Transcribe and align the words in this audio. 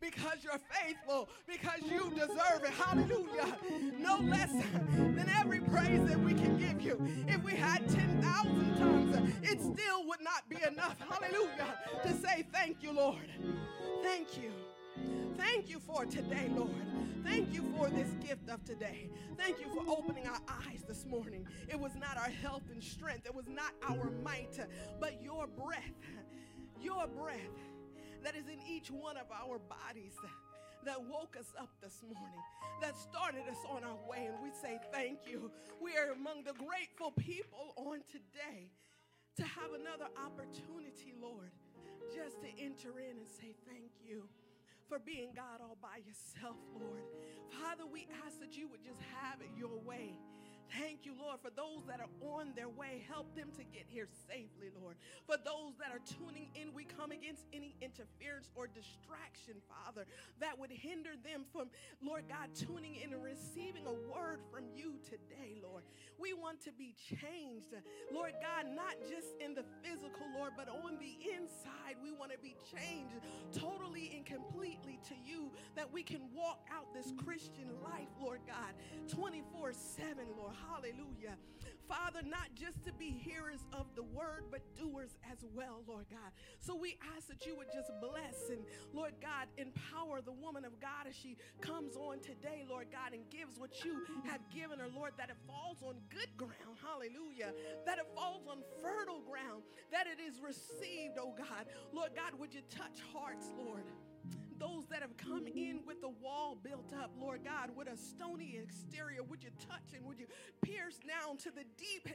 because 0.00 0.38
you're 0.42 0.60
faithful, 0.70 1.28
because 1.46 1.80
you 1.90 2.10
deserve 2.10 2.64
it. 2.64 2.70
Hallelujah. 2.70 3.56
No 3.98 4.18
less 4.18 4.52
than 4.94 5.30
every 5.38 5.60
praise 5.60 6.04
that 6.06 6.18
we 6.18 6.34
can 6.34 6.56
give 6.58 6.80
you. 6.80 6.98
If 7.28 7.42
we 7.42 7.52
had 7.52 7.88
10,000 7.88 8.76
tongues, 8.78 9.34
it 9.42 9.60
still 9.60 10.06
would 10.06 10.22
not 10.22 10.48
be 10.48 10.56
enough. 10.66 10.96
Hallelujah. 10.98 11.78
To 12.04 12.12
say 12.14 12.46
thank 12.52 12.82
you, 12.82 12.92
Lord. 12.92 13.28
Thank 14.02 14.36
you. 14.36 14.52
Thank 15.36 15.68
you 15.68 15.78
for 15.80 16.04
today, 16.04 16.50
Lord. 16.54 16.70
Thank 17.24 17.52
you 17.52 17.62
for 17.76 17.88
this 17.88 18.10
gift 18.26 18.48
of 18.48 18.64
today. 18.64 19.08
Thank 19.36 19.60
you 19.60 19.66
for 19.72 19.82
opening 19.90 20.26
our 20.26 20.40
eyes 20.66 20.82
this 20.86 21.06
morning. 21.06 21.46
It 21.68 21.78
was 21.78 21.92
not 21.94 22.16
our 22.16 22.30
health 22.30 22.62
and 22.70 22.82
strength, 22.82 23.26
it 23.26 23.34
was 23.34 23.46
not 23.48 23.72
our 23.88 24.10
might, 24.24 24.58
but 24.98 25.22
your 25.22 25.46
breath, 25.46 25.78
your 26.80 27.06
breath 27.06 27.38
that 28.24 28.36
is 28.36 28.46
in 28.48 28.58
each 28.68 28.90
one 28.90 29.16
of 29.16 29.26
our 29.32 29.58
bodies 29.58 30.14
that 30.84 31.00
woke 31.08 31.36
us 31.38 31.52
up 31.58 31.68
this 31.82 32.02
morning, 32.02 32.40
that 32.80 32.96
started 32.96 33.44
us 33.50 33.60
on 33.68 33.84
our 33.84 34.00
way. 34.08 34.28
And 34.28 34.36
we 34.42 34.50
say 34.50 34.78
thank 34.92 35.20
you. 35.26 35.50
We 35.80 35.96
are 35.96 36.12
among 36.12 36.44
the 36.44 36.54
grateful 36.54 37.12
people 37.12 37.74
on 37.76 38.00
today 38.10 38.70
to 39.36 39.42
have 39.44 39.72
another 39.72 40.08
opportunity, 40.16 41.12
Lord, 41.20 41.52
just 42.14 42.40
to 42.42 42.48
enter 42.58 42.98
in 42.98 43.16
and 43.20 43.28
say 43.28 43.54
thank 43.68 43.92
you 44.04 44.24
for 44.88 44.98
being 44.98 45.30
God 45.36 45.60
all 45.62 45.78
by 45.80 46.02
yourself, 46.02 46.56
Lord. 46.74 47.04
Father, 47.48 47.84
we 47.86 48.08
ask 48.26 48.40
that 48.40 48.56
you 48.56 48.66
would 48.68 48.82
just 48.82 49.00
have 49.22 49.40
it 49.40 49.50
your 49.56 49.78
way. 49.86 50.18
Thank 50.78 51.04
you, 51.04 51.14
Lord, 51.18 51.40
for 51.42 51.50
those 51.50 51.82
that 51.88 51.98
are 51.98 52.12
on 52.38 52.52
their 52.54 52.68
way. 52.68 53.02
Help 53.08 53.34
them 53.34 53.48
to 53.58 53.64
get 53.64 53.86
here 53.88 54.06
safely, 54.28 54.70
Lord. 54.80 54.94
For 55.26 55.36
those 55.36 55.74
that 55.82 55.90
are 55.90 56.02
tuning 56.06 56.48
in, 56.54 56.72
we 56.72 56.84
come 56.84 57.10
against 57.10 57.42
any 57.52 57.74
interference 57.82 58.50
or 58.54 58.66
distraction, 58.66 59.58
Father, 59.66 60.06
that 60.38 60.58
would 60.58 60.70
hinder 60.70 61.18
them 61.24 61.42
from, 61.52 61.70
Lord 62.02 62.24
God, 62.28 62.54
tuning 62.54 62.96
in 63.02 63.12
and 63.12 63.22
receiving 63.22 63.86
a 63.86 63.96
word 64.14 64.38
from 64.52 64.64
you 64.76 64.94
today, 65.02 65.58
Lord. 65.62 65.82
We 66.18 66.34
want 66.34 66.60
to 66.62 66.72
be 66.72 66.94
changed, 67.02 67.74
Lord 68.12 68.34
God, 68.38 68.70
not 68.70 68.94
just 69.08 69.34
in 69.40 69.54
the 69.54 69.64
physical, 69.82 70.26
Lord, 70.36 70.52
but 70.56 70.68
on 70.68 70.98
the 71.00 71.18
inside. 71.34 71.98
We 72.02 72.12
want 72.12 72.30
to 72.30 72.38
be 72.38 72.54
changed 72.70 73.18
totally 73.52 74.12
and 74.14 74.24
completely 74.24 75.00
to 75.08 75.14
you 75.24 75.50
that 75.74 75.90
we 75.90 76.02
can 76.02 76.20
walk 76.34 76.62
out 76.70 76.86
this 76.94 77.12
Christian 77.24 77.68
life, 77.82 78.08
Lord 78.20 78.40
God, 78.46 78.74
24 79.08 79.72
7, 79.72 80.16
Lord. 80.38 80.54
Hallelujah. 80.68 81.36
Father, 81.88 82.20
not 82.22 82.54
just 82.54 82.84
to 82.84 82.92
be 82.92 83.10
hearers 83.10 83.66
of 83.72 83.86
the 83.96 84.02
word, 84.02 84.44
but 84.50 84.60
doers 84.76 85.10
as 85.30 85.44
well, 85.54 85.82
Lord 85.88 86.06
God. 86.08 86.30
So 86.60 86.76
we 86.76 86.96
ask 87.16 87.26
that 87.26 87.44
you 87.44 87.56
would 87.56 87.66
just 87.72 87.90
bless 88.00 88.48
and, 88.48 88.62
Lord 88.94 89.14
God, 89.20 89.48
empower 89.58 90.20
the 90.20 90.32
woman 90.32 90.64
of 90.64 90.80
God 90.80 91.08
as 91.08 91.16
she 91.16 91.36
comes 91.60 91.96
on 91.96 92.20
today, 92.20 92.64
Lord 92.68 92.86
God, 92.92 93.12
and 93.12 93.28
gives 93.28 93.58
what 93.58 93.84
you 93.84 94.02
have 94.24 94.40
given 94.54 94.78
her, 94.78 94.88
Lord, 94.94 95.12
that 95.18 95.30
it 95.30 95.36
falls 95.48 95.82
on 95.82 95.96
good 96.10 96.30
ground. 96.36 96.78
Hallelujah. 96.78 97.52
That 97.86 97.98
it 97.98 98.06
falls 98.14 98.46
on 98.46 98.62
fertile 98.80 99.22
ground, 99.28 99.62
that 99.90 100.06
it 100.06 100.22
is 100.22 100.40
received, 100.40 101.18
oh 101.18 101.34
God. 101.36 101.66
Lord 101.92 102.10
God, 102.14 102.38
would 102.38 102.54
you 102.54 102.62
touch 102.70 103.02
hearts, 103.12 103.50
Lord? 103.58 103.84
Have 105.10 105.28
come 105.28 105.46
in 105.46 105.80
with 105.86 106.00
the 106.00 106.08
wall 106.08 106.56
built 106.62 106.92
up, 106.92 107.10
Lord 107.18 107.40
God, 107.44 107.70
with 107.76 107.88
a 107.88 107.96
stony 107.96 108.58
exterior, 108.62 109.22
would 109.22 109.42
you 109.42 109.50
touch 109.68 109.94
and 109.94 110.04
would 110.06 110.18
you 110.18 110.26
pierce 110.62 110.98
down 110.98 111.36
to 111.38 111.50
the 111.50 111.64
deep 111.76 112.08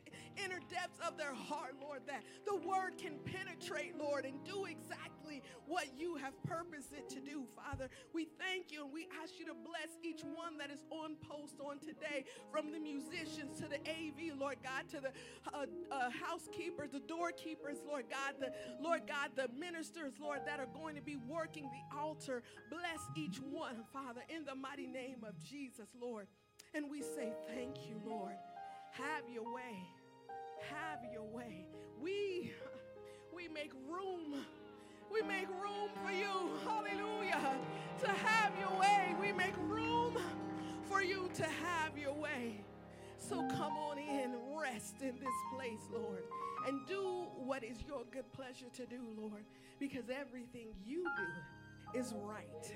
inner 0.44 0.60
depths 0.70 1.00
of 1.06 1.18
their 1.18 1.34
heart, 1.34 1.76
Lord, 1.82 2.02
that 2.08 2.24
the 2.46 2.56
word 2.56 2.98
can 2.98 3.14
penetrate, 3.26 3.98
Lord, 3.98 4.26
and 4.26 4.44
do 4.44 4.66
exactly 4.66 5.42
what 5.66 5.88
you 5.98 6.16
have 6.16 6.34
purposed 6.44 6.94
it 6.94 7.10
to 7.10 7.20
do, 7.20 7.44
Father. 7.56 7.90
We 8.14 8.28
thank 8.40 8.72
you 8.72 8.84
and 8.84 8.94
we 8.94 9.08
ask 9.22 9.40
you 9.40 9.46
to 9.46 9.54
bless 9.54 9.90
each 10.04 10.22
one 10.24 10.58
that 10.58 10.72
is 10.72 10.84
on 10.90 11.16
post 11.28 11.56
on 11.60 11.80
today, 11.80 12.26
from 12.52 12.72
the 12.72 12.80
musicians 12.80 13.60
to 13.60 13.68
the 13.68 13.80
AV, 13.90 14.38
Lord 14.38 14.58
God, 14.64 14.88
to 14.92 15.02
the 15.02 15.12
uh, 15.54 15.66
uh, 15.92 16.10
housekeepers, 16.10 16.92
the 16.92 17.00
doorkeepers, 17.00 17.78
Lord 17.86 18.06
God, 18.10 18.36
the 18.40 18.54
Lord 18.82 19.02
God, 19.08 19.32
the 19.36 19.50
ministers, 19.58 20.14
Lord, 20.20 20.42
that 20.46 20.60
are 20.60 20.68
going 20.68 20.96
to 20.96 21.02
be 21.02 21.18
working 21.18 21.64
the 21.64 21.98
altar 21.98 22.44
Bless 22.70 22.85
each 23.16 23.40
one, 23.52 23.84
Father, 23.94 24.22
in 24.30 24.46
the 24.46 24.56
mighty 24.56 24.88
name 24.88 25.24
of 25.28 25.38
Jesus, 25.44 25.88
Lord. 26.00 26.28
And 26.74 26.90
we 26.90 27.02
say, 27.02 27.34
Thank 27.48 27.88
you, 27.88 28.02
Lord. 28.06 28.36
Have 28.92 29.24
your 29.34 29.44
way. 29.44 29.78
Have 30.70 31.00
your 31.12 31.24
way. 31.24 31.66
We 32.02 32.52
we 33.36 33.48
make 33.48 33.72
room. 33.90 34.46
We 35.12 35.22
make 35.22 35.48
room 35.62 35.90
for 36.04 36.12
you. 36.12 36.50
Hallelujah. 36.66 37.58
To 38.02 38.08
have 38.10 38.52
your 38.60 38.80
way. 38.80 39.16
We 39.20 39.32
make 39.32 39.56
room 39.68 40.18
for 40.88 41.02
you 41.02 41.30
to 41.36 41.44
have 41.44 41.98
your 41.98 42.14
way. 42.14 42.64
So 43.18 43.38
come 43.58 43.74
on 43.74 43.98
in, 43.98 44.36
rest 44.56 44.96
in 45.02 45.16
this 45.20 45.34
place, 45.56 45.82
Lord, 45.92 46.24
and 46.68 46.86
do 46.88 47.28
what 47.38 47.64
is 47.64 47.78
your 47.88 48.04
good 48.12 48.32
pleasure 48.34 48.70
to 48.76 48.86
do, 48.86 49.00
Lord, 49.18 49.44
because 49.80 50.10
everything 50.10 50.68
you 50.86 51.04
do 51.04 51.24
is 51.96 52.14
right. 52.14 52.74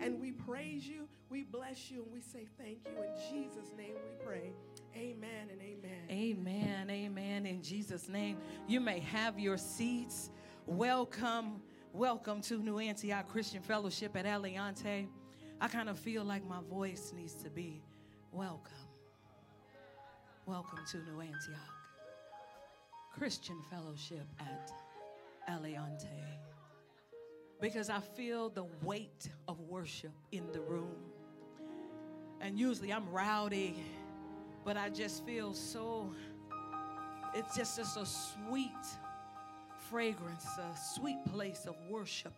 And 0.00 0.20
we 0.20 0.32
praise 0.32 0.86
you, 0.86 1.08
we 1.30 1.44
bless 1.44 1.90
you, 1.90 2.02
and 2.02 2.12
we 2.12 2.20
say 2.20 2.48
thank 2.58 2.78
you. 2.84 3.02
In 3.02 3.14
Jesus' 3.30 3.70
name 3.76 3.94
we 3.94 4.24
pray. 4.24 4.52
Amen 4.96 5.48
and 5.52 5.60
amen. 5.62 6.10
Amen, 6.10 6.90
amen. 6.90 7.46
In 7.46 7.62
Jesus' 7.62 8.08
name, 8.08 8.38
you 8.66 8.80
may 8.80 8.98
have 9.00 9.38
your 9.38 9.56
seats. 9.56 10.30
Welcome, 10.66 11.62
welcome 11.92 12.40
to 12.42 12.58
New 12.58 12.80
Antioch 12.80 13.28
Christian 13.28 13.62
Fellowship 13.62 14.16
at 14.16 14.24
Aliante. 14.24 15.06
I 15.60 15.68
kind 15.68 15.88
of 15.88 15.96
feel 15.96 16.24
like 16.24 16.44
my 16.46 16.60
voice 16.68 17.12
needs 17.16 17.34
to 17.44 17.50
be 17.50 17.82
welcome. 18.32 18.72
Welcome 20.44 20.80
to 20.90 20.98
New 20.98 21.20
Antioch 21.20 21.72
Christian 23.12 23.62
Fellowship 23.70 24.26
at 24.40 24.72
Aliante 25.48 26.36
because 27.60 27.88
I 27.88 28.00
feel 28.00 28.50
the 28.50 28.66
weight 28.82 29.30
of 29.48 29.60
worship 29.60 30.12
in 30.32 30.44
the 30.52 30.60
room. 30.60 30.94
And 32.40 32.58
usually 32.58 32.92
I'm 32.92 33.10
rowdy, 33.10 33.76
but 34.64 34.76
I 34.76 34.90
just 34.90 35.24
feel 35.24 35.54
so, 35.54 36.12
it's 37.34 37.56
just, 37.56 37.78
just 37.78 37.96
a 37.96 38.04
sweet 38.04 38.70
fragrance, 39.90 40.46
a 40.58 40.76
sweet 40.94 41.24
place 41.32 41.66
of 41.66 41.76
worship 41.88 42.34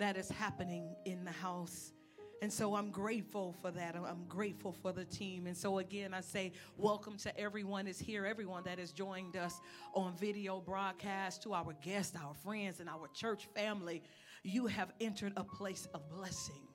that 0.00 0.16
is 0.16 0.28
happening 0.28 0.96
in 1.04 1.24
the 1.24 1.30
house. 1.30 1.92
And 2.40 2.52
so 2.52 2.74
I'm 2.74 2.90
grateful 2.90 3.54
for 3.62 3.70
that. 3.70 3.94
I'm 3.94 4.24
grateful 4.28 4.72
for 4.72 4.90
the 4.90 5.04
team. 5.04 5.46
And 5.46 5.56
so 5.56 5.78
again, 5.78 6.12
I 6.12 6.20
say 6.22 6.50
welcome 6.76 7.16
to 7.18 7.38
everyone 7.38 7.86
is 7.86 8.00
here, 8.00 8.26
everyone 8.26 8.64
that 8.64 8.80
has 8.80 8.90
joined 8.90 9.36
us 9.36 9.60
on 9.94 10.16
video 10.16 10.58
broadcast, 10.58 11.44
to 11.44 11.54
our 11.54 11.72
guests, 11.84 12.16
our 12.16 12.34
friends, 12.34 12.80
and 12.80 12.88
our 12.88 13.08
church 13.14 13.46
family 13.54 14.02
you 14.42 14.66
have 14.66 14.92
entered 15.00 15.32
a 15.36 15.44
place 15.44 15.86
of 15.94 16.08
blessing 16.10 16.68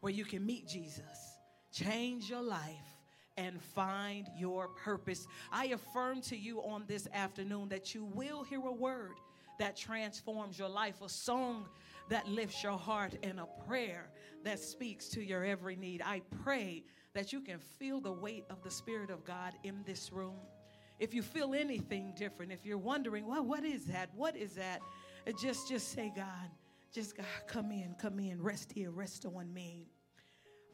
where 0.00 0.12
you 0.12 0.24
can 0.24 0.44
meet 0.44 0.68
Jesus, 0.68 1.38
change 1.72 2.28
your 2.28 2.42
life, 2.42 2.98
and 3.36 3.60
find 3.60 4.28
your 4.36 4.68
purpose. 4.68 5.26
I 5.50 5.66
affirm 5.66 6.20
to 6.22 6.36
you 6.36 6.60
on 6.60 6.84
this 6.86 7.08
afternoon 7.12 7.68
that 7.70 7.94
you 7.94 8.04
will 8.04 8.44
hear 8.44 8.60
a 8.60 8.72
word 8.72 9.14
that 9.58 9.76
transforms 9.76 10.58
your 10.58 10.68
life, 10.68 11.00
a 11.02 11.08
song 11.08 11.66
that 12.10 12.28
lifts 12.28 12.62
your 12.62 12.78
heart, 12.78 13.16
and 13.22 13.40
a 13.40 13.48
prayer 13.66 14.10
that 14.44 14.60
speaks 14.60 15.08
to 15.08 15.22
your 15.22 15.44
every 15.44 15.76
need. 15.76 16.02
I 16.04 16.22
pray 16.42 16.84
that 17.14 17.32
you 17.32 17.40
can 17.40 17.58
feel 17.58 18.00
the 18.00 18.12
weight 18.12 18.44
of 18.50 18.62
the 18.62 18.70
Spirit 18.70 19.10
of 19.10 19.24
God 19.24 19.54
in 19.62 19.82
this 19.86 20.12
room. 20.12 20.36
If 20.98 21.14
you 21.14 21.22
feel 21.22 21.54
anything 21.54 22.12
different, 22.16 22.52
if 22.52 22.64
you're 22.64 22.78
wondering, 22.78 23.26
well, 23.26 23.44
what 23.44 23.64
is 23.64 23.86
that? 23.86 24.10
What 24.14 24.36
is 24.36 24.54
that? 24.54 24.80
Just, 25.40 25.68
just 25.68 25.92
say, 25.92 26.12
God, 26.14 26.50
just 26.94 27.16
God, 27.16 27.26
come 27.48 27.72
in, 27.72 27.96
come 27.98 28.20
in, 28.20 28.40
rest 28.40 28.70
here, 28.72 28.92
rest 28.92 29.26
on 29.26 29.52
me. 29.52 29.88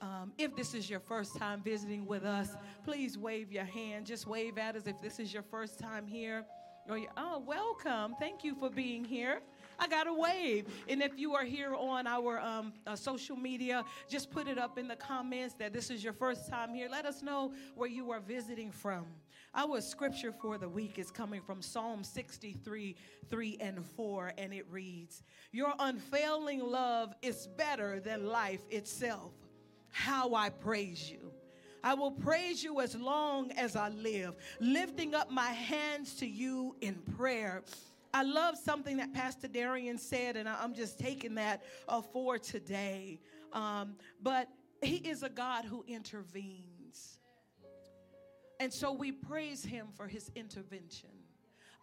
Um, 0.02 0.32
if 0.36 0.54
this 0.54 0.74
is 0.74 0.88
your 0.88 1.00
first 1.00 1.36
time 1.36 1.62
visiting 1.62 2.04
with 2.04 2.24
us, 2.24 2.56
please 2.84 3.16
wave 3.16 3.50
your 3.50 3.64
hand. 3.64 4.04
Just 4.04 4.26
wave 4.26 4.58
at 4.58 4.76
us 4.76 4.86
if 4.86 5.00
this 5.00 5.18
is 5.18 5.32
your 5.32 5.42
first 5.42 5.78
time 5.78 6.06
here. 6.06 6.44
Or 6.88 6.98
oh, 7.16 7.42
welcome. 7.46 8.16
Thank 8.18 8.44
you 8.44 8.54
for 8.54 8.68
being 8.68 9.02
here. 9.04 9.40
I 9.78 9.88
got 9.88 10.06
a 10.06 10.12
wave. 10.12 10.66
And 10.88 11.02
if 11.02 11.18
you 11.18 11.34
are 11.34 11.44
here 11.44 11.74
on 11.74 12.06
our 12.06 12.38
um, 12.40 12.74
uh, 12.86 12.96
social 12.96 13.36
media, 13.36 13.82
just 14.08 14.30
put 14.30 14.46
it 14.46 14.58
up 14.58 14.76
in 14.76 14.88
the 14.88 14.96
comments 14.96 15.54
that 15.54 15.72
this 15.72 15.88
is 15.88 16.04
your 16.04 16.12
first 16.12 16.50
time 16.50 16.74
here. 16.74 16.88
Let 16.90 17.06
us 17.06 17.22
know 17.22 17.52
where 17.74 17.88
you 17.88 18.10
are 18.10 18.20
visiting 18.20 18.70
from. 18.70 19.06
Our 19.54 19.80
scripture 19.80 20.32
for 20.32 20.58
the 20.58 20.68
week 20.68 20.98
is 20.98 21.10
coming 21.10 21.42
from 21.42 21.60
Psalm 21.60 22.04
63 22.04 22.94
3 23.28 23.58
and 23.60 23.84
4, 23.84 24.32
and 24.38 24.54
it 24.54 24.64
reads 24.70 25.24
Your 25.50 25.72
unfailing 25.78 26.60
love 26.60 27.14
is 27.20 27.48
better 27.56 27.98
than 27.98 28.26
life 28.26 28.60
itself. 28.70 29.32
How 29.90 30.34
I 30.34 30.50
praise 30.50 31.10
you. 31.10 31.32
I 31.82 31.94
will 31.94 32.12
praise 32.12 32.62
you 32.62 32.80
as 32.80 32.94
long 32.94 33.50
as 33.52 33.74
I 33.74 33.88
live, 33.88 34.34
lifting 34.60 35.14
up 35.14 35.30
my 35.30 35.48
hands 35.48 36.14
to 36.16 36.26
you 36.26 36.76
in 36.80 36.94
prayer. 37.16 37.62
I 38.12 38.22
love 38.22 38.56
something 38.56 38.98
that 38.98 39.12
Pastor 39.12 39.48
Darian 39.48 39.98
said, 39.98 40.36
and 40.36 40.48
I'm 40.48 40.74
just 40.74 40.98
taking 40.98 41.34
that 41.36 41.62
uh, 41.88 42.02
for 42.02 42.38
today. 42.38 43.18
Um, 43.52 43.96
but 44.22 44.48
he 44.82 44.96
is 44.96 45.22
a 45.22 45.28
God 45.28 45.64
who 45.64 45.84
intervenes. 45.88 46.69
And 48.60 48.72
so 48.72 48.92
we 48.92 49.10
praise 49.10 49.64
him 49.64 49.88
for 49.96 50.06
his 50.06 50.30
intervention. 50.36 51.08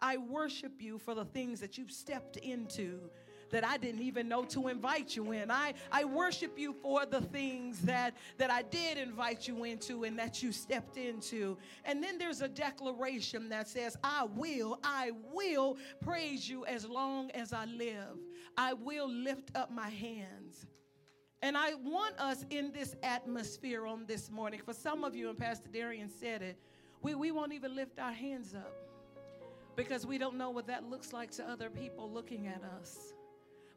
I 0.00 0.16
worship 0.16 0.80
you 0.80 0.96
for 0.96 1.14
the 1.14 1.24
things 1.24 1.58
that 1.60 1.76
you've 1.76 1.90
stepped 1.90 2.36
into 2.36 3.10
that 3.50 3.64
I 3.64 3.78
didn't 3.78 4.02
even 4.02 4.28
know 4.28 4.44
to 4.44 4.68
invite 4.68 5.16
you 5.16 5.32
in. 5.32 5.50
I, 5.50 5.74
I 5.90 6.04
worship 6.04 6.58
you 6.58 6.72
for 6.72 7.06
the 7.06 7.20
things 7.20 7.80
that, 7.80 8.14
that 8.36 8.50
I 8.50 8.62
did 8.62 8.98
invite 8.98 9.48
you 9.48 9.64
into 9.64 10.04
and 10.04 10.18
that 10.18 10.42
you 10.42 10.52
stepped 10.52 10.96
into. 10.96 11.56
And 11.84 12.02
then 12.02 12.18
there's 12.18 12.42
a 12.42 12.48
declaration 12.48 13.48
that 13.48 13.66
says, 13.66 13.96
I 14.04 14.26
will, 14.36 14.78
I 14.84 15.12
will 15.32 15.78
praise 16.00 16.48
you 16.48 16.64
as 16.66 16.86
long 16.86 17.30
as 17.32 17.52
I 17.52 17.64
live. 17.64 18.18
I 18.56 18.74
will 18.74 19.10
lift 19.10 19.50
up 19.56 19.72
my 19.72 19.88
hands. 19.88 20.66
And 21.40 21.56
I 21.56 21.74
want 21.74 22.18
us 22.18 22.44
in 22.50 22.72
this 22.72 22.96
atmosphere 23.02 23.86
on 23.86 24.06
this 24.06 24.30
morning. 24.30 24.60
For 24.64 24.74
some 24.74 25.04
of 25.04 25.14
you, 25.14 25.28
and 25.28 25.38
Pastor 25.38 25.68
Darian 25.72 26.10
said 26.10 26.42
it, 26.42 26.58
we, 27.02 27.14
we 27.14 27.30
won't 27.30 27.52
even 27.52 27.74
lift 27.74 27.98
our 27.98 28.12
hands 28.12 28.54
up 28.54 28.72
because 29.76 30.04
we 30.04 30.18
don't 30.18 30.36
know 30.36 30.50
what 30.50 30.66
that 30.66 30.88
looks 30.90 31.12
like 31.12 31.30
to 31.30 31.48
other 31.48 31.70
people 31.70 32.10
looking 32.10 32.48
at 32.48 32.62
us. 32.80 33.14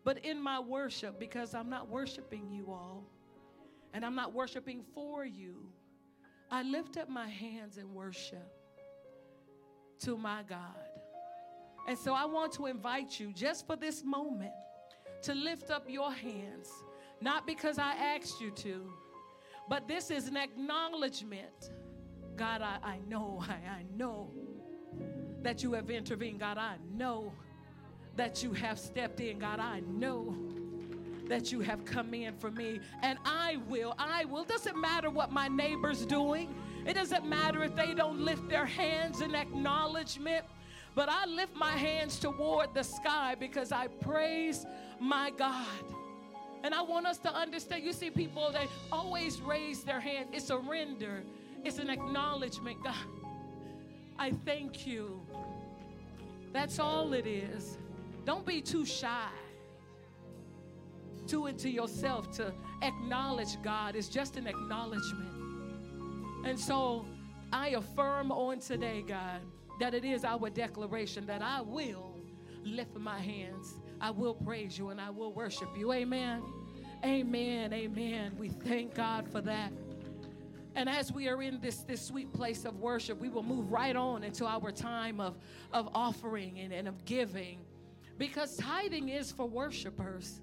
But 0.04 0.26
in 0.26 0.42
my 0.42 0.60
worship, 0.60 1.20
because 1.20 1.54
I'm 1.54 1.70
not 1.70 1.90
worshiping 1.90 2.50
you 2.50 2.72
all 2.72 3.04
and 3.94 4.04
I'm 4.04 4.16
not 4.16 4.34
worshiping 4.34 4.84
for 4.96 5.26
you, 5.26 5.56
I 6.50 6.64
lift 6.64 6.98
up 6.98 7.08
my 7.08 7.28
hands 7.28 7.78
in 7.78 7.94
worship 7.94 8.52
to 10.00 10.18
my 10.18 10.44
God. 10.50 10.60
And 11.88 11.98
so 11.98 12.14
I 12.14 12.26
want 12.26 12.52
to 12.54 12.66
invite 12.66 13.20
you 13.20 13.32
just 13.34 13.68
for 13.68 13.76
this 13.76 14.04
moment 14.04 14.52
to 15.24 15.36
lift 15.36 15.70
up 15.70 15.86
your 15.88 16.12
hands, 16.12 16.70
not 17.22 17.46
because 17.46 17.78
I 17.78 17.94
asked 17.94 18.42
you 18.42 18.52
to, 18.52 18.92
but 19.70 19.88
this 19.88 20.10
is 20.12 20.28
an 20.28 20.38
acknowledgement. 20.38 21.72
God, 22.42 22.64
I, 22.64 22.80
I 22.82 22.98
know, 23.08 23.40
I, 23.48 23.52
I 23.70 23.86
know 23.96 24.32
that 25.44 25.62
you 25.62 25.74
have 25.74 25.92
intervened. 25.92 26.40
God, 26.40 26.58
I 26.58 26.78
know 26.92 27.32
that 28.16 28.42
you 28.42 28.52
have 28.54 28.80
stepped 28.80 29.20
in. 29.20 29.38
God, 29.38 29.60
I 29.60 29.82
know 29.82 30.36
that 31.28 31.52
you 31.52 31.60
have 31.60 31.86
come 31.86 32.16
in 32.16 32.34
for 32.34 32.50
me. 32.50 32.80
And 33.04 33.20
I 33.26 33.60
will 33.70 33.94
I 34.00 34.26
will. 34.26 34.44
Doesn't 34.44 34.76
matter 34.76 35.12
what 35.12 35.32
my 35.32 35.50
neighbor's 35.50 36.04
doing. 36.04 36.52
It 36.88 36.96
doesn't 36.96 37.28
matter 37.28 37.64
if 37.64 37.76
they 37.76 37.94
don't 37.94 38.20
lift 38.20 38.50
their 38.50 38.66
hands 38.66 39.22
in 39.22 39.36
acknowledgement. 39.36 40.44
But 40.96 41.10
I 41.10 41.28
lift 41.28 41.56
my 41.56 41.74
hands 41.74 42.18
toward 42.18 42.74
the 42.74 42.84
sky 42.84 43.36
because 43.40 43.72
I 43.72 43.86
praise 43.86 44.66
my 45.00 45.30
God. 45.30 45.68
And 46.64 46.74
I 46.74 46.82
want 46.82 47.06
us 47.06 47.20
to 47.20 47.32
understand 47.36 47.84
you 47.84 47.94
see 47.94 48.10
people 48.10 48.52
they 48.52 48.68
always 48.92 49.42
raise 49.42 49.84
their 49.84 50.00
hand. 50.00 50.30
It's 50.34 50.50
a 50.50 50.58
render 50.58 51.22
it's 51.64 51.78
an 51.78 51.90
acknowledgement 51.90 52.84
God 52.84 52.96
I 54.18 54.32
thank 54.46 54.86
you 54.86 55.22
that's 56.54 56.80
all 56.80 57.14
it 57.14 57.26
is 57.26 57.78
don't 58.26 58.46
be 58.46 58.62
too 58.62 58.86
shy. 58.86 59.30
Too 61.28 61.48
into 61.48 61.70
yourself 61.70 62.32
to 62.38 62.54
acknowledge 62.82 63.62
God. 63.64 63.96
It's 63.96 64.10
just 64.10 64.38
an 64.38 64.48
acknowledgement. 64.48 65.32
And 66.46 66.60
so 66.60 67.06
I 67.52 67.70
affirm 67.70 68.32
on 68.32 68.60
today, 68.60 69.04
God, 69.08 69.42
that 69.80 69.94
it 69.94 70.04
is 70.04 70.24
our 70.24 70.50
declaration 70.50 71.26
that 71.28 71.42
I 71.42 71.62
will 71.62 72.16
lift 72.64 72.96
my 72.98 73.20
hands. 73.20 73.80
I 74.00 74.12
will 74.12 74.34
praise 74.34 74.78
you 74.78 74.90
and 74.90 75.00
I 75.00 75.10
will 75.10 75.34
worship 75.34 75.70
you. 75.78 75.94
Amen. 75.94 76.44
Amen. 77.04 77.74
Amen. 77.74 78.36
We 78.38 78.50
thank 78.50 78.96
God 78.96 79.28
for 79.32 79.42
that. 79.42 79.72
And 80.76 80.88
as 80.88 81.12
we 81.12 81.28
are 81.28 81.42
in 81.42 81.60
this, 81.60 81.78
this 81.80 82.02
sweet 82.02 82.32
place 82.34 82.66
of 82.66 82.80
worship, 82.80 83.20
we 83.20 83.30
will 83.30 83.44
move 83.44 83.72
right 83.72 83.96
on 83.96 84.24
into 84.24 84.46
our 84.46 84.72
time 84.72 85.20
of, 85.20 85.38
of 85.74 85.90
offering 85.94 86.60
and, 86.60 86.72
and 86.72 86.88
of 86.88 87.04
giving. 87.06 87.60
Because 88.18 88.56
tithing 88.56 89.10
is 89.10 89.32
for 89.32 89.46
worshipers. 89.46 90.40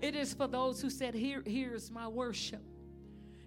It 0.00 0.14
is 0.14 0.34
for 0.34 0.46
those 0.46 0.82
who 0.82 0.90
said, 0.90 1.14
Here, 1.14 1.42
here's 1.46 1.90
my 1.90 2.08
worship. 2.08 2.62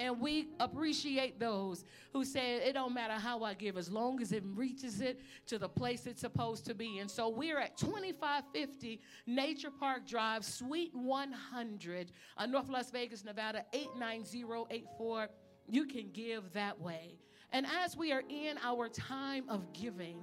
And 0.02 0.20
we 0.20 0.48
appreciate 0.60 1.40
those 1.40 1.86
who 2.12 2.26
say 2.26 2.56
it 2.56 2.74
don't 2.74 2.92
matter 2.92 3.14
how 3.14 3.44
I 3.44 3.54
give 3.54 3.78
as 3.78 3.92
long 3.92 4.20
as 4.20 4.32
it 4.32 4.42
reaches 4.56 5.00
it 5.00 5.22
to 5.46 5.60
the 5.60 5.70
place 5.70 6.08
it's 6.08 6.22
supposed 6.22 6.66
to 6.66 6.74
be. 6.74 6.98
And 6.98 7.10
so 7.10 7.30
we're 7.30 7.60
at 7.60 7.78
2550 7.78 9.00
Nature 9.28 9.70
Park 9.70 10.08
Drive, 10.08 10.44
Suite 10.44 10.90
100, 10.96 12.12
uh, 12.36 12.46
North 12.48 12.68
Las 12.68 12.90
Vegas, 12.90 13.24
Nevada 13.24 13.64
89084. 13.74 15.28
You 15.68 15.86
can 15.86 16.10
give 16.12 16.52
that 16.54 16.82
way. 16.82 17.20
And 17.52 17.68
as 17.84 17.96
we 17.96 18.12
are 18.12 18.24
in 18.28 18.58
our 18.64 18.90
time 18.90 19.48
of 19.50 19.72
giving, 19.72 20.18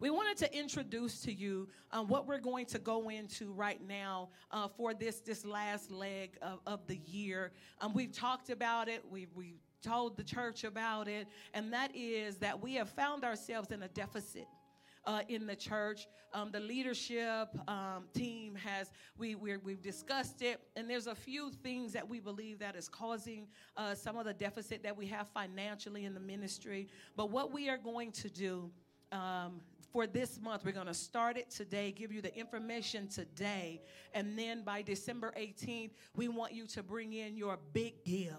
we 0.00 0.08
wanted 0.08 0.38
to 0.38 0.58
introduce 0.58 1.20
to 1.20 1.32
you 1.32 1.68
um, 1.92 2.08
what 2.08 2.26
we're 2.26 2.40
going 2.40 2.64
to 2.66 2.78
go 2.78 3.10
into 3.10 3.52
right 3.52 3.80
now 3.86 4.30
uh, 4.50 4.66
for 4.66 4.94
this 4.94 5.20
this 5.20 5.44
last 5.44 5.90
leg 5.90 6.36
of, 6.40 6.60
of 6.66 6.86
the 6.86 6.96
year. 7.04 7.52
Um, 7.82 7.92
we've 7.92 8.12
talked 8.12 8.48
about 8.48 8.88
it. 8.88 9.04
We 9.10 9.26
we 9.34 9.56
told 9.82 10.16
the 10.16 10.24
church 10.24 10.64
about 10.64 11.06
it, 11.06 11.28
and 11.52 11.72
that 11.74 11.94
is 11.94 12.38
that 12.38 12.60
we 12.60 12.74
have 12.74 12.88
found 12.88 13.24
ourselves 13.24 13.70
in 13.70 13.82
a 13.82 13.88
deficit. 13.88 14.46
Uh, 15.06 15.22
in 15.30 15.46
the 15.46 15.56
church. 15.56 16.06
Um, 16.34 16.50
the 16.52 16.60
leadership 16.60 17.48
um, 17.66 18.04
team 18.12 18.54
has 18.54 18.92
we 19.16 19.34
we 19.34 19.50
have 19.50 19.80
discussed 19.80 20.42
it, 20.42 20.60
and 20.76 20.90
there's 20.90 21.06
a 21.06 21.14
few 21.14 21.50
things 21.50 21.94
that 21.94 22.06
we 22.06 22.20
believe 22.20 22.58
that 22.58 22.76
is 22.76 22.86
causing 22.86 23.46
uh, 23.78 23.94
some 23.94 24.18
of 24.18 24.26
the 24.26 24.34
deficit 24.34 24.82
that 24.82 24.94
we 24.94 25.06
have 25.06 25.26
financially 25.28 26.04
in 26.04 26.12
the 26.12 26.20
ministry. 26.20 26.86
But 27.16 27.30
what 27.30 27.50
we 27.50 27.70
are 27.70 27.78
going 27.78 28.12
to 28.12 28.28
do. 28.28 28.70
Um, 29.10 29.62
for 29.92 30.06
this 30.06 30.40
month. 30.40 30.64
We're 30.64 30.72
going 30.72 30.86
to 30.86 30.94
start 30.94 31.36
it 31.36 31.50
today, 31.50 31.92
give 31.92 32.12
you 32.12 32.22
the 32.22 32.34
information 32.36 33.08
today, 33.08 33.82
and 34.14 34.38
then 34.38 34.62
by 34.62 34.82
December 34.82 35.32
18th, 35.38 35.90
we 36.16 36.28
want 36.28 36.52
you 36.52 36.66
to 36.68 36.82
bring 36.82 37.12
in 37.12 37.36
your 37.36 37.58
big 37.72 38.04
give. 38.04 38.34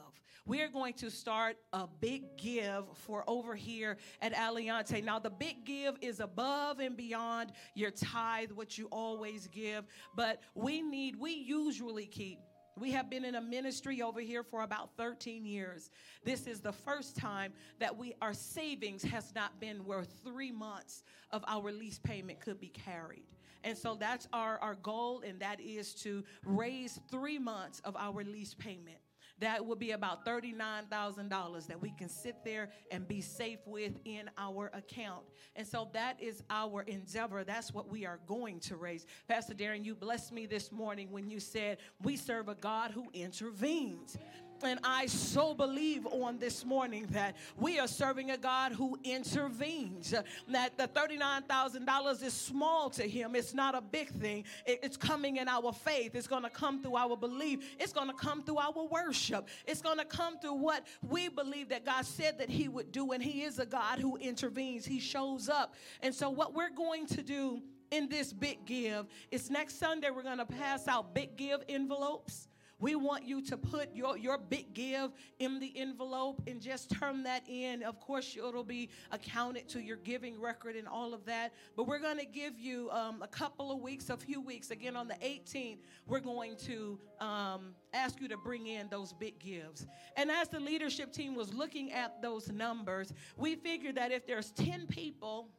We 0.45 0.61
are 0.61 0.67
going 0.67 0.93
to 0.95 1.11
start 1.11 1.57
a 1.71 1.87
big 1.87 2.35
give 2.35 2.85
for 2.95 3.23
over 3.27 3.53
here 3.53 3.97
at 4.21 4.33
Aliante. 4.33 5.03
Now, 5.03 5.19
the 5.19 5.29
big 5.29 5.65
give 5.65 5.97
is 6.01 6.19
above 6.19 6.79
and 6.79 6.97
beyond 6.97 7.51
your 7.75 7.91
tithe, 7.91 8.51
what 8.51 8.75
you 8.77 8.87
always 8.91 9.47
give, 9.47 9.85
but 10.15 10.41
we 10.55 10.81
need, 10.81 11.15
we 11.15 11.33
usually 11.33 12.07
keep 12.07 12.39
we 12.79 12.91
have 12.91 13.09
been 13.09 13.25
in 13.25 13.35
a 13.35 13.41
ministry 13.41 14.01
over 14.01 14.21
here 14.21 14.43
for 14.43 14.63
about 14.63 14.89
13 14.97 15.45
years. 15.45 15.89
This 16.23 16.47
is 16.47 16.61
the 16.61 16.71
first 16.71 17.15
time 17.15 17.53
that 17.79 17.97
we 17.97 18.13
our 18.21 18.33
savings 18.33 19.03
has 19.03 19.33
not 19.35 19.59
been 19.59 19.85
where 19.85 20.03
3 20.03 20.51
months 20.51 21.03
of 21.31 21.43
our 21.47 21.71
lease 21.71 21.99
payment 21.99 22.39
could 22.39 22.59
be 22.59 22.69
carried. 22.69 23.25
And 23.63 23.77
so 23.77 23.95
that's 23.95 24.27
our, 24.33 24.57
our 24.59 24.75
goal, 24.75 25.21
and 25.25 25.39
that 25.39 25.59
is 25.59 25.93
to 25.95 26.23
raise 26.45 26.99
three 27.11 27.37
months 27.37 27.79
of 27.81 27.95
our 27.95 28.23
lease 28.23 28.55
payment 28.55 28.97
that 29.41 29.65
will 29.65 29.75
be 29.75 29.91
about 29.91 30.25
$39,000 30.25 31.67
that 31.67 31.81
we 31.81 31.91
can 31.91 32.07
sit 32.07 32.45
there 32.45 32.69
and 32.91 33.07
be 33.07 33.21
safe 33.21 33.59
with 33.65 33.93
in 34.05 34.29
our 34.37 34.71
account. 34.73 35.23
And 35.55 35.67
so 35.67 35.89
that 35.93 36.21
is 36.21 36.43
our 36.49 36.83
endeavor. 36.83 37.43
That's 37.43 37.73
what 37.73 37.89
we 37.89 38.05
are 38.05 38.19
going 38.27 38.59
to 38.61 38.77
raise. 38.77 39.05
Pastor 39.27 39.53
Darren, 39.53 39.83
you 39.83 39.95
blessed 39.95 40.31
me 40.31 40.45
this 40.45 40.71
morning 40.71 41.11
when 41.11 41.29
you 41.29 41.39
said, 41.39 41.79
We 42.01 42.15
serve 42.15 42.47
a 42.47 42.55
God 42.55 42.91
who 42.91 43.09
intervenes. 43.13 44.17
And 44.63 44.79
I 44.83 45.07
so 45.07 45.53
believe 45.53 46.05
on 46.05 46.37
this 46.37 46.65
morning 46.65 47.07
that 47.11 47.35
we 47.57 47.79
are 47.79 47.87
serving 47.87 48.31
a 48.31 48.37
God 48.37 48.73
who 48.73 48.97
intervenes. 49.03 50.13
That 50.49 50.77
the 50.77 50.87
$39,000 50.87 52.23
is 52.23 52.33
small 52.33 52.89
to 52.91 53.03
him. 53.03 53.35
It's 53.35 53.53
not 53.53 53.75
a 53.75 53.81
big 53.81 54.09
thing. 54.09 54.43
It's 54.65 54.97
coming 54.97 55.37
in 55.37 55.47
our 55.47 55.73
faith. 55.73 56.15
It's 56.15 56.27
going 56.27 56.43
to 56.43 56.49
come 56.49 56.81
through 56.81 56.95
our 56.95 57.17
belief. 57.17 57.75
It's 57.79 57.93
going 57.93 58.07
to 58.07 58.13
come 58.13 58.43
through 58.43 58.59
our 58.59 58.87
worship. 58.89 59.47
It's 59.67 59.81
going 59.81 59.97
to 59.97 60.05
come 60.05 60.39
through 60.39 60.55
what 60.55 60.85
we 61.07 61.29
believe 61.29 61.69
that 61.69 61.85
God 61.85 62.05
said 62.05 62.37
that 62.39 62.49
he 62.49 62.67
would 62.67 62.91
do. 62.91 63.11
And 63.11 63.23
he 63.23 63.43
is 63.43 63.59
a 63.59 63.65
God 63.65 63.99
who 63.99 64.17
intervenes. 64.17 64.85
He 64.85 64.99
shows 64.99 65.49
up. 65.49 65.75
And 66.01 66.13
so 66.13 66.29
what 66.29 66.53
we're 66.53 66.69
going 66.69 67.07
to 67.07 67.23
do 67.23 67.61
in 67.91 68.07
this 68.07 68.31
big 68.31 68.65
give 68.65 69.07
is 69.31 69.49
next 69.49 69.77
Sunday 69.79 70.09
we're 70.09 70.23
going 70.23 70.37
to 70.37 70.45
pass 70.45 70.87
out 70.87 71.13
big 71.13 71.35
give 71.35 71.61
envelopes. 71.67 72.47
We 72.81 72.95
want 72.95 73.25
you 73.25 73.41
to 73.43 73.57
put 73.57 73.95
your, 73.95 74.17
your 74.17 74.39
big 74.39 74.73
give 74.73 75.11
in 75.37 75.59
the 75.59 75.71
envelope 75.77 76.41
and 76.47 76.59
just 76.59 76.89
turn 76.89 77.23
that 77.23 77.47
in. 77.47 77.83
Of 77.83 77.99
course, 77.99 78.35
it'll 78.35 78.63
be 78.63 78.89
accounted 79.11 79.69
to 79.69 79.79
your 79.79 79.97
giving 79.97 80.41
record 80.41 80.75
and 80.75 80.87
all 80.87 81.13
of 81.13 81.23
that. 81.25 81.53
But 81.77 81.87
we're 81.87 81.99
going 81.99 82.17
to 82.17 82.25
give 82.25 82.59
you 82.59 82.89
um, 82.89 83.21
a 83.21 83.27
couple 83.27 83.71
of 83.71 83.79
weeks, 83.79 84.09
a 84.09 84.17
few 84.17 84.41
weeks. 84.41 84.71
Again, 84.71 84.95
on 84.95 85.07
the 85.07 85.13
18th, 85.13 85.77
we're 86.07 86.19
going 86.19 86.55
to 86.65 86.99
um, 87.19 87.75
ask 87.93 88.19
you 88.19 88.27
to 88.27 88.37
bring 88.37 88.65
in 88.65 88.89
those 88.89 89.13
big 89.13 89.37
gives. 89.37 89.85
And 90.17 90.31
as 90.31 90.49
the 90.49 90.59
leadership 90.59 91.13
team 91.13 91.35
was 91.35 91.53
looking 91.53 91.91
at 91.91 92.19
those 92.19 92.51
numbers, 92.51 93.13
we 93.37 93.55
figured 93.55 93.95
that 93.95 94.11
if 94.11 94.25
there's 94.25 94.51
10 94.53 94.87
people 94.87 95.49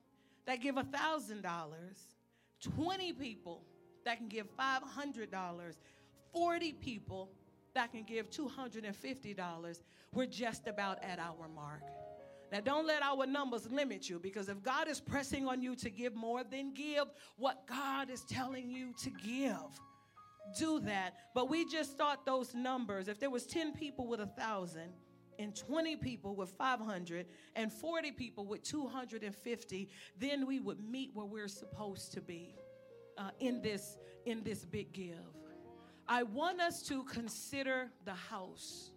that 0.47 0.61
give 0.61 0.75
$1,000, 0.75 1.45
20 2.61 3.13
people 3.13 3.63
that 4.05 4.19
can 4.19 4.27
give 4.27 4.49
$500, 4.57 5.29
40 6.33 6.73
people 6.75 7.31
that 7.75 7.93
can 7.93 8.05
give 8.05 8.31
$250, 8.31 9.81
we're 10.13 10.27
just 10.27 10.67
about 10.67 11.03
at 11.03 11.19
our 11.19 11.49
mark. 11.55 11.83
Now, 12.51 12.61
don't 12.61 12.87
let 12.87 13.03
our 13.03 13.27
numbers 13.27 13.71
limit 13.71 14.11
you 14.11 14.19
because 14.19 14.51
if 14.51 14.63
God 14.63 14.87
is 14.87 15.01
pressing 15.01 15.49
on 15.49 15.63
you 15.63 15.75
to 15.77 15.89
give 15.89 16.15
more, 16.15 16.45
then 16.45 16.75
give 16.75 17.05
what 17.37 17.67
God 17.67 18.11
is 18.11 18.23
telling 18.25 18.71
you 18.71 18.93
to 19.03 19.11
give. 19.11 19.81
Do 20.59 20.81
that. 20.81 21.15
But 21.35 21.49
we 21.49 21.65
just 21.65 21.97
thought 21.97 22.27
those 22.27 22.55
numbers, 22.55 23.09
if 23.09 23.19
there 23.19 23.31
was 23.31 23.47
10 23.47 23.73
people 23.73 24.07
with 24.07 24.21
a 24.21 24.27
thousand, 24.27 24.93
and 25.39 25.57
20 25.57 25.97
people 25.97 26.35
with 26.35 26.51
500 26.51 27.27
and 27.57 27.73
40 27.73 28.13
people 28.13 28.45
with 28.45 28.63
250 28.63 29.89
then 30.19 30.47
we 30.47 30.61
would 30.61 30.79
meet 30.79 31.11
where 31.15 31.25
we're 31.25 31.49
supposed 31.49 32.13
to 32.13 32.21
be 32.21 32.55
uh, 33.17 33.31
in 33.41 33.63
this 33.63 33.97
in 34.27 34.43
this 34.45 34.65
big 34.67 34.93
give 34.93 35.42
I 36.09 36.25
want 36.25 36.61
us 36.61 36.83
to 36.85 37.05
consider 37.05 37.91
the 38.05 38.15
house. 38.15 38.91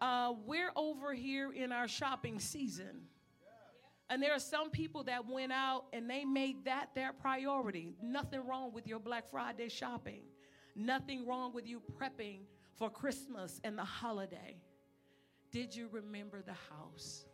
Uh, 0.00 0.34
we're 0.46 0.70
over 0.76 1.12
here 1.12 1.52
in 1.52 1.72
our 1.72 1.88
shopping 1.88 2.38
season. 2.38 3.02
And 4.10 4.22
there 4.22 4.32
are 4.32 4.40
some 4.40 4.70
people 4.70 5.04
that 5.04 5.26
went 5.28 5.52
out 5.52 5.84
and 5.92 6.08
they 6.08 6.24
made 6.24 6.64
that 6.64 6.94
their 6.94 7.12
priority. 7.12 7.94
Nothing 8.02 8.46
wrong 8.46 8.72
with 8.72 8.86
your 8.86 8.98
Black 8.98 9.30
Friday 9.30 9.68
shopping. 9.68 10.22
Nothing 10.74 11.26
wrong 11.26 11.52
with 11.52 11.66
you 11.66 11.82
prepping 12.00 12.40
for 12.76 12.88
Christmas 12.88 13.60
and 13.64 13.76
the 13.76 13.84
holiday. 13.84 14.56
Did 15.50 15.74
you 15.74 15.88
remember 15.90 16.40
the 16.40 16.54
house? 16.74 17.24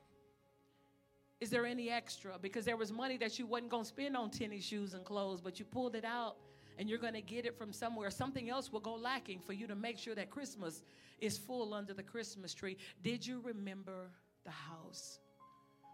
Is 1.40 1.50
there 1.50 1.66
any 1.66 1.90
extra? 1.90 2.38
Because 2.40 2.64
there 2.64 2.76
was 2.76 2.90
money 2.90 3.18
that 3.18 3.38
you 3.38 3.46
wasn't 3.46 3.70
going 3.70 3.82
to 3.82 3.88
spend 3.88 4.16
on 4.16 4.30
tennis 4.30 4.64
shoes 4.64 4.94
and 4.94 5.04
clothes, 5.04 5.40
but 5.40 5.58
you 5.58 5.64
pulled 5.64 5.94
it 5.94 6.04
out 6.04 6.36
and 6.78 6.88
you're 6.88 6.98
going 6.98 7.14
to 7.14 7.22
get 7.22 7.46
it 7.46 7.56
from 7.56 7.72
somewhere. 7.72 8.10
Something 8.10 8.50
else 8.50 8.72
will 8.72 8.80
go 8.80 8.94
lacking 8.94 9.40
for 9.40 9.52
you 9.52 9.66
to 9.66 9.74
make 9.74 9.98
sure 9.98 10.14
that 10.14 10.30
Christmas 10.30 10.82
is 11.20 11.38
full 11.38 11.74
under 11.74 11.94
the 11.94 12.02
Christmas 12.02 12.54
tree. 12.54 12.76
Did 13.02 13.26
you 13.26 13.40
remember 13.44 14.10
the 14.44 14.50
house 14.50 15.18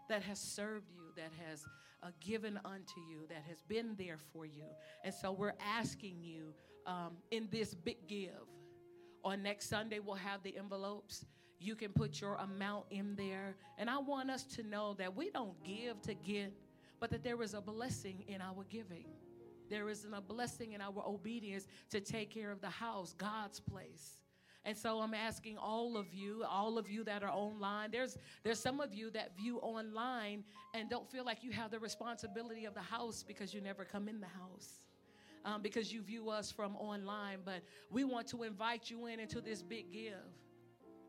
that 0.09 0.23
has 0.23 0.39
served 0.39 0.89
you, 0.91 1.03
that 1.15 1.31
has 1.47 1.63
uh, 2.03 2.07
given 2.19 2.59
unto 2.65 2.99
you, 3.09 3.27
that 3.29 3.43
has 3.47 3.61
been 3.61 3.95
there 3.97 4.17
for 4.33 4.45
you? 4.45 4.65
And 5.03 5.13
so 5.13 5.31
we're 5.31 5.53
asking 5.63 6.21
you 6.21 6.53
um, 6.85 7.13
in 7.31 7.47
this 7.51 7.73
big 7.73 8.07
give. 8.07 8.31
On 9.23 9.43
next 9.43 9.69
Sunday, 9.69 9.99
we'll 9.99 10.15
have 10.15 10.41
the 10.41 10.57
envelopes. 10.57 11.25
You 11.59 11.75
can 11.75 11.91
put 11.93 12.19
your 12.19 12.35
amount 12.35 12.85
in 12.89 13.15
there. 13.15 13.55
And 13.77 13.87
I 13.89 13.99
want 13.99 14.31
us 14.31 14.43
to 14.55 14.63
know 14.63 14.95
that 14.95 15.15
we 15.15 15.29
don't 15.29 15.63
give 15.63 16.01
to 16.01 16.15
get, 16.15 16.51
but 16.99 17.11
that 17.11 17.23
there 17.23 17.41
is 17.43 17.53
a 17.53 17.61
blessing 17.61 18.23
in 18.27 18.41
our 18.41 18.65
giving. 18.69 19.05
There 19.71 19.87
is 19.87 20.05
a 20.13 20.21
blessing 20.21 20.73
in 20.73 20.81
our 20.81 21.03
obedience 21.07 21.65
to 21.91 22.01
take 22.01 22.29
care 22.29 22.51
of 22.51 22.59
the 22.59 22.69
house, 22.69 23.15
God's 23.17 23.61
place. 23.61 24.19
And 24.65 24.77
so 24.77 24.99
I'm 24.99 25.13
asking 25.13 25.57
all 25.57 25.97
of 25.97 26.13
you, 26.13 26.43
all 26.47 26.77
of 26.77 26.89
you 26.89 27.03
that 27.05 27.23
are 27.23 27.31
online. 27.31 27.89
There's 27.89 28.17
there's 28.43 28.59
some 28.59 28.79
of 28.79 28.93
you 28.93 29.09
that 29.11 29.35
view 29.35 29.57
online 29.59 30.43
and 30.75 30.89
don't 30.89 31.09
feel 31.09 31.25
like 31.25 31.43
you 31.43 31.51
have 31.51 31.71
the 31.71 31.79
responsibility 31.79 32.65
of 32.65 32.75
the 32.75 32.81
house 32.81 33.23
because 33.23 33.53
you 33.53 33.61
never 33.61 33.85
come 33.85 34.07
in 34.07 34.19
the 34.19 34.27
house. 34.27 34.83
Um, 35.43 35.63
because 35.63 35.91
you 35.91 36.03
view 36.03 36.29
us 36.29 36.51
from 36.51 36.75
online, 36.75 37.39
but 37.43 37.63
we 37.89 38.03
want 38.03 38.27
to 38.27 38.43
invite 38.43 38.91
you 38.91 39.07
in 39.07 39.19
into 39.19 39.41
this 39.41 39.63
big 39.63 39.91
give 39.91 40.13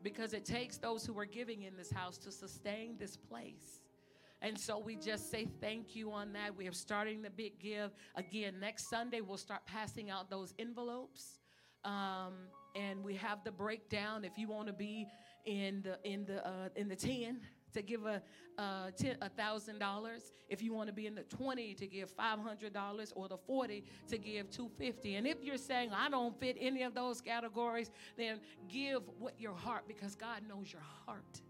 because 0.01 0.33
it 0.33 0.43
takes 0.43 0.77
those 0.77 1.05
who 1.05 1.17
are 1.19 1.25
giving 1.25 1.63
in 1.63 1.77
this 1.77 1.91
house 1.91 2.17
to 2.19 2.31
sustain 2.31 2.95
this 2.97 3.15
place. 3.15 3.82
And 4.43 4.59
so 4.59 4.77
we 4.77 4.97
just 4.97 5.31
say 5.31 5.47
thank 5.61 5.95
you 5.95 6.11
on 6.11 6.33
that. 6.33 6.55
We 6.55 6.67
are 6.67 6.73
starting 6.73 7.21
the 7.21 7.29
big 7.29 7.59
give. 7.59 7.91
Again, 8.15 8.55
next 8.59 8.89
Sunday, 8.89 9.21
we'll 9.21 9.37
start 9.37 9.65
passing 9.65 10.09
out 10.09 10.29
those 10.29 10.53
envelopes. 10.59 11.39
Um, 11.85 12.33
and 12.75 13.03
we 13.03 13.15
have 13.15 13.43
the 13.45 13.51
breakdown 13.51 14.25
if 14.25 14.37
you 14.37 14.49
want 14.49 14.67
to 14.67 14.73
be 14.73 15.07
in 15.45 15.81
the 15.81 15.97
in 16.03 16.25
the 16.25 16.45
uh, 16.45 16.69
in 16.75 16.87
the 16.87 16.95
10 16.95 17.39
to 17.73 17.81
give 17.81 18.05
a 18.05 18.21
a 18.59 19.29
thousand 19.35 19.79
dollars 19.79 20.31
if 20.47 20.61
you 20.61 20.73
want 20.73 20.87
to 20.87 20.93
be 20.93 21.07
in 21.07 21.15
the 21.15 21.23
20 21.23 21.73
to 21.73 21.87
give 21.87 22.15
$500 22.15 23.13
or 23.15 23.27
the 23.27 23.37
40 23.37 23.83
to 24.07 24.17
give 24.19 24.51
250 24.51 25.15
and 25.15 25.25
if 25.25 25.43
you're 25.43 25.57
saying 25.57 25.89
i 25.91 26.07
don't 26.07 26.39
fit 26.39 26.55
any 26.59 26.83
of 26.83 26.93
those 26.93 27.19
categories 27.19 27.89
then 28.15 28.39
give 28.69 29.01
what 29.17 29.33
your 29.39 29.55
heart 29.55 29.85
because 29.87 30.13
god 30.15 30.43
knows 30.47 30.71
your 30.71 30.83
heart 31.05 31.41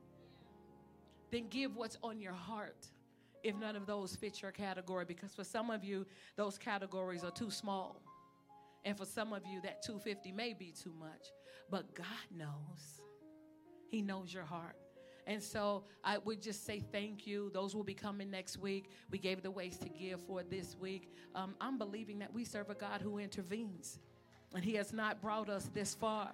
then 1.33 1.47
give 1.49 1.75
what's 1.75 1.97
on 2.03 2.19
your 2.19 2.33
heart 2.33 2.87
if 3.43 3.55
none 3.57 3.75
of 3.75 3.85
those 3.85 4.15
fit 4.15 4.41
your 4.41 4.51
category 4.51 5.05
because 5.05 5.33
for 5.33 5.43
some 5.43 5.69
of 5.69 5.83
you 5.83 6.05
those 6.37 6.57
categories 6.57 7.23
are 7.23 7.31
too 7.31 7.51
small 7.51 8.01
and 8.85 8.97
for 8.97 9.05
some 9.05 9.33
of 9.33 9.45
you 9.45 9.59
that 9.61 9.81
250 9.81 10.31
may 10.31 10.53
be 10.53 10.71
too 10.71 10.93
much 10.99 11.27
but 11.69 11.93
god 11.95 12.05
knows 12.35 13.01
he 13.89 14.01
knows 14.01 14.33
your 14.33 14.43
heart 14.45 14.75
and 15.25 15.41
so 15.41 15.83
I 16.03 16.17
would 16.17 16.41
just 16.41 16.65
say 16.65 16.83
thank 16.91 17.25
you. 17.25 17.49
Those 17.53 17.75
will 17.75 17.83
be 17.83 17.93
coming 17.93 18.29
next 18.29 18.57
week. 18.57 18.89
We 19.09 19.17
gave 19.17 19.41
the 19.41 19.51
ways 19.51 19.77
to 19.77 19.87
give 19.87 20.21
for 20.21 20.43
this 20.43 20.75
week. 20.77 21.09
Um, 21.33 21.55
I'm 21.61 21.77
believing 21.77 22.19
that 22.19 22.33
we 22.33 22.43
serve 22.43 22.69
a 22.69 22.75
God 22.75 23.01
who 23.01 23.19
intervenes, 23.19 23.99
and 24.53 24.63
He 24.63 24.75
has 24.75 24.91
not 24.91 25.21
brought 25.21 25.49
us 25.49 25.69
this 25.73 25.95
far. 25.95 26.33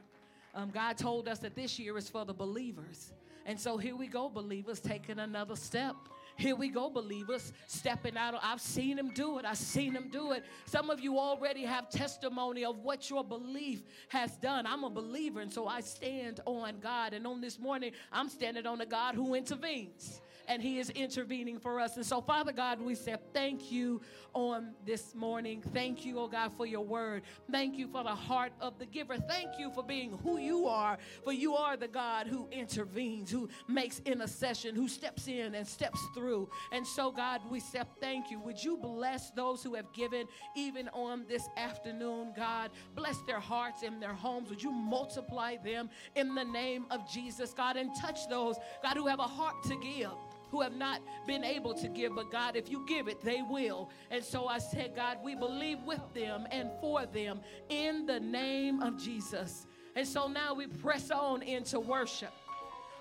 Um, 0.55 0.71
God 0.71 0.97
told 0.97 1.27
us 1.27 1.37
that 1.39 1.55
this 1.55 1.77
year 1.77 1.97
is 1.97 2.09
for 2.09 2.25
the 2.25 2.33
believers. 2.33 3.13
And 3.46 3.60
so 3.60 3.77
here 3.77 3.96
we 3.96 4.08
go, 4.08 4.29
believers, 4.29 4.79
taking 4.79 5.19
another 5.19 5.55
step. 5.55 5.96
Here 6.39 6.55
we 6.55 6.69
go, 6.69 6.89
believers, 6.89 7.51
stepping 7.67 8.15
out. 8.15 8.34
I've 8.41 8.62
seen 8.62 8.98
him 8.98 9.10
do 9.13 9.39
it. 9.39 9.46
I've 9.46 9.58
seen 9.58 9.93
him 9.93 10.10
do 10.10 10.31
it. 10.31 10.46
Some 10.65 10.89
of 10.89 11.01
you 11.01 11.19
already 11.19 11.65
have 11.65 11.89
testimony 11.89 12.63
of 12.63 12.79
what 12.79 13.10
your 13.10 13.25
belief 13.25 13.84
has 14.08 14.38
done. 14.38 14.65
I'm 14.65 14.86
a 14.86 14.89
believer, 14.89 15.41
and 15.41 15.51
so 15.51 15.67
I 15.67 15.81
stand 15.81 16.39
on 16.46 16.79
God. 16.79 17.13
And 17.13 17.27
on 17.27 17.41
this 17.41 17.60
morning, 17.60 17.91
I'm 18.13 18.29
standing 18.29 18.65
on 18.65 18.79
a 18.79 18.86
God 18.86 19.15
who 19.15 19.36
intervenes. 19.36 20.22
And 20.49 20.61
He 20.61 20.79
is 20.79 20.89
intervening 20.89 21.59
for 21.59 21.79
us. 21.79 21.95
And 21.95 22.05
so, 22.05 22.19
Father 22.19 22.51
God, 22.51 22.81
we 22.81 22.95
say 22.95 23.15
thank 23.33 23.71
you 23.71 24.01
on 24.33 24.73
this 24.85 25.13
morning. 25.13 25.61
Thank 25.73 26.03
you, 26.03 26.19
oh 26.19 26.27
God, 26.27 26.51
for 26.57 26.65
your 26.65 26.83
word. 26.83 27.21
Thank 27.51 27.77
you 27.77 27.87
for 27.87 28.03
the 28.03 28.09
heart 28.09 28.51
of 28.59 28.79
the 28.79 28.85
giver. 28.85 29.17
Thank 29.17 29.59
you 29.59 29.71
for 29.71 29.83
being 29.83 30.17
who 30.23 30.39
you 30.39 30.67
are, 30.67 30.97
for 31.23 31.31
you 31.31 31.55
are 31.55 31.77
the 31.77 31.87
God 31.87 32.27
who 32.27 32.47
intervenes, 32.51 33.29
who 33.29 33.47
makes 33.67 34.01
intercession, 34.05 34.75
who 34.75 34.87
steps 34.87 35.27
in 35.27 35.53
and 35.53 35.67
steps 35.67 35.99
through. 36.15 36.49
And 36.71 36.85
so, 36.85 37.11
God, 37.11 37.41
we 37.49 37.59
say 37.59 37.83
thank 38.01 38.31
you. 38.31 38.39
Would 38.39 38.61
you 38.63 38.75
bless 38.77 39.29
those 39.31 39.61
who 39.61 39.75
have 39.75 39.93
given 39.93 40.25
even 40.55 40.89
on 40.89 41.25
this 41.27 41.47
afternoon, 41.57 42.33
God? 42.35 42.71
Bless 42.95 43.17
their 43.27 43.39
hearts 43.39 43.83
and 43.83 44.01
their 44.01 44.13
homes. 44.13 44.49
Would 44.49 44.63
you 44.63 44.71
multiply 44.71 45.57
them 45.57 45.91
in 46.15 46.33
the 46.33 46.43
name 46.43 46.87
of 46.89 47.07
Jesus, 47.07 47.53
God, 47.53 47.77
and 47.77 47.91
touch 48.01 48.27
those, 48.27 48.57
God, 48.81 48.97
who 48.97 49.05
have 49.05 49.19
a 49.19 49.23
heart 49.23 49.61
to 49.65 49.75
give 49.75 50.09
who 50.51 50.61
have 50.61 50.75
not 50.75 51.01
been 51.27 51.43
able 51.43 51.73
to 51.75 51.87
give, 51.87 52.15
but 52.15 52.31
God, 52.31 52.55
if 52.55 52.69
you 52.69 52.85
give 52.87 53.07
it, 53.07 53.21
they 53.21 53.41
will. 53.41 53.89
And 54.11 54.23
so 54.23 54.47
I 54.47 54.57
said, 54.57 54.95
God, 54.95 55.17
we 55.23 55.35
believe 55.35 55.79
with 55.85 56.01
them 56.13 56.47
and 56.51 56.69
for 56.81 57.05
them 57.05 57.41
in 57.69 58.05
the 58.05 58.19
name 58.19 58.81
of 58.81 58.97
Jesus. 58.97 59.67
And 59.95 60.07
so 60.07 60.27
now 60.27 60.53
we 60.53 60.67
press 60.67 61.11
on 61.11 61.41
into 61.43 61.79
worship. 61.79 62.33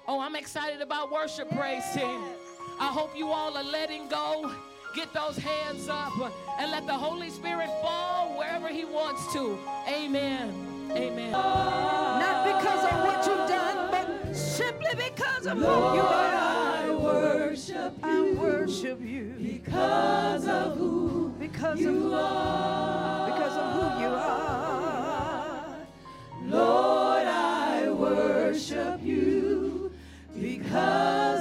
Oh, 0.07 0.21
I'm 0.21 0.37
excited 0.37 0.81
about 0.81 1.13
worship, 1.13 1.51
praise 1.51 1.85
team. 1.95 2.21
I 2.81 2.87
hope 2.87 3.17
you 3.17 3.29
all 3.29 3.57
are 3.57 3.65
letting 3.65 4.09
go. 4.09 4.55
Get 4.95 5.13
those 5.13 5.37
hands 5.37 5.89
up 5.89 6.13
and 6.59 6.71
let 6.71 6.87
the 6.87 6.95
Holy 6.95 7.31
Spirit 7.31 7.69
fall 7.83 8.37
wherever 8.39 8.69
He 8.69 8.85
wants 8.85 9.33
to. 9.35 9.59
Amen. 9.87 10.91
Amen. 10.93 11.33
Not 11.33 12.47
because 12.47 12.85
of 12.85 12.99
what 13.05 13.27
you've 13.27 13.49
done, 13.49 13.91
but 13.91 14.35
simply 14.35 14.95
because 14.97 15.47
of 15.47 15.59
who 15.59 15.65
you 15.65 16.01
are. 16.01 16.38
I 18.03 18.33
worship 18.33 18.35
you. 18.35 18.37
I 18.37 18.39
worship 18.41 19.01
you 19.01 19.43
because 19.53 20.47
of 20.47 20.77
who 20.77 21.29
because 21.39 21.81
you 21.81 22.07
of 22.07 22.13
are. 22.15 23.31
because 23.31 23.57
of 23.57 23.73
who 23.73 24.03
you 24.03 24.09
are. 24.09 25.77
Lord, 26.45 27.27
I 27.27 27.91
worship 27.91 29.03
you 29.03 29.93
because 30.39 31.38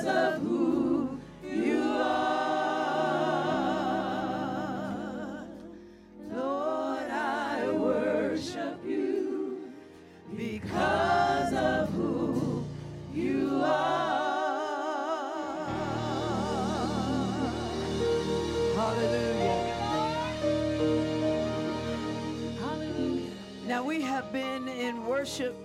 worship 25.18 25.56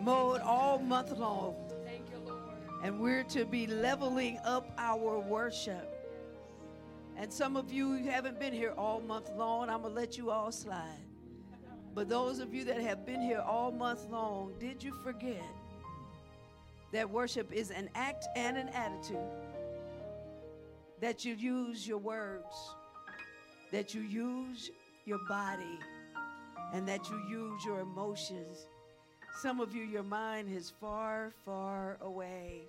mode 0.00 0.40
all 0.40 0.78
month 0.78 1.12
long, 1.18 1.54
Thank 1.84 2.04
you, 2.10 2.18
Lord. 2.26 2.40
and 2.82 2.98
we're 2.98 3.22
to 3.24 3.44
be 3.44 3.66
leveling 3.66 4.38
up 4.46 4.72
our 4.78 5.18
worship. 5.18 5.90
And 7.18 7.30
some 7.30 7.54
of 7.54 7.70
you 7.70 7.96
haven't 7.96 8.40
been 8.40 8.54
here 8.54 8.72
all 8.78 9.02
month 9.02 9.28
long. 9.36 9.68
I'm 9.68 9.82
gonna 9.82 9.92
let 9.92 10.16
you 10.16 10.30
all 10.30 10.50
slide. 10.50 11.04
But 11.94 12.08
those 12.08 12.38
of 12.38 12.54
you 12.54 12.64
that 12.64 12.80
have 12.80 13.04
been 13.04 13.20
here 13.20 13.40
all 13.46 13.70
month 13.70 14.06
long, 14.08 14.54
did 14.58 14.82
you 14.82 14.94
forget 15.04 15.44
that 16.92 17.10
worship 17.10 17.52
is 17.52 17.70
an 17.70 17.90
act 17.94 18.24
and 18.36 18.56
an 18.56 18.70
attitude? 18.70 19.18
That 20.98 21.26
you 21.26 21.34
use 21.34 21.86
your 21.86 21.98
words, 21.98 22.74
that 23.70 23.92
you 23.92 24.00
use 24.00 24.70
your 25.04 25.18
body, 25.28 25.78
and 26.74 26.88
that 26.88 27.08
you 27.08 27.16
use 27.28 27.64
your 27.64 27.78
emotions. 27.78 28.66
Some 29.40 29.60
of 29.60 29.76
you, 29.76 29.84
your 29.84 30.02
mind 30.02 30.52
is 30.52 30.72
far, 30.80 31.30
far 31.44 31.98
away. 32.00 32.62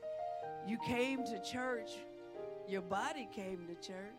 You 0.67 0.77
came 0.85 1.25
to 1.25 1.41
church, 1.41 1.89
your 2.69 2.83
body 2.83 3.27
came 3.35 3.65
to 3.67 3.74
church, 3.88 4.13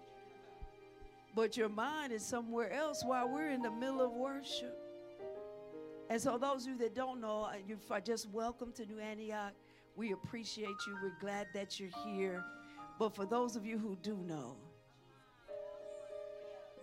but 1.36 1.56
your 1.56 1.68
mind 1.68 2.12
is 2.12 2.24
somewhere 2.24 2.72
else 2.72 3.04
while 3.04 3.28
we're 3.28 3.50
in 3.50 3.62
the 3.62 3.70
middle 3.70 4.02
of 4.02 4.10
worship. 4.10 4.76
And 6.10 6.20
so, 6.20 6.36
those 6.36 6.64
of 6.64 6.72
you 6.72 6.78
that 6.78 6.96
don't 6.96 7.20
know, 7.20 7.48
you 7.68 7.78
are 7.88 8.00
just 8.00 8.28
welcome 8.30 8.72
to 8.72 8.86
New 8.86 8.98
Antioch. 8.98 9.52
We 9.94 10.12
appreciate 10.12 10.76
you. 10.86 10.96
We're 11.00 11.18
glad 11.20 11.46
that 11.54 11.78
you're 11.78 11.90
here. 12.04 12.42
But 12.98 13.14
for 13.14 13.24
those 13.24 13.54
of 13.54 13.64
you 13.64 13.78
who 13.78 13.96
do 14.02 14.16
know, 14.26 14.56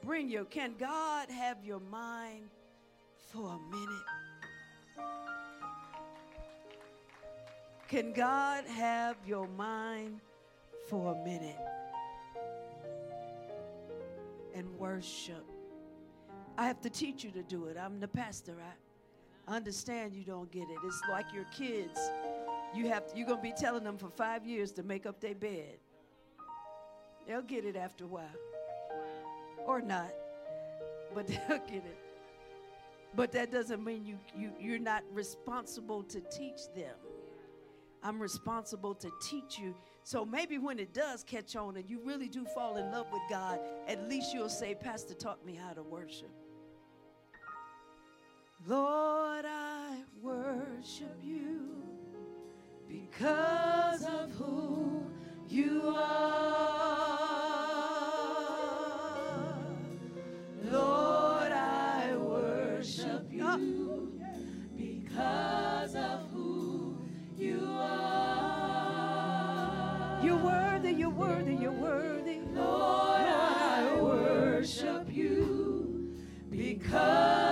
bring 0.01 0.29
your, 0.29 0.45
can 0.45 0.75
God 0.77 1.29
have 1.29 1.65
your 1.65 1.79
mind 1.79 2.49
for 3.33 3.49
a 3.55 3.75
minute? 3.75 4.05
Can 7.87 8.13
God 8.13 8.65
have 8.65 9.17
your 9.25 9.47
mind 9.47 10.19
for 10.87 11.13
a 11.13 11.25
minute 11.25 11.57
and 14.53 14.67
worship? 14.77 15.43
I 16.57 16.67
have 16.67 16.79
to 16.81 16.89
teach 16.91 17.23
you 17.23 17.31
to 17.31 17.41
do 17.41 17.65
it. 17.65 17.77
I'm 17.77 17.99
the 17.99 18.07
pastor. 18.07 18.55
I 19.47 19.55
understand 19.55 20.13
you 20.13 20.23
don't 20.23 20.51
get 20.51 20.69
it. 20.69 20.77
It's 20.85 21.01
like 21.09 21.25
your 21.33 21.45
kids. 21.45 21.99
You 22.75 22.87
have 22.89 23.07
to, 23.07 23.17
you're 23.17 23.27
gonna 23.27 23.41
be 23.41 23.53
telling 23.57 23.83
them 23.83 23.97
for 23.97 24.09
five 24.09 24.45
years 24.45 24.71
to 24.73 24.83
make 24.83 25.07
up 25.07 25.19
their 25.19 25.35
bed. 25.35 25.77
They'll 27.27 27.41
get 27.41 27.65
it 27.65 27.75
after 27.75 28.03
a 28.03 28.07
while, 28.07 28.37
or 29.65 29.81
not, 29.81 30.13
but 31.15 31.27
they'll 31.47 31.59
get 31.59 31.83
it. 31.85 32.02
But 33.15 33.31
that 33.33 33.51
doesn't 33.51 33.83
mean 33.83 34.05
you, 34.05 34.17
you 34.35 34.51
you're 34.59 34.79
not 34.79 35.03
responsible 35.11 36.03
to 36.03 36.21
teach 36.21 36.61
them. 36.75 36.95
I'm 38.03 38.21
responsible 38.21 38.95
to 38.95 39.09
teach 39.21 39.57
you. 39.57 39.75
So 40.03 40.25
maybe 40.25 40.57
when 40.57 40.77
it 40.77 40.93
does 40.93 41.23
catch 41.23 41.55
on 41.55 41.77
and 41.77 41.89
you 41.89 42.01
really 42.03 42.27
do 42.27 42.45
fall 42.53 42.75
in 42.75 42.91
love 42.91 43.07
with 43.13 43.21
God, 43.29 43.59
at 43.87 44.09
least 44.09 44.33
you'll 44.33 44.49
say, 44.49 44.75
Pastor 44.75 45.13
taught 45.13 45.45
me 45.45 45.55
how 45.55 45.73
to 45.73 45.83
worship. 45.83 46.31
Lord, 48.67 49.45
I 49.45 50.01
worship 50.21 51.17
you 51.21 51.81
because 52.87 54.03
of 54.03 54.31
who 54.33 55.03
you 55.47 55.93
are. 55.95 56.82
Because 76.93 77.42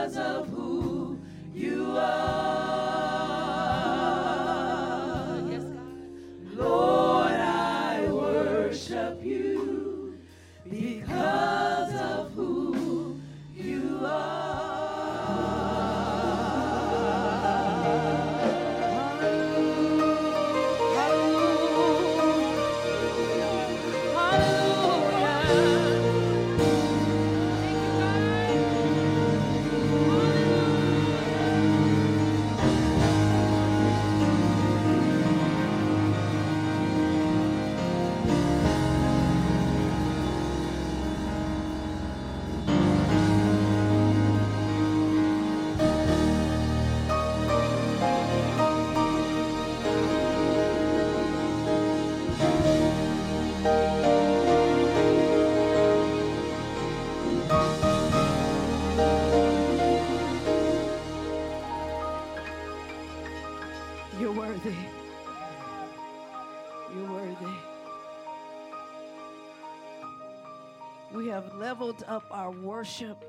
leveled 71.71 72.03
up 72.09 72.25
our 72.31 72.51
worship. 72.51 73.23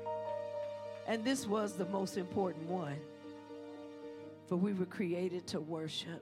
And 1.07 1.23
this 1.23 1.47
was 1.47 1.77
the 1.77 1.85
most 1.85 2.17
important 2.17 2.67
one. 2.67 2.99
For 4.49 4.57
we 4.57 4.73
were 4.73 4.85
created 4.85 5.47
to 5.47 5.61
worship. 5.61 6.21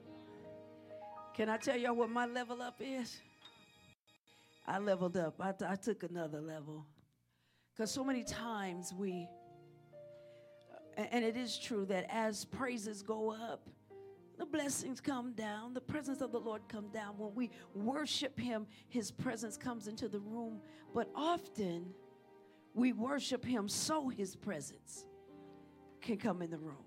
Can 1.34 1.48
I 1.48 1.56
tell 1.56 1.76
y'all 1.76 1.96
what 1.96 2.10
my 2.10 2.26
level 2.26 2.62
up 2.62 2.76
is? 2.78 3.20
I 4.68 4.78
leveled 4.78 5.16
up. 5.16 5.34
I, 5.40 5.52
I 5.66 5.74
took 5.74 6.04
another 6.04 6.40
level. 6.40 6.86
Because 7.72 7.90
so 7.90 8.04
many 8.04 8.22
times 8.22 8.94
we, 8.96 9.26
and 10.96 11.24
it 11.24 11.36
is 11.36 11.58
true 11.58 11.84
that 11.86 12.06
as 12.08 12.44
praises 12.44 13.02
go 13.02 13.32
up, 13.32 13.68
the 14.38 14.46
blessings 14.46 15.00
come 15.00 15.32
down, 15.32 15.74
the 15.74 15.80
presence 15.80 16.20
of 16.20 16.30
the 16.30 16.38
Lord 16.38 16.62
come 16.68 16.86
down. 16.94 17.18
When 17.18 17.34
we 17.34 17.50
worship 17.74 18.38
him, 18.38 18.68
his 18.86 19.10
presence 19.10 19.56
comes 19.56 19.88
into 19.88 20.06
the 20.06 20.20
room. 20.20 20.60
But 20.94 21.10
often 21.16 21.92
we 22.74 22.92
worship 22.92 23.44
him 23.44 23.68
so 23.68 24.08
his 24.08 24.34
presence 24.34 25.06
can 26.00 26.16
come 26.16 26.42
in 26.42 26.50
the 26.50 26.58
room. 26.58 26.84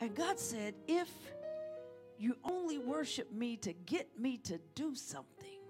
And 0.00 0.14
God 0.14 0.38
said, 0.38 0.74
if 0.86 1.08
you 2.18 2.36
only 2.44 2.78
worship 2.78 3.32
me 3.32 3.56
to 3.58 3.72
get 3.72 4.18
me 4.18 4.38
to 4.38 4.58
do 4.74 4.94
something, 4.94 5.60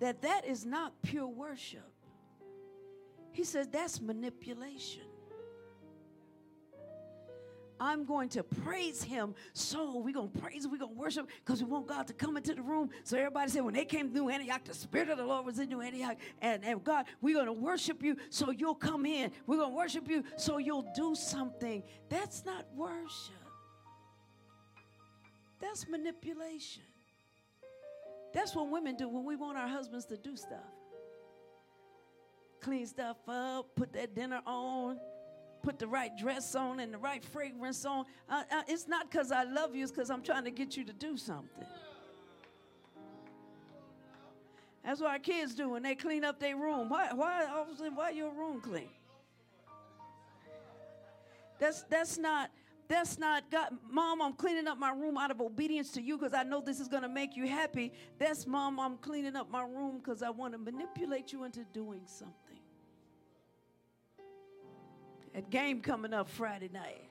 that 0.00 0.22
that 0.22 0.46
is 0.46 0.64
not 0.64 0.92
pure 1.02 1.26
worship. 1.26 1.92
He 3.32 3.44
says 3.44 3.68
that's 3.68 4.00
manipulation. 4.00 5.02
I'm 7.80 8.04
going 8.04 8.28
to 8.30 8.42
praise 8.42 9.02
him. 9.02 9.34
So 9.52 9.98
we're 9.98 10.14
going 10.14 10.30
to 10.30 10.38
praise, 10.38 10.64
him. 10.64 10.70
we're 10.70 10.78
going 10.78 10.94
to 10.94 10.98
worship 10.98 11.28
because 11.44 11.62
we 11.62 11.68
want 11.68 11.86
God 11.86 12.06
to 12.08 12.12
come 12.12 12.36
into 12.36 12.54
the 12.54 12.62
room. 12.62 12.90
So 13.04 13.16
everybody 13.16 13.50
said 13.50 13.64
when 13.64 13.74
they 13.74 13.84
came 13.84 14.08
to 14.08 14.14
New 14.14 14.28
Antioch, 14.28 14.64
the 14.64 14.74
Spirit 14.74 15.10
of 15.10 15.18
the 15.18 15.24
Lord 15.24 15.46
was 15.46 15.58
in 15.58 15.68
New 15.68 15.80
Antioch. 15.80 16.16
And, 16.40 16.64
and 16.64 16.82
God, 16.82 17.06
we're 17.20 17.34
going 17.34 17.46
to 17.46 17.52
worship 17.52 18.02
you 18.02 18.16
so 18.30 18.50
you'll 18.50 18.74
come 18.74 19.06
in. 19.06 19.30
We're 19.46 19.58
going 19.58 19.70
to 19.70 19.76
worship 19.76 20.08
you 20.08 20.24
so 20.36 20.58
you'll 20.58 20.90
do 20.94 21.14
something. 21.14 21.82
That's 22.08 22.44
not 22.44 22.64
worship. 22.74 23.34
That's 25.60 25.88
manipulation. 25.88 26.82
That's 28.32 28.54
what 28.54 28.70
women 28.70 28.96
do 28.96 29.08
when 29.08 29.24
we 29.24 29.36
want 29.36 29.58
our 29.58 29.68
husbands 29.68 30.04
to 30.06 30.16
do 30.16 30.36
stuff. 30.36 30.58
Clean 32.60 32.86
stuff 32.86 33.16
up, 33.28 33.74
put 33.76 33.92
that 33.92 34.14
dinner 34.14 34.40
on, 34.46 34.98
put 35.62 35.78
the 35.78 35.86
right 35.86 36.16
dress 36.16 36.54
on 36.54 36.80
and 36.80 36.92
the 36.92 36.98
right 36.98 37.24
fragrance 37.24 37.84
on. 37.84 38.04
Uh, 38.28 38.42
uh, 38.50 38.62
it's 38.68 38.88
not 38.88 39.10
because 39.10 39.32
I 39.32 39.44
love 39.44 39.74
you, 39.74 39.82
it's 39.82 39.92
because 39.92 40.10
I'm 40.10 40.22
trying 40.22 40.44
to 40.44 40.50
get 40.50 40.76
you 40.76 40.84
to 40.84 40.92
do 40.92 41.16
something. 41.16 41.66
That's 44.84 45.00
what 45.00 45.10
our 45.10 45.18
kids 45.18 45.54
do 45.54 45.68
when 45.70 45.82
they 45.82 45.94
clean 45.94 46.24
up 46.24 46.40
their 46.40 46.56
room. 46.56 46.88
Why, 46.88 47.12
why, 47.12 47.44
why 47.94 48.10
your 48.10 48.30
room 48.30 48.60
clean? 48.60 48.88
That's, 51.58 51.82
that's 51.90 52.16
not, 52.16 52.50
that's 52.86 53.18
not 53.18 53.50
God. 53.50 53.76
Mom, 53.90 54.22
I'm 54.22 54.32
cleaning 54.32 54.66
up 54.66 54.78
my 54.78 54.92
room 54.92 55.18
out 55.18 55.30
of 55.30 55.40
obedience 55.42 55.90
to 55.92 56.00
you 56.00 56.16
because 56.16 56.32
I 56.32 56.42
know 56.42 56.62
this 56.62 56.80
is 56.80 56.88
going 56.88 57.02
to 57.02 57.08
make 57.08 57.36
you 57.36 57.46
happy. 57.46 57.92
That's, 58.18 58.46
Mom, 58.46 58.80
I'm 58.80 58.96
cleaning 58.96 59.36
up 59.36 59.50
my 59.50 59.62
room 59.62 59.98
because 59.98 60.22
I 60.22 60.30
want 60.30 60.54
to 60.54 60.58
manipulate 60.58 61.32
you 61.32 61.44
into 61.44 61.64
doing 61.74 62.02
something. 62.06 62.47
That 65.38 65.50
game 65.50 65.82
coming 65.82 66.12
up 66.12 66.28
Friday 66.28 66.68
night. 66.68 67.04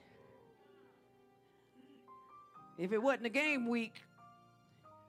If 2.77 2.91
it 2.91 3.01
wasn't 3.01 3.27
a 3.27 3.29
game 3.29 3.69
week, 3.69 4.01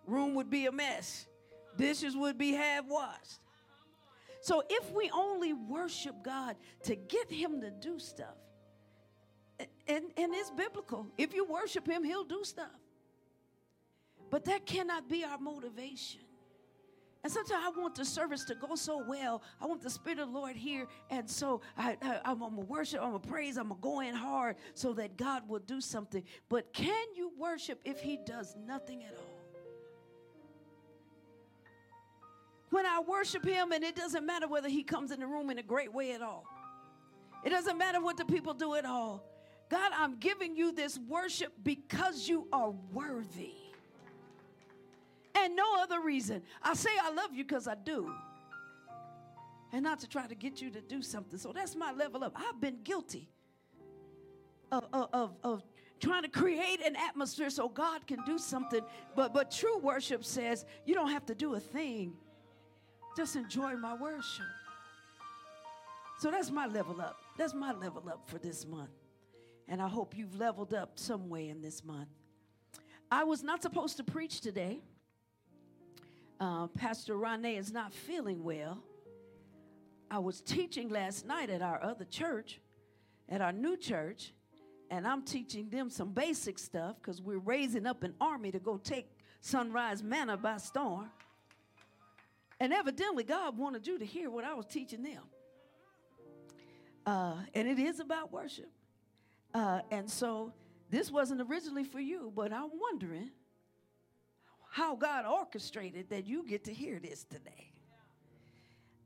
room 0.06 0.36
would 0.36 0.48
be 0.48 0.66
a 0.66 0.70
mess. 0.70 1.26
Dishes 1.76 2.16
would 2.16 2.38
be 2.38 2.52
half 2.52 2.84
washed. 2.86 3.40
So 4.40 4.62
if 4.70 4.92
we 4.92 5.10
only 5.12 5.52
worship 5.52 6.14
God 6.22 6.54
to 6.84 6.94
get 6.94 7.28
Him 7.28 7.60
to 7.60 7.72
do 7.72 7.98
stuff, 7.98 8.36
and, 9.58 10.04
and 10.16 10.32
it's 10.32 10.50
biblical. 10.50 11.08
If 11.18 11.34
you 11.34 11.44
worship 11.44 11.88
him, 11.88 12.04
he'll 12.04 12.22
do 12.22 12.44
stuff. 12.44 12.70
But 14.30 14.44
that 14.44 14.64
cannot 14.64 15.08
be 15.08 15.24
our 15.24 15.38
motivation. 15.38 16.27
And 17.28 17.34
sometimes 17.34 17.62
I 17.62 17.78
want 17.78 17.94
the 17.94 18.06
service 18.06 18.42
to 18.44 18.54
go 18.54 18.74
so 18.74 19.04
well. 19.06 19.42
I 19.60 19.66
want 19.66 19.82
the 19.82 19.90
Spirit 19.90 20.18
of 20.18 20.32
the 20.32 20.38
Lord 20.38 20.56
here. 20.56 20.86
And 21.10 21.28
so 21.28 21.60
I, 21.76 21.94
I, 22.00 22.30
am 22.30 22.38
going 22.38 22.54
to 22.54 22.62
worship, 22.62 23.02
I'm 23.02 23.10
going 23.10 23.20
to 23.20 23.28
praise, 23.28 23.58
I'm 23.58 23.68
going 23.68 23.78
to 23.78 23.82
go 23.82 24.00
in 24.00 24.14
hard 24.14 24.56
so 24.72 24.94
that 24.94 25.18
God 25.18 25.46
will 25.46 25.58
do 25.58 25.78
something. 25.78 26.24
But 26.48 26.72
can 26.72 27.04
you 27.14 27.30
worship 27.36 27.80
if 27.84 28.00
He 28.00 28.16
does 28.16 28.56
nothing 28.66 29.04
at 29.04 29.12
all? 29.12 29.40
When 32.70 32.86
I 32.86 33.02
worship 33.06 33.44
Him, 33.44 33.72
and 33.72 33.84
it 33.84 33.94
doesn't 33.94 34.24
matter 34.24 34.48
whether 34.48 34.70
He 34.70 34.82
comes 34.82 35.10
in 35.10 35.20
the 35.20 35.26
room 35.26 35.50
in 35.50 35.58
a 35.58 35.62
great 35.62 35.92
way 35.92 36.12
at 36.12 36.22
all, 36.22 36.46
it 37.44 37.50
doesn't 37.50 37.76
matter 37.76 38.00
what 38.00 38.16
the 38.16 38.24
people 38.24 38.54
do 38.54 38.74
at 38.74 38.86
all. 38.86 39.22
God, 39.68 39.92
I'm 39.94 40.16
giving 40.16 40.56
you 40.56 40.72
this 40.72 40.98
worship 40.98 41.52
because 41.62 42.26
you 42.26 42.48
are 42.54 42.70
worthy. 42.70 43.52
And 45.38 45.54
no 45.56 45.82
other 45.82 46.00
reason. 46.00 46.42
I 46.62 46.74
say 46.74 46.90
I 47.02 47.10
love 47.10 47.34
you 47.34 47.44
because 47.44 47.68
I 47.68 47.74
do. 47.74 48.12
And 49.72 49.82
not 49.82 50.00
to 50.00 50.08
try 50.08 50.26
to 50.26 50.34
get 50.34 50.60
you 50.60 50.70
to 50.70 50.80
do 50.80 51.02
something. 51.02 51.38
So 51.38 51.52
that's 51.52 51.76
my 51.76 51.92
level 51.92 52.24
up. 52.24 52.32
I've 52.36 52.60
been 52.60 52.78
guilty 52.82 53.28
of, 54.72 54.86
of, 54.92 55.36
of 55.44 55.62
trying 56.00 56.22
to 56.22 56.28
create 56.28 56.80
an 56.84 56.96
atmosphere 56.96 57.50
so 57.50 57.68
God 57.68 58.06
can 58.06 58.18
do 58.24 58.38
something. 58.38 58.80
But, 59.14 59.34
but 59.34 59.50
true 59.50 59.78
worship 59.78 60.24
says 60.24 60.64
you 60.84 60.94
don't 60.94 61.10
have 61.10 61.26
to 61.26 61.34
do 61.34 61.54
a 61.54 61.60
thing, 61.60 62.14
just 63.16 63.36
enjoy 63.36 63.76
my 63.76 63.94
worship. 63.94 64.46
So 66.18 66.30
that's 66.30 66.50
my 66.50 66.66
level 66.66 67.00
up. 67.00 67.16
That's 67.36 67.54
my 67.54 67.72
level 67.72 68.02
up 68.08 68.28
for 68.28 68.38
this 68.38 68.66
month. 68.66 68.90
And 69.68 69.80
I 69.80 69.88
hope 69.88 70.16
you've 70.16 70.34
leveled 70.34 70.74
up 70.74 70.98
some 70.98 71.28
way 71.28 71.48
in 71.48 71.60
this 71.60 71.84
month. 71.84 72.08
I 73.10 73.24
was 73.24 73.42
not 73.42 73.62
supposed 73.62 73.96
to 73.98 74.04
preach 74.04 74.40
today. 74.40 74.80
Uh, 76.40 76.68
Pastor 76.68 77.16
Rene 77.16 77.56
is 77.56 77.72
not 77.72 77.92
feeling 77.92 78.44
well. 78.44 78.78
I 80.10 80.18
was 80.18 80.40
teaching 80.40 80.88
last 80.88 81.26
night 81.26 81.50
at 81.50 81.62
our 81.62 81.82
other 81.82 82.04
church, 82.04 82.60
at 83.28 83.40
our 83.40 83.52
new 83.52 83.76
church, 83.76 84.32
and 84.90 85.06
I'm 85.06 85.22
teaching 85.22 85.68
them 85.68 85.90
some 85.90 86.12
basic 86.12 86.58
stuff 86.58 86.96
because 87.00 87.20
we're 87.20 87.38
raising 87.38 87.86
up 87.86 88.04
an 88.04 88.14
army 88.20 88.52
to 88.52 88.58
go 88.58 88.78
take 88.78 89.10
Sunrise 89.40 90.02
Manor 90.02 90.36
by 90.36 90.56
storm. 90.58 91.10
And 92.60 92.72
evidently, 92.72 93.24
God 93.24 93.58
wanted 93.58 93.86
you 93.86 93.98
to 93.98 94.04
hear 94.04 94.30
what 94.30 94.44
I 94.44 94.54
was 94.54 94.66
teaching 94.66 95.02
them. 95.02 95.22
Uh, 97.04 97.36
and 97.54 97.68
it 97.68 97.78
is 97.78 98.00
about 98.00 98.32
worship. 98.32 98.70
Uh, 99.54 99.80
and 99.90 100.08
so 100.08 100.52
this 100.90 101.10
wasn't 101.10 101.40
originally 101.40 101.84
for 101.84 102.00
you, 102.00 102.32
but 102.34 102.52
I'm 102.52 102.70
wondering 102.74 103.30
how 104.70 104.96
God 104.96 105.24
orchestrated 105.26 106.10
that 106.10 106.26
you 106.26 106.46
get 106.46 106.64
to 106.64 106.72
hear 106.72 106.98
this 106.98 107.24
today. 107.24 107.72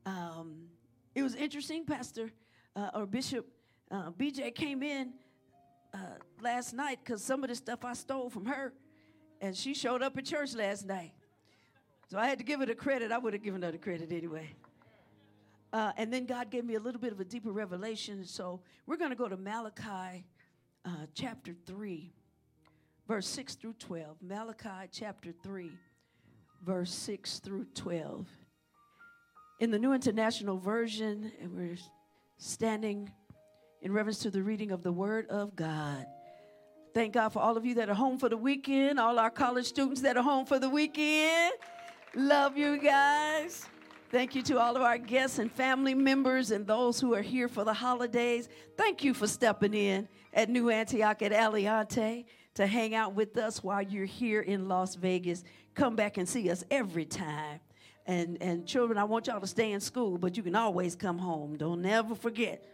Um, 0.05 0.67
it 1.15 1.23
was 1.23 1.35
interesting, 1.35 1.85
Pastor 1.85 2.31
uh, 2.75 2.89
or 2.93 3.05
Bishop 3.05 3.47
uh, 3.91 4.11
BJ 4.11 4.53
came 4.53 4.81
in 4.81 5.13
uh, 5.93 5.97
last 6.41 6.73
night 6.73 6.99
because 7.03 7.23
some 7.23 7.43
of 7.43 7.49
the 7.49 7.55
stuff 7.55 7.85
I 7.85 7.93
stole 7.93 8.29
from 8.29 8.45
her, 8.45 8.73
and 9.41 9.55
she 9.55 9.73
showed 9.73 10.01
up 10.01 10.17
at 10.17 10.25
church 10.25 10.55
last 10.55 10.85
night. 10.85 11.11
So 12.09 12.17
I 12.17 12.27
had 12.27 12.37
to 12.39 12.43
give 12.43 12.59
her 12.59 12.65
the 12.65 12.75
credit. 12.75 13.11
I 13.11 13.17
would 13.17 13.33
have 13.33 13.43
given 13.43 13.61
her 13.61 13.71
the 13.71 13.77
credit 13.77 14.11
anyway. 14.11 14.49
Uh, 15.71 15.91
and 15.97 16.13
then 16.13 16.25
God 16.25 16.51
gave 16.51 16.65
me 16.65 16.75
a 16.75 16.79
little 16.79 17.01
bit 17.01 17.11
of 17.11 17.19
a 17.19 17.25
deeper 17.25 17.51
revelation. 17.51 18.25
So 18.25 18.61
we're 18.85 18.97
going 18.97 19.09
to 19.09 19.15
go 19.15 19.27
to 19.27 19.37
Malachi 19.37 20.25
uh, 20.85 20.89
chapter 21.15 21.55
3, 21.65 22.11
verse 23.07 23.27
6 23.27 23.55
through 23.55 23.73
12. 23.79 24.17
Malachi 24.21 24.89
chapter 24.91 25.33
3, 25.43 25.71
verse 26.65 26.93
6 26.93 27.39
through 27.39 27.65
12. 27.75 28.27
In 29.59 29.71
the 29.71 29.79
New 29.79 29.93
International 29.93 30.57
Version, 30.57 31.31
and 31.41 31.53
we're 31.53 31.77
standing 32.37 33.11
in 33.81 33.91
reverence 33.91 34.19
to 34.19 34.31
the 34.31 34.41
reading 34.41 34.71
of 34.71 34.83
the 34.83 34.91
Word 34.91 35.27
of 35.29 35.55
God. 35.55 36.05
Thank 36.93 37.13
God 37.13 37.29
for 37.29 37.39
all 37.39 37.57
of 37.57 37.65
you 37.65 37.75
that 37.75 37.89
are 37.89 37.95
home 37.95 38.17
for 38.17 38.29
the 38.29 38.37
weekend, 38.37 38.99
all 38.99 39.17
our 39.17 39.29
college 39.31 39.65
students 39.65 40.01
that 40.01 40.15
are 40.15 40.23
home 40.23 40.45
for 40.45 40.59
the 40.59 40.69
weekend. 40.69 41.53
Love 42.15 42.57
you 42.57 42.77
guys. 42.77 43.65
Thank 44.11 44.35
you 44.35 44.43
to 44.43 44.59
all 44.59 44.75
of 44.75 44.83
our 44.83 44.99
guests 44.99 45.39
and 45.39 45.51
family 45.51 45.95
members 45.95 46.51
and 46.51 46.67
those 46.67 46.99
who 46.99 47.15
are 47.15 47.21
here 47.23 47.47
for 47.47 47.63
the 47.63 47.73
holidays. 47.73 48.47
Thank 48.77 49.03
you 49.03 49.15
for 49.15 49.25
stepping 49.25 49.73
in 49.73 50.07
at 50.35 50.49
New 50.49 50.69
Antioch 50.69 51.23
at 51.23 51.31
Aliante 51.31 52.25
to 52.55 52.67
hang 52.67 52.93
out 52.93 53.13
with 53.15 53.37
us 53.37 53.63
while 53.63 53.81
you're 53.81 54.05
here 54.05 54.41
in 54.41 54.67
Las 54.67 54.95
Vegas. 54.95 55.43
Come 55.73 55.95
back 55.95 56.17
and 56.17 56.27
see 56.27 56.49
us 56.49 56.63
every 56.69 57.05
time. 57.05 57.59
And, 58.05 58.37
and 58.41 58.67
children, 58.67 58.97
I 58.97 59.05
want 59.05 59.27
y'all 59.27 59.39
to 59.39 59.47
stay 59.47 59.71
in 59.71 59.79
school, 59.79 60.17
but 60.17 60.35
you 60.35 60.43
can 60.43 60.55
always 60.55 60.95
come 60.95 61.17
home. 61.17 61.57
Don't 61.57 61.81
never 61.81 62.15
forget 62.15 62.65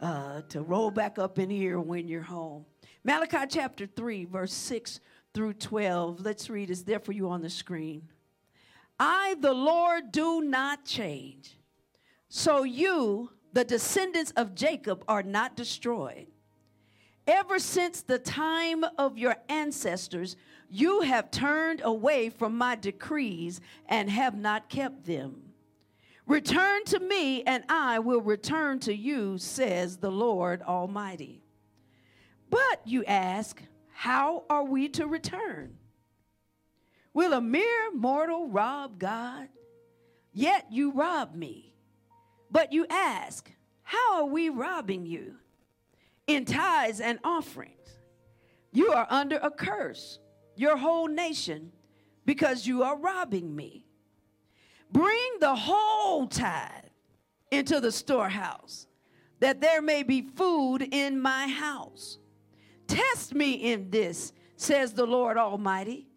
uh, 0.00 0.42
to 0.48 0.62
roll 0.62 0.90
back 0.90 1.18
up 1.18 1.38
in 1.38 1.50
here 1.50 1.80
when 1.80 2.08
you're 2.08 2.22
home. 2.22 2.64
Malachi 3.04 3.46
chapter 3.48 3.86
3, 3.86 4.24
verse 4.26 4.52
6 4.52 5.00
through 5.34 5.54
12. 5.54 6.20
Let's 6.20 6.48
read. 6.48 6.70
It's 6.70 6.82
there 6.82 7.00
for 7.00 7.12
you 7.12 7.28
on 7.28 7.42
the 7.42 7.50
screen. 7.50 8.08
I, 8.98 9.36
the 9.40 9.52
Lord, 9.52 10.12
do 10.12 10.40
not 10.40 10.84
change. 10.84 11.58
So 12.28 12.62
you, 12.62 13.30
the 13.52 13.64
descendants 13.64 14.32
of 14.32 14.54
Jacob, 14.54 15.04
are 15.08 15.22
not 15.22 15.56
destroyed. 15.56 16.28
Ever 17.26 17.58
since 17.58 18.02
the 18.02 18.18
time 18.18 18.84
of 18.98 19.18
your 19.18 19.36
ancestors, 19.48 20.36
you 20.70 21.00
have 21.00 21.30
turned 21.30 21.80
away 21.82 22.30
from 22.30 22.56
my 22.56 22.76
decrees 22.76 23.60
and 23.88 24.08
have 24.08 24.36
not 24.36 24.68
kept 24.68 25.04
them. 25.04 25.42
Return 26.26 26.84
to 26.86 27.00
me, 27.00 27.42
and 27.42 27.64
I 27.68 27.98
will 27.98 28.20
return 28.20 28.78
to 28.80 28.94
you, 28.94 29.38
says 29.38 29.96
the 29.96 30.10
Lord 30.10 30.62
Almighty. 30.62 31.42
But 32.50 32.80
you 32.84 33.04
ask, 33.04 33.62
how 33.92 34.44
are 34.50 34.64
we 34.64 34.88
to 34.90 35.06
return? 35.06 35.78
Will 37.14 37.32
a 37.32 37.40
mere 37.40 37.92
mortal 37.92 38.48
rob 38.48 38.98
God? 38.98 39.48
Yet 40.32 40.66
you 40.70 40.92
rob 40.92 41.34
me. 41.34 41.72
But 42.50 42.72
you 42.72 42.86
ask, 42.90 43.50
How 43.82 44.16
are 44.16 44.26
we 44.26 44.48
robbing 44.48 45.06
you? 45.06 45.36
In 46.26 46.44
tithes 46.44 47.00
and 47.00 47.18
offerings. 47.22 47.72
You 48.72 48.92
are 48.92 49.06
under 49.08 49.36
a 49.36 49.50
curse, 49.50 50.18
your 50.56 50.76
whole 50.76 51.06
nation, 51.06 51.72
because 52.24 52.66
you 52.66 52.82
are 52.82 52.98
robbing 52.98 53.54
me. 53.54 53.86
Bring 54.90 55.38
the 55.40 55.54
whole 55.54 56.26
tithe 56.26 56.90
into 57.50 57.80
the 57.80 57.92
storehouse, 57.92 58.86
that 59.40 59.60
there 59.60 59.80
may 59.80 60.02
be 60.02 60.22
food 60.22 60.82
in 60.82 61.20
my 61.20 61.46
house. 61.48 62.18
Test 62.86 63.34
me 63.34 63.52
in 63.52 63.90
this, 63.90 64.32
says 64.56 64.92
the 64.92 65.06
Lord 65.06 65.36
Almighty, 65.36 66.08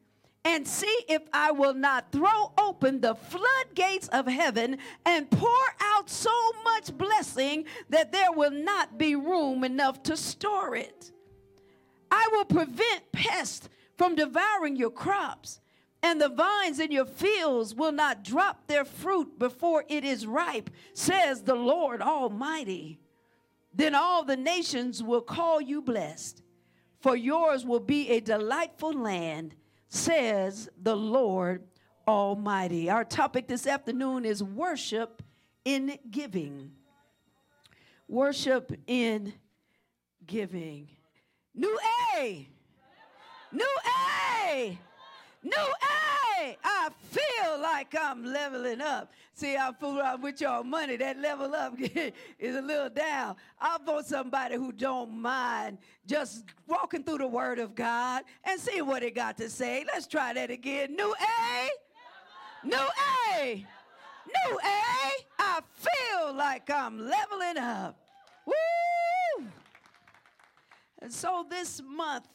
and 0.49 0.67
see 0.67 1.05
if 1.07 1.21
I 1.31 1.51
will 1.51 1.75
not 1.75 2.11
throw 2.11 2.51
open 2.57 3.01
the 3.01 3.13
floodgates 3.13 4.07
of 4.07 4.25
heaven 4.25 4.79
and 5.05 5.29
pour 5.29 5.51
out 5.79 6.09
so 6.09 6.31
much 6.63 6.97
blessing 6.97 7.65
that 7.89 8.11
there 8.11 8.31
will 8.31 8.49
not 8.49 8.97
be 8.97 9.15
room 9.15 9.63
enough 9.63 10.01
to 10.03 10.17
store 10.17 10.75
it. 10.75 11.11
I 12.09 12.27
will 12.31 12.45
prevent 12.45 13.11
pests 13.11 13.69
from 13.95 14.15
devouring 14.15 14.75
your 14.75 14.89
crops, 14.89 15.59
and 16.01 16.19
the 16.19 16.29
vines 16.29 16.79
in 16.79 16.91
your 16.91 17.05
fields 17.05 17.75
will 17.75 17.91
not 17.91 18.23
drop 18.23 18.65
their 18.65 18.85
fruit 18.85 19.37
before 19.37 19.85
it 19.87 20.03
is 20.03 20.25
ripe, 20.25 20.71
says 20.95 21.43
the 21.43 21.53
Lord 21.53 22.01
Almighty. 22.01 22.99
Then 23.71 23.93
all 23.93 24.23
the 24.23 24.37
nations 24.37 25.03
will 25.03 25.21
call 25.21 25.61
you 25.61 25.83
blessed 25.83 26.41
for 26.99 27.15
yours 27.15 27.65
will 27.65 27.79
be 27.79 28.09
a 28.09 28.19
delightful 28.19 28.93
land, 28.93 29.55
says 29.89 30.69
the 30.81 30.95
Lord 30.95 31.63
Almighty. 32.07 32.89
Our 32.89 33.03
topic 33.03 33.47
this 33.47 33.67
afternoon 33.67 34.23
is 34.23 34.41
worship 34.41 35.21
in 35.65 35.97
giving. 36.09 36.71
Worship 38.07 38.71
in 38.87 39.33
giving. 40.25 40.87
New 41.53 41.77
A. 42.15 42.47
New 43.51 43.77
A. 44.45 44.77
New 45.43 45.51
A. 45.51 46.57
I 46.63 46.89
feel 47.09 47.61
like 47.61 47.95
I'm 47.99 48.23
leveling 48.23 48.81
up. 48.81 49.11
See, 49.39 49.55
I 49.55 49.71
fool 49.71 49.97
around 49.97 50.21
with 50.21 50.41
y'all 50.41 50.65
money. 50.65 50.97
That 50.97 51.17
level 51.17 51.55
up 51.55 51.73
is 52.39 52.55
a 52.57 52.61
little 52.61 52.89
down. 52.89 53.37
I 53.57 53.77
vote 53.85 54.05
somebody 54.05 54.55
who 54.55 54.73
don't 54.73 55.13
mind 55.13 55.77
just 56.05 56.43
walking 56.67 57.05
through 57.05 57.19
the 57.19 57.27
Word 57.27 57.57
of 57.57 57.73
God 57.73 58.23
and 58.43 58.59
see 58.59 58.81
what 58.81 59.01
it 59.01 59.15
got 59.15 59.37
to 59.37 59.49
say. 59.49 59.85
Let's 59.87 60.07
try 60.07 60.33
that 60.33 60.51
again. 60.51 60.93
New 60.93 61.15
A. 61.15 62.67
New 62.67 62.85
A. 63.37 63.65
New 64.27 64.57
A. 64.57 65.11
I 65.39 65.61
feel 65.73 66.33
like 66.33 66.69
I'm 66.69 66.99
leveling 66.99 67.59
up. 67.59 67.97
Woo! 68.45 69.47
And 71.01 71.13
so 71.13 71.45
this 71.49 71.81
month, 71.81 72.27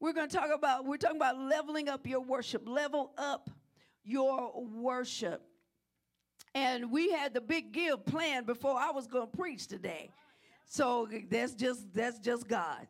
we're 0.00 0.12
going 0.12 0.28
to 0.28 0.36
talk 0.36 0.50
about 0.54 0.84
we're 0.84 0.98
talking 0.98 1.16
about 1.16 1.38
leveling 1.38 1.88
up 1.88 2.06
your 2.06 2.20
worship 2.20 2.68
level 2.68 3.12
up 3.16 3.48
your 4.04 4.52
worship 4.66 5.48
and 6.54 6.90
we 6.90 7.10
had 7.10 7.34
the 7.34 7.40
big 7.40 7.72
give 7.72 8.04
planned 8.04 8.46
before 8.46 8.78
i 8.78 8.90
was 8.90 9.06
going 9.06 9.30
to 9.30 9.36
preach 9.36 9.66
today 9.66 10.10
so 10.66 11.08
that's 11.30 11.54
just 11.54 11.92
that's 11.94 12.18
just 12.18 12.48
god 12.48 12.86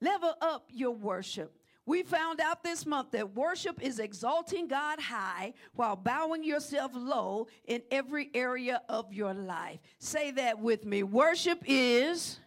level 0.00 0.34
up 0.40 0.64
your 0.70 0.92
worship 0.92 1.56
we 1.84 2.04
found 2.04 2.40
out 2.40 2.62
this 2.62 2.86
month 2.86 3.10
that 3.10 3.34
worship 3.34 3.82
is 3.82 3.98
exalting 3.98 4.68
God 4.68 5.00
high 5.00 5.52
while 5.74 5.96
bowing 5.96 6.44
yourself 6.44 6.92
low 6.94 7.48
in 7.66 7.82
every 7.90 8.30
area 8.34 8.82
of 8.88 9.12
your 9.12 9.34
life. 9.34 9.80
Say 9.98 10.30
that 10.32 10.60
with 10.60 10.84
me. 10.84 11.02
Worship 11.02 11.58
is 11.66 12.38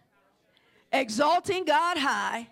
exalting 0.93 1.65
God 1.65 1.97
high 1.97 2.47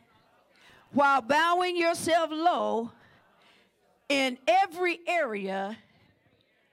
while 0.91 1.21
bowing 1.21 1.77
yourself 1.77 2.29
low 2.31 2.91
in 4.09 4.37
every 4.45 4.99
area 5.07 5.77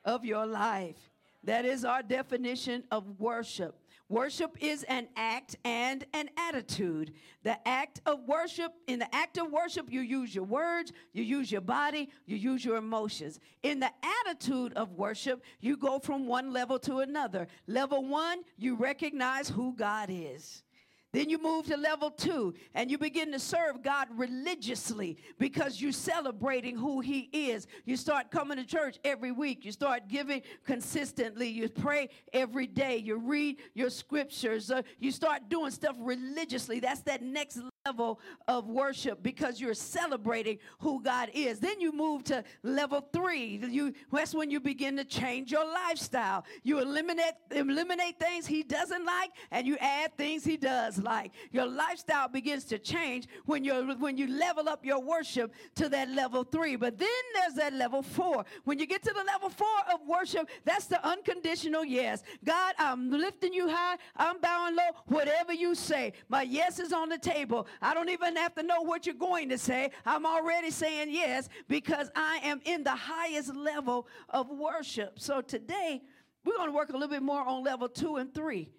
of 0.04 0.24
your 0.24 0.44
life. 0.44 1.09
That 1.44 1.64
is 1.64 1.84
our 1.84 2.02
definition 2.02 2.84
of 2.90 3.18
worship. 3.18 3.76
Worship 4.10 4.56
is 4.60 4.82
an 4.84 5.06
act 5.16 5.56
and 5.64 6.04
an 6.12 6.30
attitude. 6.36 7.12
The 7.44 7.56
act 7.66 8.00
of 8.06 8.24
worship, 8.26 8.72
in 8.88 8.98
the 8.98 9.14
act 9.14 9.38
of 9.38 9.52
worship, 9.52 9.86
you 9.88 10.00
use 10.00 10.34
your 10.34 10.44
words, 10.44 10.92
you 11.12 11.22
use 11.22 11.52
your 11.52 11.60
body, 11.60 12.10
you 12.26 12.36
use 12.36 12.64
your 12.64 12.76
emotions. 12.76 13.38
In 13.62 13.78
the 13.78 13.90
attitude 14.26 14.72
of 14.72 14.94
worship, 14.94 15.44
you 15.60 15.76
go 15.76 16.00
from 16.00 16.26
one 16.26 16.52
level 16.52 16.80
to 16.80 16.98
another. 16.98 17.46
Level 17.68 18.04
one, 18.04 18.42
you 18.58 18.74
recognize 18.74 19.48
who 19.48 19.76
God 19.76 20.08
is. 20.10 20.64
Then 21.12 21.28
you 21.28 21.42
move 21.42 21.66
to 21.66 21.76
level 21.76 22.10
two 22.10 22.54
and 22.74 22.90
you 22.90 22.96
begin 22.96 23.32
to 23.32 23.38
serve 23.40 23.82
God 23.82 24.08
religiously 24.14 25.16
because 25.38 25.80
you're 25.80 25.90
celebrating 25.90 26.76
who 26.76 27.00
He 27.00 27.28
is. 27.32 27.66
You 27.84 27.96
start 27.96 28.30
coming 28.30 28.58
to 28.58 28.64
church 28.64 28.98
every 29.02 29.32
week. 29.32 29.64
You 29.64 29.72
start 29.72 30.06
giving 30.08 30.42
consistently. 30.64 31.48
You 31.48 31.68
pray 31.68 32.10
every 32.32 32.68
day. 32.68 32.98
You 32.98 33.18
read 33.18 33.56
your 33.74 33.90
scriptures. 33.90 34.70
Uh, 34.70 34.82
you 35.00 35.10
start 35.10 35.48
doing 35.48 35.72
stuff 35.72 35.96
religiously. 35.98 36.78
That's 36.78 37.00
that 37.02 37.22
next 37.22 37.58
level 37.86 38.20
of 38.46 38.68
worship 38.68 39.22
because 39.22 39.58
you're 39.58 39.72
celebrating 39.72 40.58
who 40.80 41.02
God 41.02 41.30
is. 41.32 41.60
Then 41.60 41.80
you 41.80 41.92
move 41.92 42.24
to 42.24 42.44
level 42.62 43.00
three. 43.10 43.58
You, 43.66 43.94
that's 44.12 44.34
when 44.34 44.50
you 44.50 44.60
begin 44.60 44.98
to 44.98 45.04
change 45.04 45.50
your 45.50 45.64
lifestyle. 45.64 46.44
You 46.62 46.80
eliminate, 46.80 47.32
eliminate 47.50 48.18
things 48.18 48.46
He 48.46 48.62
doesn't 48.62 49.06
like 49.06 49.30
and 49.50 49.66
you 49.66 49.78
add 49.78 50.14
things 50.18 50.44
He 50.44 50.58
does 50.58 50.98
like. 50.98 51.32
Your 51.52 51.66
lifestyle 51.66 52.28
begins 52.28 52.64
to 52.64 52.78
change 52.78 53.28
when, 53.46 53.64
you 53.64 53.96
when 53.98 54.18
you 54.18 54.26
level 54.26 54.68
up 54.68 54.84
your 54.84 55.00
worship 55.00 55.54
to 55.76 55.88
that 55.88 56.10
level 56.10 56.44
three. 56.44 56.76
But 56.76 56.98
then 56.98 57.08
there's 57.34 57.54
that 57.54 57.72
level 57.72 58.02
four. 58.02 58.44
When 58.64 58.78
you 58.78 58.86
get 58.86 59.02
to 59.04 59.12
the 59.14 59.24
level 59.24 59.48
four 59.48 59.66
of 59.92 60.00
worship, 60.06 60.50
that's 60.66 60.84
the 60.84 61.02
unconditional 61.06 61.86
yes. 61.86 62.22
God, 62.44 62.74
I'm 62.78 63.10
lifting 63.10 63.54
you 63.54 63.70
high. 63.70 63.96
I'm 64.16 64.38
bowing 64.38 64.76
low. 64.76 64.90
Whatever 65.06 65.54
you 65.54 65.74
say, 65.74 66.12
my 66.28 66.42
yes 66.42 66.78
is 66.78 66.92
on 66.92 67.08
the 67.08 67.18
table. 67.18 67.66
I 67.80 67.94
don't 67.94 68.08
even 68.10 68.36
have 68.36 68.54
to 68.56 68.62
know 68.62 68.82
what 68.82 69.06
you're 69.06 69.14
going 69.14 69.48
to 69.50 69.58
say. 69.58 69.90
I'm 70.04 70.26
already 70.26 70.70
saying 70.70 71.08
yes 71.10 71.48
because 71.68 72.10
I 72.14 72.40
am 72.42 72.60
in 72.64 72.84
the 72.84 72.94
highest 72.94 73.54
level 73.54 74.06
of 74.28 74.48
worship. 74.48 75.18
So 75.18 75.40
today, 75.40 76.02
we're 76.44 76.56
going 76.56 76.68
to 76.68 76.74
work 76.74 76.88
a 76.88 76.92
little 76.92 77.08
bit 77.08 77.22
more 77.22 77.42
on 77.46 77.62
level 77.62 77.88
two 77.88 78.16
and 78.16 78.32
three 78.32 78.70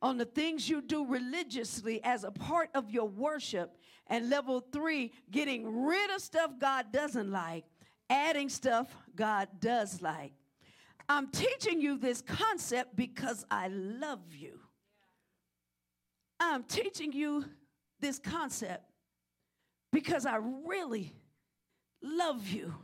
on 0.00 0.16
the 0.16 0.24
things 0.24 0.68
you 0.68 0.80
do 0.80 1.04
religiously 1.04 2.00
as 2.04 2.24
a 2.24 2.30
part 2.30 2.70
of 2.74 2.90
your 2.90 3.08
worship. 3.08 3.76
And 4.06 4.30
level 4.30 4.64
three, 4.72 5.12
getting 5.30 5.84
rid 5.84 6.10
of 6.10 6.22
stuff 6.22 6.52
God 6.58 6.92
doesn't 6.92 7.30
like, 7.30 7.64
adding 8.08 8.48
stuff 8.48 8.94
God 9.14 9.48
does 9.60 10.00
like. 10.00 10.32
I'm 11.08 11.28
teaching 11.28 11.80
you 11.80 11.98
this 11.98 12.22
concept 12.22 12.94
because 12.94 13.44
I 13.50 13.68
love 13.68 14.34
you. 14.34 14.60
I'm 16.40 16.62
teaching 16.64 17.12
you 17.12 17.44
this 18.00 18.18
concept 18.18 18.84
because 19.92 20.26
I 20.26 20.36
really 20.66 21.14
love 22.02 22.46
you 22.48 22.74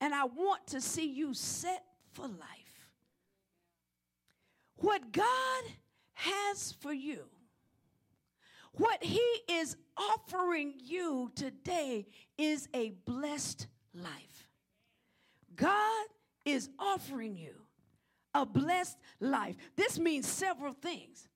and 0.00 0.14
I 0.14 0.24
want 0.24 0.66
to 0.68 0.80
see 0.80 1.10
you 1.10 1.34
set 1.34 1.84
for 2.12 2.26
life. 2.26 2.88
What 4.76 5.12
God 5.12 5.64
has 6.14 6.72
for 6.80 6.92
you, 6.92 7.24
what 8.72 9.02
He 9.02 9.24
is 9.48 9.76
offering 9.96 10.74
you 10.78 11.30
today, 11.34 12.06
is 12.38 12.68
a 12.74 12.90
blessed 13.04 13.66
life. 13.94 14.48
God 15.54 16.06
is 16.46 16.70
offering 16.78 17.36
you 17.36 17.54
a 18.34 18.46
blessed 18.46 18.96
life. 19.20 19.56
This 19.76 19.98
means 19.98 20.26
several 20.26 20.72
things. 20.72 21.28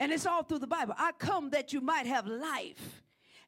And 0.00 0.10
it's 0.10 0.26
all 0.26 0.42
through 0.42 0.60
the 0.60 0.66
Bible. 0.66 0.94
I 0.98 1.12
come 1.12 1.50
that 1.50 1.72
you 1.74 1.82
might 1.82 2.06
have 2.06 2.26
life 2.26 3.02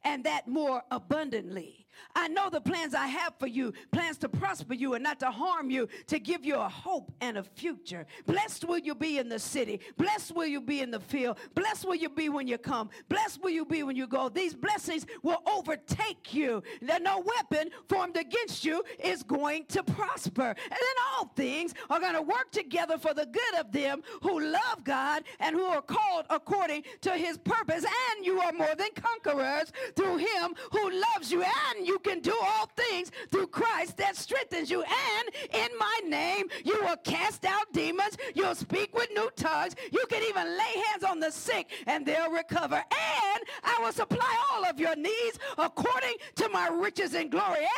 and 0.04 0.22
that 0.24 0.46
more 0.46 0.82
abundantly. 0.90 1.81
I 2.14 2.28
know 2.28 2.50
the 2.50 2.60
plans 2.60 2.94
I 2.94 3.06
have 3.06 3.34
for 3.38 3.46
you, 3.46 3.72
plans 3.90 4.18
to 4.18 4.28
prosper 4.28 4.74
you 4.74 4.94
and 4.94 5.02
not 5.02 5.20
to 5.20 5.30
harm 5.30 5.70
you, 5.70 5.88
to 6.08 6.18
give 6.18 6.44
you 6.44 6.56
a 6.56 6.68
hope 6.68 7.12
and 7.20 7.38
a 7.38 7.42
future. 7.42 8.06
Blessed 8.26 8.64
will 8.64 8.78
you 8.78 8.94
be 8.94 9.18
in 9.18 9.28
the 9.28 9.38
city. 9.38 9.80
Blessed 9.96 10.34
will 10.34 10.46
you 10.46 10.60
be 10.60 10.80
in 10.80 10.90
the 10.90 11.00
field. 11.00 11.38
Blessed 11.54 11.86
will 11.86 11.94
you 11.94 12.08
be 12.08 12.28
when 12.28 12.46
you 12.46 12.58
come. 12.58 12.90
Blessed 13.08 13.42
will 13.42 13.50
you 13.50 13.64
be 13.64 13.82
when 13.82 13.96
you 13.96 14.06
go. 14.06 14.28
These 14.28 14.54
blessings 14.54 15.06
will 15.22 15.42
overtake 15.46 16.34
you. 16.34 16.62
That 16.82 17.02
no 17.02 17.20
weapon 17.20 17.70
formed 17.88 18.16
against 18.16 18.64
you 18.64 18.82
is 19.02 19.22
going 19.22 19.66
to 19.68 19.82
prosper. 19.82 20.48
And 20.48 20.70
then 20.70 20.96
all 21.16 21.32
things 21.36 21.74
are 21.90 22.00
going 22.00 22.14
to 22.14 22.22
work 22.22 22.50
together 22.50 22.98
for 22.98 23.14
the 23.14 23.26
good 23.26 23.60
of 23.60 23.72
them 23.72 24.02
who 24.22 24.40
love 24.40 24.84
God 24.84 25.24
and 25.40 25.56
who 25.56 25.64
are 25.64 25.82
called 25.82 26.26
according 26.30 26.84
to 27.02 27.12
his 27.12 27.38
purpose. 27.38 27.84
And 27.84 28.24
you 28.24 28.40
are 28.40 28.52
more 28.52 28.74
than 28.76 28.88
conquerors 28.94 29.72
through 29.96 30.18
him 30.18 30.54
who 30.70 30.90
loves 30.90 31.30
you. 31.30 31.42
And 31.42 31.81
you 31.86 31.98
can 31.98 32.20
do 32.20 32.34
all 32.42 32.70
things 32.76 33.10
through 33.30 33.48
Christ 33.48 33.96
that 33.98 34.16
strengthens 34.16 34.70
you. 34.70 34.82
And 34.82 35.28
in 35.52 35.68
my 35.78 36.00
name, 36.06 36.48
you 36.64 36.80
will 36.82 36.96
cast 36.98 37.44
out 37.44 37.72
demons. 37.72 38.16
You'll 38.34 38.54
speak 38.54 38.94
with 38.94 39.10
new 39.14 39.30
tongues. 39.36 39.74
You 39.90 40.04
can 40.08 40.22
even 40.28 40.46
lay 40.46 40.82
hands 40.88 41.04
on 41.04 41.20
the 41.20 41.30
sick 41.30 41.70
and 41.86 42.04
they'll 42.04 42.30
recover. 42.30 42.76
And 42.76 43.44
I 43.64 43.78
will 43.80 43.92
supply 43.92 44.36
all 44.50 44.64
of 44.64 44.80
your 44.80 44.96
needs 44.96 45.38
according 45.58 46.14
to 46.36 46.48
my 46.48 46.68
riches 46.68 47.14
and 47.14 47.30
glory. 47.30 47.58
And 47.58 47.68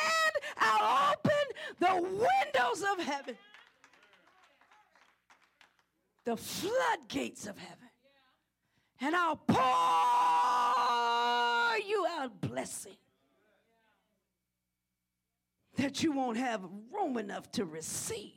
I'll 0.59 1.13
open 1.13 1.33
the 1.79 1.95
windows 2.03 2.83
of 2.93 2.99
heaven, 3.05 3.37
the 6.25 6.37
floodgates 6.37 7.47
of 7.47 7.59
heaven, 7.59 7.89
and 9.01 9.17
I'll 9.17 9.37
pour 9.37 9.59
you 11.79 12.07
out 12.19 12.41
blessing 12.41 12.97
that 15.77 16.03
you 16.03 16.13
won't 16.13 16.37
have 16.37 16.63
room 16.93 17.17
enough 17.17 17.51
to 17.53 17.65
receive. 17.65 18.33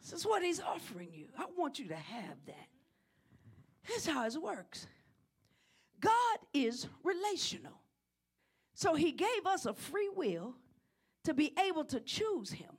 This 0.00 0.12
is 0.12 0.26
what 0.26 0.42
he's 0.42 0.60
offering 0.60 1.08
you. 1.12 1.26
I 1.36 1.46
want 1.56 1.78
you 1.78 1.88
to 1.88 1.96
have 1.96 2.36
that. 2.46 2.68
That's 3.88 4.06
how 4.06 4.26
it 4.26 4.36
works. 4.40 4.86
God 6.00 6.38
is 6.52 6.86
relational. 7.02 7.80
So 8.74 8.94
he 8.94 9.12
gave 9.12 9.46
us 9.46 9.66
a 9.66 9.74
free 9.74 10.08
will 10.14 10.54
to 11.24 11.34
be 11.34 11.52
able 11.66 11.84
to 11.86 12.00
choose 12.00 12.50
him. 12.50 12.70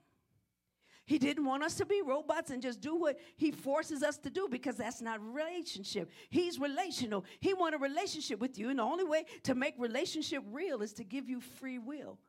He 1.06 1.18
didn't 1.18 1.46
want 1.46 1.64
us 1.64 1.74
to 1.76 1.88
be 1.88 2.04
robots 2.06 2.52
and 2.52 2.62
just 2.62 2.82
do 2.82 2.96
what 2.96 3.20
he 3.36 3.50
forces 3.50 4.04
us 4.04 4.20
to 4.20 4.30
do 4.30 4.48
because 4.50 4.76
that's 4.76 5.02
not 5.02 5.20
relationship. 5.20 6.12
He's 6.30 6.60
relational. 6.60 7.26
He 7.40 7.54
wants 7.56 7.76
a 7.76 7.80
relationship 7.80 8.40
with 8.40 8.60
you, 8.60 8.70
and 8.70 8.78
the 8.78 8.84
only 8.84 9.06
way 9.06 9.26
to 9.44 9.56
make 9.56 9.74
relationship 9.80 10.44
real 10.52 10.84
is 10.84 10.94
to 10.94 11.04
give 11.04 11.28
you 11.28 11.42
free 11.42 11.80
will. 11.80 12.20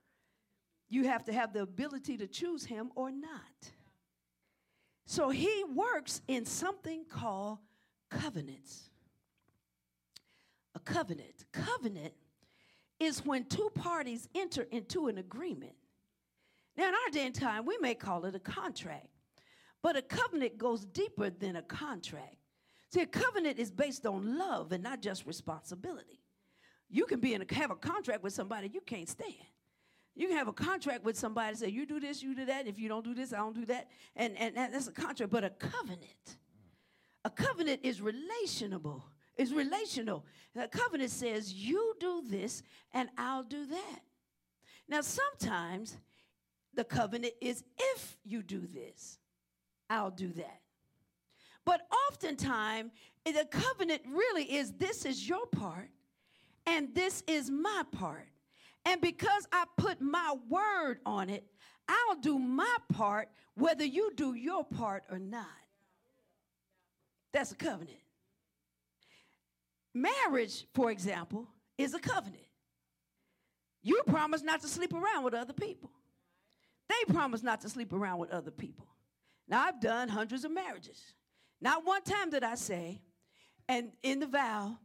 You 0.91 1.05
have 1.05 1.25
to 1.25 1.33
have 1.33 1.53
the 1.53 1.63
ability 1.63 2.19
to 2.19 2.27
choose 2.27 2.65
him 2.65 2.91
or 2.97 3.11
not. 3.11 3.71
So 5.07 5.31
he 5.31 5.65
works 5.75 6.21
in 6.29 6.45
something 6.45 7.05
called 7.09 7.59
covenants. 8.11 8.91
A 10.75 10.81
covenant. 10.81 11.47
Covenant 11.53 12.13
is 12.99 13.25
when 13.25 13.45
two 13.45 13.71
parties 13.75 14.29
enter 14.35 14.63
into 14.71 15.07
an 15.07 15.19
agreement. 15.19 15.75
Now, 16.77 16.89
in 16.89 16.95
our 16.95 17.11
day 17.13 17.27
and 17.27 17.35
time, 17.35 17.65
we 17.67 17.79
may 17.79 17.95
call 17.95 18.25
it 18.25 18.35
a 18.35 18.41
contract, 18.41 19.09
but 19.83 19.97
a 19.97 20.03
covenant 20.03 20.59
goes 20.59 20.85
deeper 20.85 21.31
than 21.31 21.57
a 21.57 21.63
contract. 21.63 22.37
See, 22.93 23.01
a 23.01 23.07
covenant 23.07 23.59
is 23.59 23.71
based 23.71 24.07
on 24.07 24.39
love 24.39 24.73
and 24.73 24.83
not 24.83 25.01
just 25.01 25.25
responsibility. 25.25 26.21
You 26.89 27.07
can 27.07 27.21
be 27.21 27.35
in 27.35 27.43
a, 27.43 27.55
have 27.55 27.71
a 27.71 27.77
contract 27.77 28.23
with 28.23 28.33
somebody 28.33 28.71
you 28.73 28.81
can't 28.81 29.09
stand. 29.09 29.35
You 30.15 30.29
can 30.29 30.37
have 30.37 30.49
a 30.49 30.53
contract 30.53 31.05
with 31.05 31.17
somebody 31.17 31.57
say, 31.57 31.69
you 31.69 31.87
do 31.87 32.01
this, 32.01 32.23
you 32.23 32.35
do 32.35 32.45
that. 32.47 32.67
If 32.67 32.79
you 32.79 32.89
don't 32.89 33.05
do 33.05 33.15
this, 33.15 33.33
I 33.33 33.39
don't 33.39 33.55
do 33.55 33.65
that. 33.67 33.89
And, 34.17 34.37
and, 34.39 34.57
that's 34.57 34.89
a 34.89 34.93
contract. 34.93 35.33
But 35.33 35.45
a 35.45 35.51
covenant, 35.51 36.39
a 37.25 37.31
covenant 37.31 37.81
is 37.83 38.01
relationable. 38.01 39.03
It's 39.37 39.53
relational. 39.53 40.25
A 40.57 40.69
covenant 40.69 41.11
says, 41.11 41.55
you 41.55 41.95
do 42.01 42.23
this 42.27 42.63
and 42.93 43.09
I'll 43.17 43.45
do 43.45 43.67
that. 43.67 44.01
Now, 44.89 45.01
sometimes 45.01 45.97
the 46.75 46.85
covenant 46.85 47.35
is 47.41 47.63
if 47.79 48.19
you 48.25 48.43
do 48.43 48.67
this, 48.67 49.19
I'll 49.89 50.11
do 50.11 50.33
that. 50.35 50.61
But 51.65 51.87
oftentimes, 52.09 52.91
the 53.25 53.47
covenant 53.51 54.03
really 54.09 54.45
is 54.45 54.73
this 54.73 55.05
is 55.05 55.29
your 55.29 55.47
part 55.47 55.91
and 56.67 56.95
this 56.95 57.23
is 57.27 57.51
my 57.51 57.83
part. 57.93 58.29
And 58.85 59.01
because 59.01 59.47
I 59.53 59.65
put 59.77 60.01
my 60.01 60.35
word 60.49 60.99
on 61.05 61.31
it, 61.31 61.45
I'll 61.89 62.17
do 62.21 62.39
my 62.39 62.77
part 62.93 63.29
whether 63.55 63.85
you 63.85 64.13
do 64.17 64.35
your 64.35 64.65
part 64.65 65.05
or 65.11 65.19
not. 65.19 65.47
That's 67.33 67.53
a 67.53 67.57
covenant. 67.57 67.99
Marriage, 69.95 70.67
for 70.75 70.91
example, 70.91 71.49
is 71.77 71.95
a 71.95 71.99
covenant. 71.99 72.45
You 73.83 74.03
promise 74.07 74.43
not 74.43 74.61
to 74.63 74.69
sleep 74.69 74.93
around 74.93 75.25
with 75.25 75.35
other 75.35 75.53
people. 75.53 75.91
They 76.89 77.13
promise 77.13 77.43
not 77.43 77.61
to 77.63 77.69
sleep 77.69 77.93
around 77.93 78.19
with 78.19 78.31
other 78.31 78.51
people. 78.51 78.87
Now, 79.49 79.65
I've 79.65 79.81
done 79.81 80.09
hundreds 80.09 80.45
of 80.45 80.53
marriages. 80.53 81.01
Not 81.61 81.85
one 81.85 82.03
time 82.03 82.31
did 82.31 82.45
I 82.45 82.55
say, 82.55 83.01
and 83.69 83.93
in 84.03 84.21
the 84.21 84.27
vow, 84.27 84.79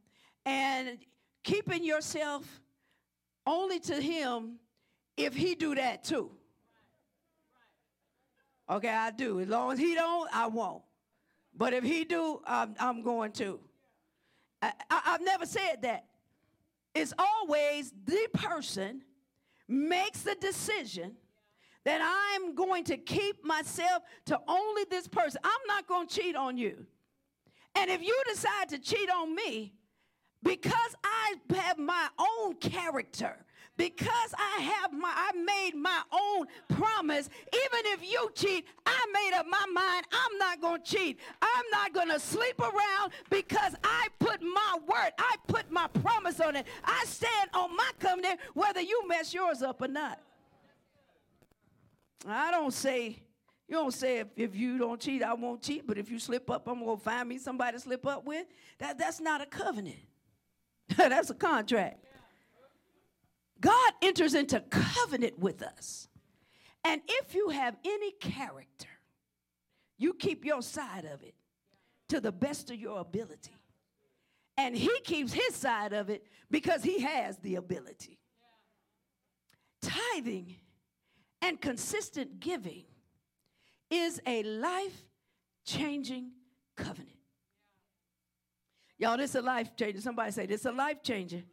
and 0.46 0.98
keeping 1.44 1.84
yourself 1.84 2.62
only 3.46 3.80
to 3.82 4.02
him 4.02 4.60
if 5.18 5.36
he 5.36 5.56
do 5.56 5.76
that 5.76 6.04
too. 6.04 6.32
Okay, 8.70 8.90
I 8.90 9.12
do. 9.12 9.40
As 9.40 9.48
long 9.48 9.74
as 9.74 9.80
he 9.80 9.94
don't, 9.96 10.30
I 10.34 10.48
won't. 10.48 10.82
But 11.56 11.74
if 11.74 11.84
he 11.84 12.04
do, 12.04 12.42
I'm, 12.46 12.76
I'm 12.80 13.04
going 13.04 13.32
to. 13.34 13.60
I, 14.62 14.74
I, 14.90 15.02
I've 15.06 15.22
never 15.22 15.46
said 15.46 15.84
that. 15.84 16.06
It's 16.94 17.14
always 17.18 17.94
the 18.06 18.28
person 18.34 19.04
makes 19.68 20.22
the 20.22 20.36
decision 20.36 21.16
that 21.84 22.02
I'm 22.02 22.56
going 22.56 22.84
to 22.86 22.98
keep 22.98 23.44
myself 23.46 24.04
to 24.26 24.40
only 24.48 24.84
this 24.90 25.08
person. 25.08 25.40
I'm 25.44 25.52
not 25.68 25.88
going 25.88 26.08
to 26.08 26.16
cheat 26.22 26.36
on 26.36 26.58
you. 26.58 26.86
And 27.76 27.92
if 27.92 28.02
you 28.02 28.20
decide 28.28 28.70
to 28.70 28.80
cheat 28.80 29.10
on 29.10 29.36
me, 29.36 29.74
because 30.46 30.96
I 31.04 31.34
have 31.56 31.80
my 31.80 32.08
own 32.20 32.54
character, 32.58 33.36
because 33.78 34.34
I 34.38 34.62
have 34.62 34.94
my 34.94 35.12
I 35.14 35.32
made 35.34 35.76
my 35.76 36.02
own 36.14 36.46
promise, 36.70 37.30
even 37.52 37.80
if 37.86 38.10
you 38.10 38.30
cheat, 38.36 38.66
I 38.86 39.06
made 39.12 39.38
up 39.38 39.48
my 39.50 39.66
mind 39.74 40.06
I'm 40.14 40.38
not 40.38 40.62
going 40.62 40.84
to 40.84 40.90
cheat. 40.90 41.20
I'm 41.42 41.66
not 41.72 41.94
going 41.94 42.10
to 42.10 42.20
sleep 42.20 42.60
around 42.60 43.12
because 43.30 43.74
I 43.84 44.08
put 44.20 44.42
my 44.42 44.78
word, 44.88 45.12
I 45.18 45.36
put 45.48 45.70
my 45.72 45.88
promise 45.88 46.40
on 46.40 46.56
it. 46.56 46.68
I 46.86 47.04
stand 47.06 47.50
on 47.54 47.76
my 47.76 47.90
covenant 48.00 48.40
whether 48.54 48.82
you 48.82 49.06
mess 49.08 49.34
yours 49.34 49.64
up 49.64 49.82
or 49.82 49.88
not. 49.88 50.22
I 52.28 52.52
don't 52.52 52.74
say 52.74 53.20
you 53.68 53.76
don't 53.78 53.94
say 53.94 54.20
if, 54.20 54.28
if 54.36 54.56
you 54.56 54.78
don't 54.78 55.02
cheat, 55.02 55.24
I 55.24 55.34
won't 55.34 55.64
cheat, 55.64 55.88
but 55.88 55.98
if 55.98 56.12
you 56.12 56.20
slip 56.20 56.52
up, 56.52 56.68
I'm 56.68 56.86
gonna 56.86 56.98
find 56.98 57.28
me 57.28 57.40
somebody 57.40 57.78
to 57.78 57.80
slip 57.82 58.06
up 58.06 58.24
with. 58.24 58.46
That, 58.78 59.00
that's 59.00 59.20
not 59.20 59.42
a 59.42 59.48
covenant. 59.48 59.98
That's 60.98 61.30
a 61.30 61.36
contract. 61.36 62.04
God 63.60 63.94
enters 64.02 64.34
into 64.34 64.60
covenant 64.60 65.40
with 65.40 65.62
us. 65.62 66.08
And 66.84 67.02
if 67.08 67.34
you 67.34 67.50
have 67.50 67.76
any 67.84 68.12
character, 68.12 68.90
you 69.98 70.14
keep 70.14 70.46
your 70.46 70.62
side 70.62 71.06
of 71.06 71.24
it 71.24 71.34
to 72.10 72.20
the 72.20 72.32
best 72.32 72.70
of 72.70 72.78
your 72.78 73.00
ability. 73.00 73.56
And 74.58 74.76
he 74.76 75.00
keeps 75.04 75.34
his 75.34 75.56
side 75.56 75.94
of 75.94 76.10
it 76.10 76.28
because 76.52 76.84
he 76.84 77.00
has 77.02 77.38
the 77.38 77.56
ability. 77.56 78.20
Tithing 79.82 80.56
and 81.42 81.60
consistent 81.60 82.40
giving 82.40 82.86
is 83.90 84.22
a 84.26 84.44
life 84.44 85.10
changing 85.66 86.32
covenant. 86.76 87.15
Y'all, 88.98 89.18
this 89.18 89.32
is 89.32 89.36
a 89.36 89.42
life 89.42 89.76
changer. 89.76 90.00
Somebody 90.02 90.32
say, 90.32 90.46
this 90.46 90.62
is 90.62 90.66
a 90.66 90.72
life 90.72 91.04
changer. 91.04 91.44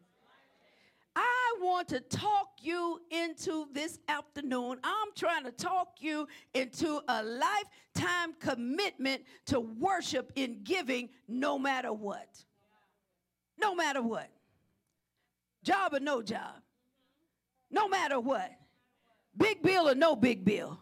I 1.14 1.54
want 1.60 1.88
to 1.88 2.00
talk 2.00 2.48
you 2.60 3.00
into 3.10 3.66
this 3.72 3.98
afternoon. 4.08 4.78
I'm 4.82 5.08
trying 5.14 5.44
to 5.44 5.50
talk 5.50 5.96
you 6.00 6.26
into 6.54 7.00
a 7.08 7.22
lifetime 7.22 8.34
commitment 8.40 9.22
to 9.46 9.60
worship 9.60 10.32
in 10.36 10.60
giving 10.62 11.10
no 11.28 11.58
matter 11.58 11.92
what. 11.92 12.44
No 13.58 13.74
matter 13.74 14.02
what. 14.02 14.30
Job 15.62 15.94
or 15.94 16.00
no 16.00 16.22
job. 16.22 16.62
No 17.70 17.88
matter 17.88 18.18
what. 18.18 18.50
Big 19.36 19.62
bill 19.62 19.88
or 19.88 19.94
no 19.94 20.16
big 20.16 20.44
bill. 20.44 20.78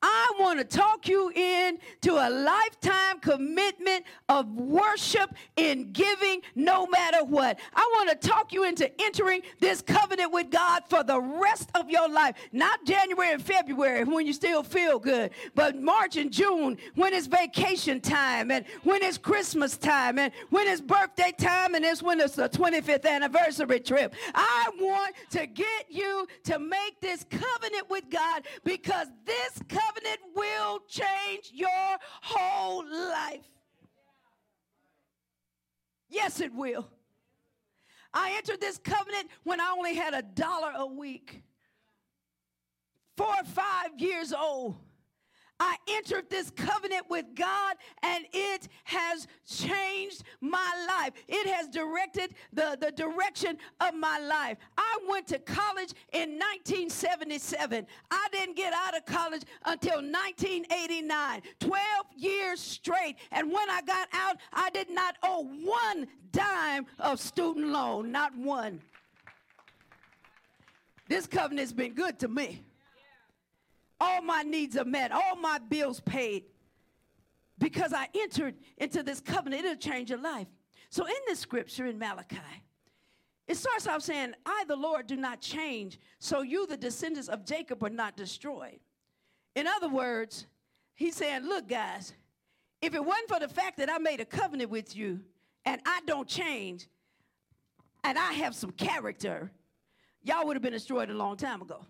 I 0.00 0.32
want 0.38 0.60
to 0.60 0.64
talk 0.64 1.08
you 1.08 1.30
in 1.34 1.78
to 2.02 2.12
a 2.12 2.30
lifetime 2.30 3.18
commitment 3.18 4.04
of 4.28 4.48
worship 4.54 5.34
in 5.56 5.90
giving 5.92 6.42
no 6.54 6.86
matter 6.86 7.24
what. 7.24 7.58
I 7.74 7.90
want 7.96 8.10
to 8.10 8.28
talk 8.28 8.52
you 8.52 8.64
into 8.64 8.90
entering 9.02 9.42
this 9.58 9.82
covenant 9.82 10.32
with 10.32 10.50
God 10.50 10.84
for 10.88 11.02
the 11.02 11.20
rest 11.20 11.70
of 11.74 11.90
your 11.90 12.08
life. 12.08 12.36
Not 12.52 12.84
January 12.84 13.32
and 13.32 13.42
February 13.42 14.04
when 14.04 14.26
you 14.26 14.32
still 14.32 14.62
feel 14.62 15.00
good, 15.00 15.32
but 15.56 15.80
March 15.80 16.16
and 16.16 16.30
June 16.30 16.76
when 16.94 17.12
it's 17.12 17.26
vacation 17.26 18.00
time 18.00 18.52
and 18.52 18.64
when 18.84 19.02
it's 19.02 19.18
Christmas 19.18 19.76
time 19.76 20.18
and 20.18 20.32
when 20.50 20.68
it's 20.68 20.80
birthday 20.80 21.32
time 21.36 21.74
and 21.74 21.84
it's 21.84 22.02
when 22.02 22.20
it's 22.20 22.36
the 22.36 22.48
25th 22.48 23.04
anniversary 23.04 23.80
trip. 23.80 24.14
I 24.32 24.70
want 24.78 25.16
to 25.30 25.46
get 25.46 25.86
you 25.88 26.28
to 26.44 26.58
make 26.60 27.00
this 27.00 27.24
covenant 27.28 27.90
with 27.90 28.08
God 28.10 28.44
because 28.64 29.08
this 29.24 29.60
covenant 29.68 29.87
covenant 29.88 30.18
will 30.34 30.80
change 30.88 31.50
your 31.52 31.68
whole 32.22 32.84
life. 32.84 33.46
Yes, 36.08 36.40
it 36.40 36.54
will. 36.54 36.88
I 38.12 38.34
entered 38.36 38.60
this 38.60 38.78
covenant 38.78 39.28
when 39.44 39.60
I 39.60 39.74
only 39.76 39.94
had 39.94 40.14
a 40.14 40.22
dollar 40.22 40.72
a 40.76 40.86
week. 40.86 41.42
Four 43.16 43.28
or 43.28 43.44
five 43.44 43.98
years 43.98 44.32
old. 44.32 44.76
I 45.60 45.76
entered 45.88 46.30
this 46.30 46.50
covenant 46.50 47.06
with 47.08 47.26
God 47.34 47.76
and 48.02 48.24
it 48.32 48.68
has 48.84 49.26
changed 49.46 50.22
my 50.40 50.86
life. 50.88 51.12
It 51.26 51.48
has 51.48 51.68
directed 51.68 52.34
the, 52.52 52.76
the 52.80 52.92
direction 52.92 53.58
of 53.80 53.94
my 53.94 54.18
life. 54.18 54.58
I 54.76 54.98
went 55.08 55.26
to 55.28 55.38
college 55.38 55.92
in 56.12 56.38
1977. 56.38 57.86
I 58.10 58.28
didn't 58.32 58.56
get 58.56 58.72
out 58.72 58.96
of 58.96 59.04
college 59.04 59.42
until 59.64 59.96
1989, 59.96 61.42
12 61.60 61.74
years 62.16 62.60
straight. 62.60 63.16
And 63.32 63.50
when 63.52 63.68
I 63.68 63.82
got 63.82 64.08
out, 64.12 64.36
I 64.52 64.70
did 64.70 64.90
not 64.90 65.16
owe 65.22 65.44
one 65.44 66.06
dime 66.30 66.86
of 66.98 67.20
student 67.20 67.68
loan, 67.68 68.12
not 68.12 68.36
one. 68.36 68.80
This 71.08 71.26
covenant 71.26 71.60
has 71.60 71.72
been 71.72 71.94
good 71.94 72.18
to 72.20 72.28
me. 72.28 72.62
All 74.00 74.22
my 74.22 74.42
needs 74.42 74.76
are 74.76 74.84
met, 74.84 75.12
all 75.12 75.36
my 75.36 75.58
bills 75.58 76.00
paid. 76.00 76.44
Because 77.58 77.92
I 77.92 78.08
entered 78.14 78.54
into 78.76 79.02
this 79.02 79.20
covenant, 79.20 79.64
it'll 79.64 79.76
change 79.76 80.10
your 80.10 80.20
life. 80.20 80.46
So 80.90 81.04
in 81.04 81.14
this 81.26 81.40
scripture 81.40 81.86
in 81.86 81.98
Malachi, 81.98 82.38
it 83.48 83.56
starts 83.56 83.86
off 83.86 84.02
saying, 84.02 84.34
I, 84.46 84.64
the 84.68 84.76
Lord, 84.76 85.06
do 85.06 85.16
not 85.16 85.40
change, 85.40 85.98
so 86.18 86.42
you, 86.42 86.66
the 86.66 86.76
descendants 86.76 87.28
of 87.28 87.44
Jacob, 87.44 87.82
are 87.82 87.90
not 87.90 88.16
destroyed. 88.16 88.78
In 89.56 89.66
other 89.66 89.88
words, 89.88 90.46
he's 90.94 91.16
saying, 91.16 91.44
Look, 91.44 91.66
guys, 91.66 92.12
if 92.80 92.94
it 92.94 93.04
wasn't 93.04 93.28
for 93.28 93.40
the 93.40 93.48
fact 93.48 93.78
that 93.78 93.90
I 93.90 93.98
made 93.98 94.20
a 94.20 94.24
covenant 94.24 94.70
with 94.70 94.94
you 94.94 95.20
and 95.64 95.80
I 95.84 96.00
don't 96.06 96.28
change 96.28 96.86
and 98.04 98.18
I 98.18 98.32
have 98.34 98.54
some 98.54 98.70
character, 98.70 99.50
y'all 100.22 100.46
would 100.46 100.54
have 100.54 100.62
been 100.62 100.72
destroyed 100.72 101.10
a 101.10 101.14
long 101.14 101.36
time 101.36 101.62
ago. 101.62 101.84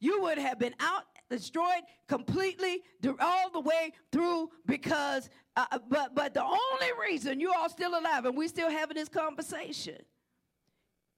You 0.00 0.22
would 0.22 0.38
have 0.38 0.58
been 0.58 0.74
out 0.80 1.04
destroyed 1.30 1.82
completely 2.08 2.82
all 3.20 3.50
the 3.50 3.60
way 3.60 3.92
through 4.12 4.50
because 4.66 5.28
uh, 5.56 5.66
uh, 5.72 5.78
but 5.88 6.14
but 6.14 6.34
the 6.34 6.42
only 6.42 6.90
reason 7.00 7.40
you 7.40 7.52
all 7.52 7.68
still 7.68 7.98
alive 7.98 8.24
and 8.24 8.36
we're 8.36 8.48
still 8.48 8.70
having 8.70 8.96
this 8.96 9.08
conversation 9.08 9.98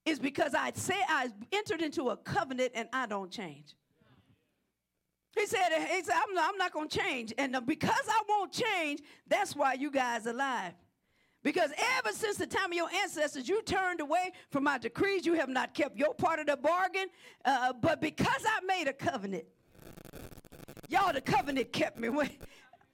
is 0.05 0.19
because 0.19 0.55
I 0.55 0.73
say 0.75 0.97
I 1.09 1.29
entered 1.53 1.83
into 1.83 2.09
a 2.11 2.17
covenant 2.17 2.73
and 2.75 2.89
I 2.93 3.07
don't 3.07 3.31
change. 3.31 3.77
He 5.37 5.47
said, 5.47 5.69
he 5.73 6.03
said 6.03 6.15
I'm, 6.17 6.35
not, 6.35 6.55
not 6.59 6.73
going 6.73 6.89
to 6.89 6.99
change. 6.99 7.33
And 7.39 7.55
uh, 7.55 7.61
because 7.61 8.03
I 8.09 8.21
won't 8.29 8.53
change, 8.53 9.01
that's 9.29 9.55
why 9.55 9.75
you 9.75 9.91
guys 9.91 10.27
are 10.27 10.31
alive. 10.31 10.73
Because 11.43 11.71
ever 11.99 12.13
since 12.13 12.37
the 12.37 12.47
time 12.47 12.73
of 12.73 12.75
your 12.75 12.91
ancestors, 13.03 13.49
you 13.49 13.63
turned 13.63 14.01
away 14.01 14.33
from 14.51 14.65
my 14.65 14.77
decrees. 14.77 15.25
You 15.25 15.35
have 15.35 15.49
not 15.49 15.73
kept 15.73 15.97
your 15.97 16.13
part 16.13 16.39
of 16.39 16.47
the 16.47 16.57
bargain. 16.57 17.07
Uh, 17.45 17.73
but 17.73 18.01
because 18.01 18.45
I 18.45 18.65
made 18.67 18.89
a 18.89 18.93
covenant, 18.93 19.45
Y'all, 20.91 21.13
the 21.13 21.21
covenant 21.21 21.73
kept 21.73 22.01
me. 22.01 22.09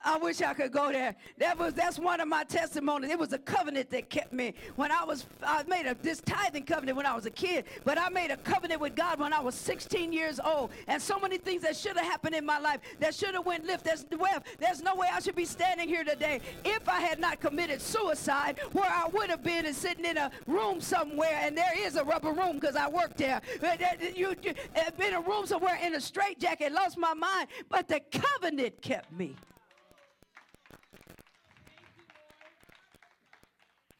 I 0.06 0.16
wish 0.18 0.40
I 0.40 0.54
could 0.54 0.70
go 0.70 0.92
there. 0.92 1.16
That 1.38 1.58
was 1.58 1.74
that's 1.74 1.98
one 1.98 2.20
of 2.20 2.28
my 2.28 2.44
testimonies. 2.44 3.10
It 3.10 3.18
was 3.18 3.32
a 3.32 3.38
covenant 3.38 3.90
that 3.90 4.08
kept 4.08 4.32
me 4.32 4.54
when 4.76 4.92
I 4.92 5.02
was 5.02 5.26
I 5.42 5.64
made 5.64 5.86
a 5.86 5.96
this 6.00 6.20
tithing 6.20 6.64
covenant 6.64 6.96
when 6.96 7.06
I 7.06 7.14
was 7.14 7.26
a 7.26 7.30
kid, 7.30 7.64
but 7.84 7.98
I 7.98 8.08
made 8.08 8.30
a 8.30 8.36
covenant 8.36 8.80
with 8.80 8.94
God 8.94 9.18
when 9.18 9.32
I 9.32 9.40
was 9.40 9.56
16 9.56 10.12
years 10.12 10.38
old. 10.38 10.70
And 10.86 11.02
so 11.02 11.18
many 11.18 11.38
things 11.38 11.62
that 11.62 11.74
should 11.74 11.96
have 11.96 12.06
happened 12.06 12.36
in 12.36 12.46
my 12.46 12.60
life 12.60 12.80
that 13.00 13.16
should 13.16 13.34
have 13.34 13.44
went 13.44 13.66
lift. 13.66 13.84
There's 13.84 14.06
well, 14.16 14.44
there's 14.60 14.80
no 14.80 14.94
way 14.94 15.08
I 15.12 15.18
should 15.18 15.34
be 15.34 15.44
standing 15.44 15.88
here 15.88 16.04
today 16.04 16.40
if 16.64 16.88
I 16.88 17.00
had 17.00 17.18
not 17.18 17.40
committed 17.40 17.82
suicide, 17.82 18.60
where 18.72 18.88
I 18.88 19.08
would 19.08 19.28
have 19.28 19.42
been 19.42 19.66
and 19.66 19.74
sitting 19.74 20.04
in 20.04 20.18
a 20.18 20.30
room 20.46 20.80
somewhere. 20.80 21.40
And 21.42 21.58
there 21.58 21.72
is 21.76 21.96
a 21.96 22.04
rubber 22.04 22.30
room 22.30 22.60
because 22.60 22.76
I 22.76 22.88
worked 22.88 23.16
there. 23.16 23.40
Uh, 23.60 23.76
you, 24.14 24.36
you 24.40 24.54
uh, 24.76 24.90
been 24.96 25.08
in 25.08 25.14
a 25.14 25.20
room 25.20 25.46
somewhere 25.46 25.78
in 25.82 25.96
a 25.96 26.00
straitjacket, 26.00 26.72
lost 26.72 26.96
my 26.96 27.14
mind, 27.14 27.48
but 27.68 27.88
the 27.88 28.00
covenant 28.12 28.80
kept 28.80 29.12
me. 29.12 29.34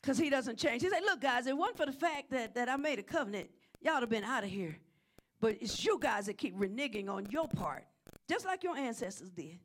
Because 0.07 0.19
he 0.19 0.31
doesn't 0.31 0.57
change. 0.57 0.83
He 0.83 0.89
said, 0.89 1.01
Look, 1.05 1.21
guys, 1.21 1.49
it 1.49 1.57
wasn't 1.57 1.79
for 1.79 1.87
the 1.87 1.93
fact 1.93 2.31
that, 2.31 2.55
that 2.55 2.69
I 2.69 2.77
made 2.77 3.01
a 3.01 3.03
covenant, 3.03 3.51
y'all 3.83 3.95
would 3.95 4.03
have 4.03 4.09
been 4.09 4.23
out 4.23 4.45
of 4.45 4.51
here. 4.51 4.79
But 5.41 5.57
it's 5.61 5.85
you 5.85 5.99
guys 6.01 6.27
that 6.27 6.39
keep 6.39 6.57
reneging 6.57 7.09
on 7.09 7.27
your 7.29 7.49
part, 7.49 7.85
just 8.29 8.47
like 8.47 8.63
your 8.63 8.77
ancestors 8.77 9.31
did. 9.31 9.59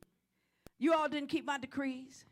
You 0.80 0.94
all 0.94 1.08
didn't 1.08 1.28
keep 1.28 1.46
my 1.46 1.58
decrees. 1.58 2.24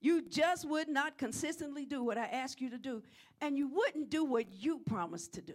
You 0.00 0.22
just 0.22 0.68
would 0.68 0.88
not 0.88 1.16
consistently 1.16 1.86
do 1.86 2.02
what 2.02 2.18
I 2.18 2.24
asked 2.24 2.60
you 2.60 2.68
to 2.70 2.78
do, 2.78 3.00
and 3.40 3.56
you 3.56 3.68
wouldn't 3.68 4.10
do 4.10 4.24
what 4.24 4.46
you 4.52 4.80
promised 4.80 5.34
to 5.34 5.40
do. 5.40 5.54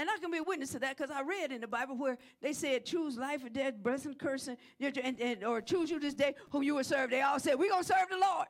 And 0.00 0.10
I 0.10 0.18
can 0.18 0.32
be 0.32 0.38
a 0.38 0.42
witness 0.42 0.72
to 0.72 0.80
that 0.80 0.96
because 0.96 1.12
I 1.12 1.22
read 1.22 1.52
in 1.52 1.60
the 1.60 1.68
Bible 1.68 1.96
where 1.96 2.18
they 2.42 2.52
said, 2.52 2.84
choose 2.84 3.16
life 3.16 3.44
or 3.44 3.48
death, 3.48 3.74
blessing, 3.80 4.14
cursing, 4.14 4.56
and, 4.80 5.20
and, 5.20 5.44
or 5.44 5.60
choose 5.60 5.88
you 5.88 6.00
this 6.00 6.14
day 6.14 6.34
whom 6.50 6.64
you 6.64 6.74
will 6.74 6.84
serve. 6.84 7.10
They 7.10 7.22
all 7.22 7.38
said, 7.38 7.54
we're 7.54 7.70
going 7.70 7.84
to 7.84 7.88
serve 7.88 8.08
the 8.10 8.18
Lord. 8.18 8.48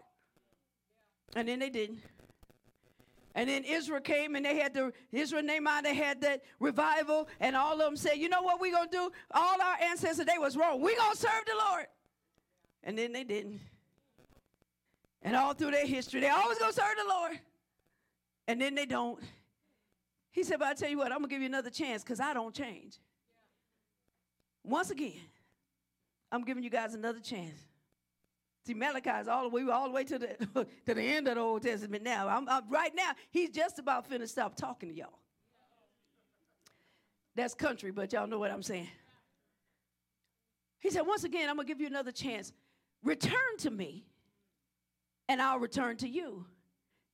And 1.34 1.48
then 1.48 1.58
they 1.58 1.70
didn't. 1.70 2.00
And 3.34 3.50
then 3.50 3.64
Israel 3.64 4.00
came 4.00 4.34
and 4.34 4.46
they 4.46 4.56
had 4.56 4.72
the 4.72 4.92
Israel 5.12 5.42
Nehemiah, 5.42 5.82
they 5.82 5.94
had 5.94 6.22
that 6.22 6.42
revival, 6.58 7.28
and 7.38 7.54
all 7.54 7.74
of 7.74 7.78
them 7.80 7.96
said, 7.96 8.14
you 8.14 8.30
know 8.30 8.40
what 8.40 8.60
we're 8.60 8.72
gonna 8.72 8.90
do? 8.90 9.10
All 9.30 9.60
our 9.60 9.76
ancestors, 9.82 10.24
they 10.24 10.38
was 10.38 10.56
wrong. 10.56 10.80
We're 10.80 10.96
gonna 10.96 11.14
serve 11.14 11.44
the 11.46 11.52
Lord. 11.68 11.86
And 12.82 12.96
then 12.96 13.12
they 13.12 13.24
didn't. 13.24 13.60
And 15.20 15.36
all 15.36 15.52
through 15.52 15.72
their 15.72 15.86
history, 15.86 16.20
they 16.20 16.30
always 16.30 16.58
gonna 16.58 16.72
serve 16.72 16.94
the 16.96 17.08
Lord. 17.08 17.40
And 18.48 18.60
then 18.60 18.74
they 18.74 18.86
don't. 18.86 19.22
He 20.30 20.42
said, 20.42 20.58
But 20.58 20.68
I 20.68 20.74
tell 20.74 20.88
you 20.88 20.98
what, 20.98 21.12
I'm 21.12 21.18
gonna 21.18 21.28
give 21.28 21.40
you 21.40 21.46
another 21.46 21.70
chance 21.70 22.02
because 22.02 22.20
I 22.20 22.32
don't 22.32 22.54
change. 22.54 22.96
Once 24.64 24.90
again, 24.90 25.20
I'm 26.32 26.42
giving 26.42 26.62
you 26.62 26.70
guys 26.70 26.94
another 26.94 27.20
chance. 27.20 27.60
See, 28.66 28.74
Malachi 28.74 29.10
is 29.10 29.28
all 29.28 29.44
the 29.44 29.48
way, 29.48 29.70
all 29.70 29.84
the 29.84 29.92
way 29.92 30.02
to 30.02 30.18
the 30.18 30.66
to 30.86 30.94
the 30.94 31.02
end 31.02 31.28
of 31.28 31.36
the 31.36 31.40
Old 31.40 31.62
Testament 31.62 32.02
now. 32.02 32.26
I'm, 32.26 32.48
I'm, 32.48 32.68
right 32.68 32.92
now, 32.96 33.12
he's 33.30 33.50
just 33.50 33.78
about 33.78 34.08
finished 34.08 34.32
stop 34.32 34.56
talking 34.56 34.88
to 34.88 34.94
y'all. 34.94 35.20
That's 37.36 37.54
country, 37.54 37.92
but 37.92 38.12
y'all 38.12 38.26
know 38.26 38.40
what 38.40 38.50
I'm 38.50 38.64
saying. 38.64 38.88
He 40.80 40.90
said, 40.90 41.02
once 41.02 41.22
again, 41.22 41.48
I'm 41.48 41.54
gonna 41.54 41.68
give 41.68 41.80
you 41.80 41.86
another 41.86 42.10
chance. 42.10 42.52
Return 43.04 43.56
to 43.58 43.70
me, 43.70 44.04
and 45.28 45.40
I'll 45.40 45.60
return 45.60 45.96
to 45.98 46.08
you. 46.08 46.44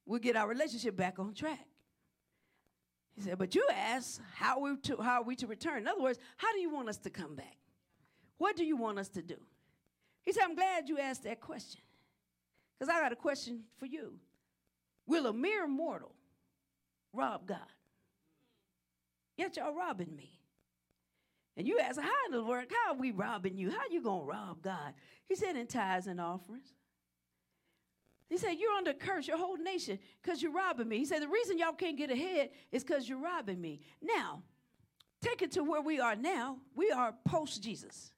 We'll 0.06 0.20
get 0.20 0.36
our 0.36 0.48
relationship 0.48 0.96
back 0.96 1.18
on 1.18 1.34
track. 1.34 1.66
He 3.14 3.20
said, 3.20 3.36
but 3.36 3.54
you 3.54 3.68
ask 3.70 4.22
how 4.34 4.58
we 4.58 4.74
to, 4.76 4.96
how 5.02 5.20
are 5.20 5.24
we 5.24 5.36
to 5.36 5.46
return? 5.46 5.82
In 5.82 5.88
other 5.88 6.00
words, 6.00 6.18
how 6.38 6.50
do 6.54 6.60
you 6.60 6.70
want 6.70 6.88
us 6.88 6.96
to 6.98 7.10
come 7.10 7.34
back? 7.34 7.58
What 8.38 8.56
do 8.56 8.64
you 8.64 8.76
want 8.76 8.98
us 8.98 9.10
to 9.10 9.22
do? 9.22 9.36
He 10.24 10.32
said, 10.32 10.44
I'm 10.44 10.54
glad 10.54 10.88
you 10.88 10.98
asked 10.98 11.24
that 11.24 11.40
question. 11.40 11.80
Because 12.78 12.94
I 12.94 13.00
got 13.00 13.12
a 13.12 13.16
question 13.16 13.62
for 13.78 13.86
you. 13.86 14.14
Will 15.06 15.26
a 15.26 15.32
mere 15.32 15.66
mortal 15.66 16.14
rob 17.12 17.46
God? 17.46 17.58
Yet 19.36 19.56
y'all 19.56 19.74
robbing 19.74 20.14
me. 20.14 20.38
And 21.56 21.66
you 21.66 21.78
ask, 21.78 22.00
how 22.00 22.08
in 22.26 22.32
the 22.32 22.42
world, 22.42 22.66
how 22.70 22.92
are 22.92 22.98
we 22.98 23.10
robbing 23.10 23.58
you? 23.58 23.70
How 23.70 23.82
you 23.90 24.02
gonna 24.02 24.24
rob 24.24 24.62
God? 24.62 24.94
He 25.28 25.34
said, 25.34 25.56
in 25.56 25.66
tithes 25.66 26.06
and 26.06 26.20
offerings. 26.20 26.72
He 28.32 28.38
said, 28.38 28.52
You're 28.52 28.72
under 28.72 28.94
curse, 28.94 29.28
your 29.28 29.36
whole 29.36 29.58
nation, 29.58 29.98
because 30.22 30.40
you're 30.40 30.52
robbing 30.52 30.88
me. 30.88 30.96
He 30.96 31.04
said, 31.04 31.20
The 31.20 31.28
reason 31.28 31.58
y'all 31.58 31.74
can't 31.74 31.98
get 31.98 32.10
ahead 32.10 32.48
is 32.70 32.82
because 32.82 33.06
you're 33.06 33.20
robbing 33.20 33.60
me. 33.60 33.80
Now, 34.00 34.42
take 35.20 35.42
it 35.42 35.52
to 35.52 35.62
where 35.62 35.82
we 35.82 36.00
are 36.00 36.16
now. 36.16 36.56
We 36.74 36.90
are 36.90 37.12
post 37.26 37.62
Jesus. 37.62 38.11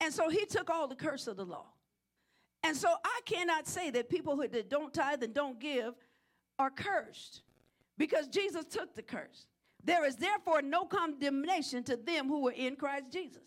And 0.00 0.12
so 0.12 0.28
he 0.28 0.46
took 0.46 0.70
all 0.70 0.88
the 0.88 0.94
curse 0.94 1.26
of 1.26 1.36
the 1.36 1.44
law. 1.44 1.66
And 2.62 2.76
so 2.76 2.88
I 3.04 3.20
cannot 3.26 3.66
say 3.66 3.90
that 3.90 4.08
people 4.08 4.36
who 4.36 4.46
that 4.48 4.68
don't 4.68 4.92
tithe 4.92 5.22
and 5.22 5.34
don't 5.34 5.58
give 5.58 5.94
are 6.58 6.70
cursed 6.70 7.42
because 7.96 8.28
Jesus 8.28 8.64
took 8.64 8.94
the 8.94 9.02
curse. 9.02 9.46
There 9.82 10.04
is 10.04 10.16
therefore 10.16 10.62
no 10.62 10.84
condemnation 10.84 11.82
to 11.84 11.96
them 11.96 12.28
who 12.28 12.48
are 12.48 12.52
in 12.52 12.76
Christ 12.76 13.06
Jesus. 13.10 13.42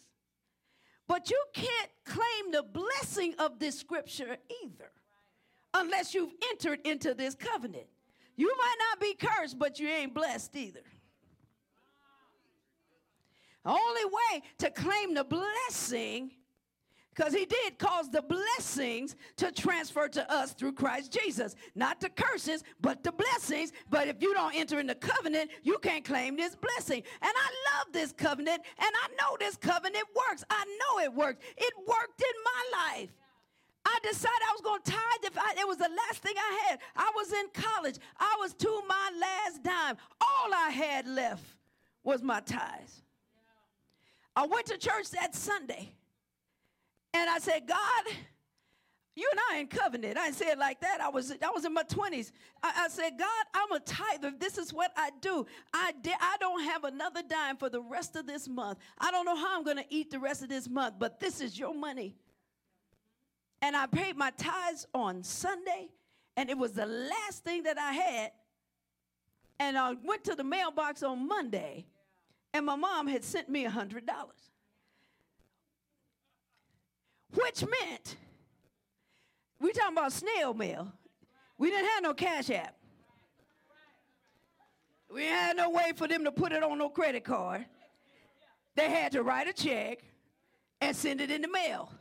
But 1.08 1.30
you 1.30 1.44
can't 1.54 1.90
claim 2.06 2.52
the 2.52 2.64
blessing 2.64 3.36
of 3.38 3.60
this 3.60 3.78
scripture 3.78 4.38
either 4.64 4.92
unless 5.74 6.14
you've 6.14 6.34
entered 6.50 6.80
into 6.86 7.14
this 7.14 7.36
covenant. 7.36 7.88
You 8.36 8.48
might 8.58 8.76
not 8.92 9.00
be 9.00 9.14
cursed, 9.16 9.60
but 9.60 9.80
you 9.80 9.88
ain't 9.90 10.14
blessed 10.14 10.56
either. 10.56 10.82
The 13.64 13.72
only 13.72 14.06
way 14.06 14.44
to 14.60 14.72
claim 14.72 15.14
the 15.14 15.24
blessing, 15.24 16.32
because 17.16 17.34
he 17.34 17.46
did 17.46 17.78
cause 17.78 18.10
the 18.10 18.22
blessings 18.22 19.16
to 19.38 19.52
transfer 19.52 20.08
to 20.08 20.32
us 20.32 20.54
through 20.54 20.74
Christ 20.74 21.12
Jesus. 21.12 21.56
Not 21.76 22.00
the 22.00 22.10
curses, 22.10 22.64
but 22.82 23.04
the 23.04 23.12
blessings. 23.12 23.72
But 23.90 24.08
if 24.08 24.22
you 24.22 24.34
don't 24.34 24.56
enter 24.56 24.80
in 24.80 24.88
the 24.88 24.96
covenant, 24.96 25.52
you 25.62 25.78
can't 25.80 26.04
claim 26.04 26.36
this 26.36 26.56
blessing. 26.56 27.04
And 27.22 27.32
I 27.36 27.78
love 27.78 27.94
this 27.94 28.12
covenant, 28.12 28.62
and 28.80 28.90
I 29.04 29.08
know 29.20 29.38
this 29.40 29.58
covenant 29.58 30.06
works. 30.16 30.44
I 30.50 30.66
know 30.66 31.04
it 31.04 31.14
works. 31.14 31.44
It 31.58 31.74
worked 31.88 32.22
in 32.22 32.44
my 32.44 32.80
life. 32.98 33.10
I 33.86 34.00
decided 34.02 34.40
I 34.48 34.54
was 34.54 34.62
going 34.62 34.82
to 34.82 34.92
tithe. 34.92 35.24
If 35.24 35.38
I, 35.38 35.54
it 35.60 35.68
was 35.68 35.78
the 35.78 35.90
last 36.08 36.22
thing 36.22 36.34
I 36.38 36.68
had. 36.70 36.80
I 36.96 37.12
was 37.16 37.34
in 37.34 37.46
college. 37.54 37.98
I 38.18 38.38
was 38.40 38.54
to 38.54 38.82
my 38.88 39.12
last 39.20 39.62
dime. 39.62 39.98
All 40.22 40.54
I 40.54 40.70
had 40.70 41.08
left 41.08 41.44
was 42.04 42.24
my 42.24 42.40
tithes. 42.40 43.02
I 44.36 44.48
went 44.48 44.66
to 44.68 44.78
church 44.78 45.12
that 45.12 45.36
Sunday 45.36 45.94
and 47.14 47.30
I 47.30 47.40
said, 47.40 47.68
God, 47.68 48.16
you 49.16 49.30
and 49.32 49.40
I 49.52 49.60
in 49.60 49.68
covenant. 49.68 50.18
I 50.18 50.26
didn't 50.26 50.38
say 50.38 50.48
it 50.48 50.58
like 50.58 50.82
that. 50.82 51.00
I 51.00 51.10
was 51.10 51.32
I 51.32 51.52
was 51.52 51.66
in 51.66 51.74
my 51.74 51.84
20s. 51.84 52.32
I, 52.64 52.86
I 52.86 52.88
said, 52.88 53.12
God, 53.18 53.46
I'm 53.54 53.72
a 53.72 53.80
tither. 53.80 54.34
This 54.38 54.58
is 54.58 54.74
what 54.74 54.92
I 54.98 55.12
do. 55.22 55.46
I 55.72 55.92
di- 56.02 56.16
I 56.20 56.38
don't 56.40 56.64
have 56.64 56.84
another 56.84 57.22
dime 57.28 57.58
for 57.58 57.70
the 57.70 57.82
rest 57.82 58.16
of 58.16 58.26
this 58.26 58.48
month. 58.48 58.80
I 58.98 59.12
don't 59.12 59.26
know 59.26 59.36
how 59.36 59.56
I'm 59.56 59.64
going 59.64 59.78
to 59.78 59.86
eat 59.90 60.10
the 60.10 60.20
rest 60.20 60.42
of 60.42 60.50
this 60.50 60.68
month, 60.68 60.96
but 60.98 61.20
this 61.20 61.42
is 61.42 61.58
your 61.60 61.76
money. 61.76 62.16
And 63.62 63.76
I 63.78 63.86
paid 63.86 64.18
my 64.18 64.32
tithes 64.32 64.88
on 64.94 65.24
Sunday, 65.24 65.90
and 66.36 66.50
it 66.50 66.58
was 66.58 66.72
the 66.74 66.88
last 66.88 67.44
thing 67.44 67.64
that 67.64 67.78
I 67.78 67.94
had. 67.94 68.32
And 69.60 69.78
I 69.78 69.94
went 70.04 70.24
to 70.26 70.36
the 70.36 70.44
mailbox 70.44 71.04
on 71.04 71.28
Monday, 71.28 71.86
and 72.54 72.66
my 72.66 72.76
mom 72.76 73.08
had 73.08 73.24
sent 73.24 73.48
me 73.48 73.66
a 73.66 73.70
$100. 73.70 74.02
Which 77.34 77.64
meant, 77.64 78.18
we 79.60 79.72
talking 79.72 79.98
about 79.98 80.12
snail 80.12 80.54
mail. 80.54 80.92
We 81.58 81.70
didn't 81.70 81.90
have 81.90 82.04
no 82.04 82.14
cash 82.14 82.50
app. 82.50 82.76
We 85.12 85.26
had 85.26 85.58
no 85.58 85.70
way 85.70 85.94
for 85.96 86.08
them 86.08 86.24
to 86.24 86.32
put 86.32 86.52
it 86.52 86.64
on 86.64 86.78
no 86.78 86.90
credit 86.90 87.24
card. 87.24 87.66
They 88.76 88.90
had 88.90 89.12
to 89.12 89.24
write 89.24 89.48
a 89.48 89.54
check 89.54 90.00
and 90.82 90.96
send 90.96 91.22
it 91.22 91.30
in 91.30 91.42
the 91.42 91.48
mail. 91.48 91.92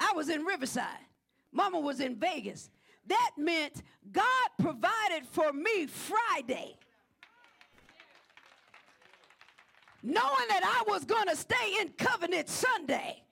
I 0.00 0.12
was 0.14 0.28
in 0.28 0.44
Riverside. 0.44 0.86
Mama 1.52 1.78
was 1.78 2.00
in 2.00 2.16
Vegas. 2.16 2.70
That 3.06 3.32
meant 3.36 3.82
God 4.10 4.48
provided 4.58 5.26
for 5.30 5.52
me 5.52 5.86
Friday. 5.86 6.78
knowing 10.04 10.48
that 10.50 10.62
I 10.62 10.90
was 10.90 11.04
going 11.06 11.28
to 11.28 11.34
stay 11.34 11.80
in 11.80 11.88
covenant 11.96 12.48
Sunday. 12.48 13.23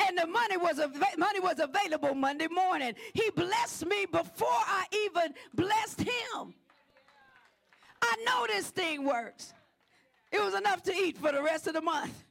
And 0.00 0.18
the 0.18 0.26
money 0.26 0.56
was 0.56 0.78
av- 0.78 1.18
money 1.18 1.40
was 1.40 1.60
available 1.60 2.14
Monday 2.14 2.48
morning. 2.48 2.94
He 3.12 3.30
blessed 3.30 3.86
me 3.86 4.06
before 4.06 4.48
I 4.48 4.84
even 5.04 5.34
blessed 5.54 6.00
him. 6.00 6.54
I 8.02 8.16
know 8.26 8.46
this 8.48 8.70
thing 8.70 9.04
works. 9.04 9.54
It 10.30 10.40
was 10.42 10.54
enough 10.54 10.82
to 10.84 10.92
eat 10.92 11.16
for 11.16 11.32
the 11.32 11.42
rest 11.42 11.66
of 11.66 11.74
the 11.74 11.80
month. 11.80 12.24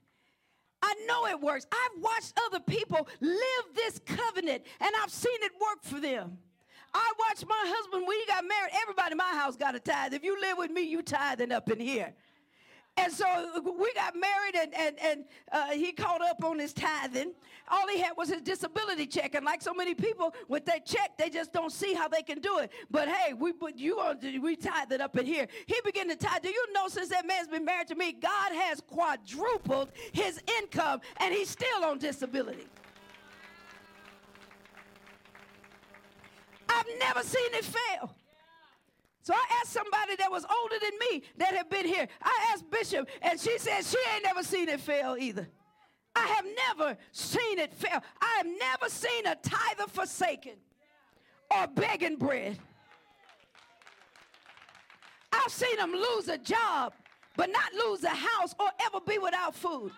I 0.81 0.93
know 1.07 1.25
it 1.27 1.39
works. 1.39 1.65
I've 1.71 2.01
watched 2.01 2.33
other 2.45 2.59
people 2.59 3.07
live 3.21 3.65
this 3.73 3.99
covenant 4.05 4.63
and 4.81 4.91
I've 5.01 5.09
seen 5.09 5.37
it 5.41 5.53
work 5.53 5.81
for 5.81 6.01
them. 6.01 6.37
I 6.93 7.13
watched 7.27 7.47
my 7.47 7.63
husband 7.65 8.05
when 8.05 8.19
he 8.19 8.25
got 8.27 8.43
married. 8.43 8.71
Everybody 8.81 9.13
in 9.13 9.17
my 9.17 9.33
house 9.33 9.55
got 9.55 9.75
a 9.75 9.79
tithe. 9.79 10.13
If 10.13 10.23
you 10.23 10.39
live 10.39 10.57
with 10.57 10.69
me, 10.69 10.81
you 10.81 11.01
tithing 11.01 11.51
up 11.51 11.71
in 11.71 11.79
here. 11.79 12.13
And 12.95 13.11
so 13.11 13.25
we 13.79 13.91
got 13.93 14.15
married, 14.15 14.55
and, 14.55 14.73
and, 14.75 14.99
and 14.99 15.25
uh, 15.51 15.71
he 15.71 15.91
caught 15.91 16.21
up 16.21 16.43
on 16.43 16.59
his 16.59 16.73
tithing. 16.73 17.33
All 17.67 17.87
he 17.87 17.99
had 17.99 18.15
was 18.15 18.29
his 18.29 18.41
disability 18.41 19.07
check. 19.07 19.33
And 19.33 19.43
like 19.43 19.63
so 19.63 19.73
many 19.73 19.95
people, 19.95 20.33
with 20.47 20.65
that 20.65 20.85
check, 20.85 21.17
they 21.17 21.29
just 21.29 21.51
don't 21.51 21.71
see 21.71 21.95
how 21.95 22.07
they 22.07 22.21
can 22.21 22.39
do 22.39 22.59
it. 22.59 22.71
But 22.91 23.07
hey, 23.07 23.33
we 23.33 23.51
put 23.51 23.77
you 23.77 23.99
on, 23.99 24.19
we 24.41 24.55
tithe 24.55 24.91
it 24.91 25.01
up 25.01 25.17
in 25.17 25.25
here. 25.25 25.47
He 25.65 25.75
began 25.83 26.07
to 26.09 26.15
tithe. 26.15 26.43
Do 26.43 26.49
you 26.49 26.71
know 26.71 26.87
since 26.87 27.09
that 27.09 27.25
man's 27.25 27.47
been 27.47 27.65
married 27.65 27.87
to 27.87 27.95
me, 27.95 28.11
God 28.11 28.51
has 28.53 28.79
quadrupled 28.81 29.91
his 30.11 30.39
income, 30.59 31.01
and 31.17 31.33
he's 31.33 31.49
still 31.49 31.83
on 31.85 31.97
disability. 31.97 32.67
I've 36.69 36.85
never 36.99 37.23
seen 37.23 37.53
it 37.53 37.65
fail. 37.65 38.15
So 39.23 39.33
I 39.33 39.45
asked 39.61 39.71
somebody 39.71 40.17
that 40.17 40.29
was 40.29 40.45
older 40.45 40.75
than 40.81 40.99
me 40.99 41.23
that 41.37 41.53
had 41.53 41.69
been 41.69 41.85
here. 41.85 42.07
I 42.21 42.49
asked 42.51 42.69
Bishop, 42.69 43.07
and 43.21 43.39
she 43.39 43.57
said 43.57 43.85
she 43.85 43.97
ain't 44.13 44.25
never 44.25 44.43
seen 44.43 44.67
it 44.67 44.81
fail 44.81 45.15
either. 45.17 45.47
I 46.13 46.27
have 46.27 46.45
never 46.67 46.97
seen 47.13 47.57
it 47.57 47.73
fail. 47.73 48.03
I 48.21 48.33
have 48.37 48.45
never 48.45 48.89
seen 48.89 49.25
a 49.25 49.35
tither 49.35 49.87
forsaken 49.87 50.53
or 51.49 51.67
begging 51.67 52.17
bread. 52.17 52.59
I've 55.31 55.51
seen 55.51 55.77
them 55.77 55.93
lose 55.93 56.27
a 56.27 56.37
job, 56.37 56.93
but 57.37 57.49
not 57.49 57.73
lose 57.73 58.03
a 58.03 58.09
house 58.09 58.53
or 58.59 58.67
ever 58.85 58.99
be 58.99 59.19
without 59.19 59.55
food. 59.55 59.93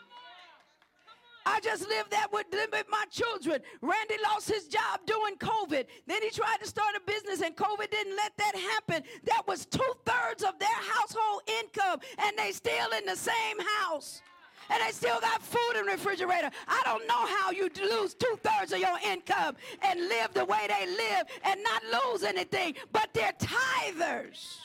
I 1.46 1.60
just 1.60 1.88
lived 1.88 2.12
that 2.12 2.32
with, 2.32 2.46
my 2.90 3.06
children. 3.12 3.62
Randy 3.82 4.16
lost 4.24 4.50
his 4.50 4.68
job 4.68 5.02
during 5.06 5.36
COVID. 5.36 5.86
Then 6.08 6.22
he 6.24 6.30
tried 6.30 6.58
to 6.62 6.68
start 6.68 6.96
a 6.96 7.02
business, 7.06 7.42
and 7.42 7.56
COVID 7.56 7.92
didn't 7.92 8.16
let 8.16 8.36
that 8.38 8.56
happen. 8.56 9.04
That 9.26 9.44
was 9.48 9.66
two 9.66 9.94
thirds 10.06 10.44
of 10.44 10.58
their 10.60 10.70
household 10.70 11.42
income, 11.62 12.00
and 12.18 12.38
they 12.38 12.52
still 12.52 12.92
in 12.98 13.06
the 13.06 13.16
same 13.16 13.58
house. 13.80 14.22
And 14.70 14.82
they 14.82 14.92
still 14.92 15.20
got 15.20 15.44
food 15.44 15.80
in 15.80 15.86
the 15.86 15.92
refrigerator. 15.92 16.50
I 16.68 16.82
don't 16.86 17.08
know 17.08 17.26
how 17.28 17.52
you 17.52 17.70
lose 17.84 18.16
two 18.16 18.40
thirds 18.42 18.72
of 18.72 18.80
your 18.80 18.98
income 19.06 19.56
and 19.84 20.00
live 20.08 20.34
the 20.34 20.46
way 20.46 20.68
they 20.68 20.88
live 20.88 21.28
and 21.44 21.62
not 21.62 21.84
lose 22.04 22.24
anything, 22.24 22.74
but 22.92 23.10
they're 23.14 23.34
tithers. 23.34 24.58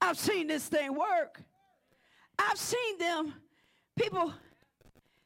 I've 0.00 0.18
seen 0.18 0.46
this 0.46 0.66
thing 0.68 0.94
work. 0.94 1.42
I've 2.38 2.58
seen 2.58 2.98
them, 2.98 3.34
people 3.96 4.32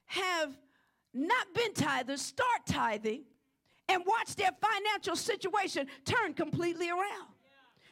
have 0.07 0.57
not 1.13 1.47
been 1.55 1.73
tithers 1.73 2.19
start 2.19 2.67
tithing 2.69 3.25
and 3.89 4.03
watch 4.07 4.35
their 4.37 4.51
financial 4.61 5.17
situation 5.17 5.87
turn 6.05 6.35
completely 6.35 6.91
around. 6.91 7.29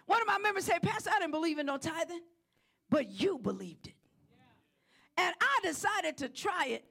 One 0.07 0.21
of 0.21 0.27
my 0.27 0.39
members 0.39 0.65
said, 0.65 0.83
Pastor, 0.83 1.11
I 1.15 1.19
didn't 1.21 1.33
believe 1.33 1.59
in 1.59 1.67
no 1.67 1.77
tithing, 1.77 2.21
but 2.91 3.11
you 3.11 3.39
believed 3.39 3.87
it. 3.87 3.95
And 5.17 5.35
I 5.41 5.59
decided 5.63 6.17
to 6.19 6.29
try 6.29 6.67
it 6.67 6.85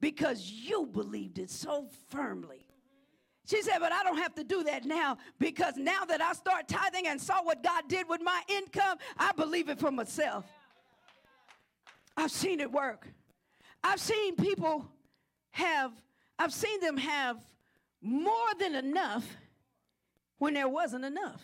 because 0.00 0.50
you 0.50 0.86
believed 0.86 1.38
it 1.38 1.50
so 1.50 1.88
firmly. 2.08 2.66
She 3.46 3.62
said, 3.62 3.78
but 3.80 3.92
I 3.92 4.04
don't 4.04 4.18
have 4.18 4.34
to 4.36 4.44
do 4.44 4.62
that 4.64 4.84
now 4.84 5.18
because 5.40 5.76
now 5.76 6.04
that 6.04 6.20
I 6.20 6.34
start 6.34 6.68
tithing 6.68 7.08
and 7.08 7.20
saw 7.20 7.42
what 7.42 7.64
God 7.64 7.84
did 7.88 8.08
with 8.08 8.20
my 8.22 8.40
income, 8.48 8.98
I 9.18 9.32
believe 9.32 9.68
it 9.68 9.80
for 9.80 9.90
myself. 9.90 10.44
I've 12.16 12.30
seen 12.30 12.60
it 12.60 12.70
work. 12.70 13.08
I've 13.82 14.00
seen 14.00 14.36
people 14.36 14.86
have, 15.52 15.92
I've 16.38 16.52
seen 16.52 16.80
them 16.80 16.96
have 16.96 17.38
more 18.02 18.54
than 18.58 18.74
enough 18.74 19.26
when 20.38 20.54
there 20.54 20.68
wasn't 20.68 21.04
enough. 21.04 21.42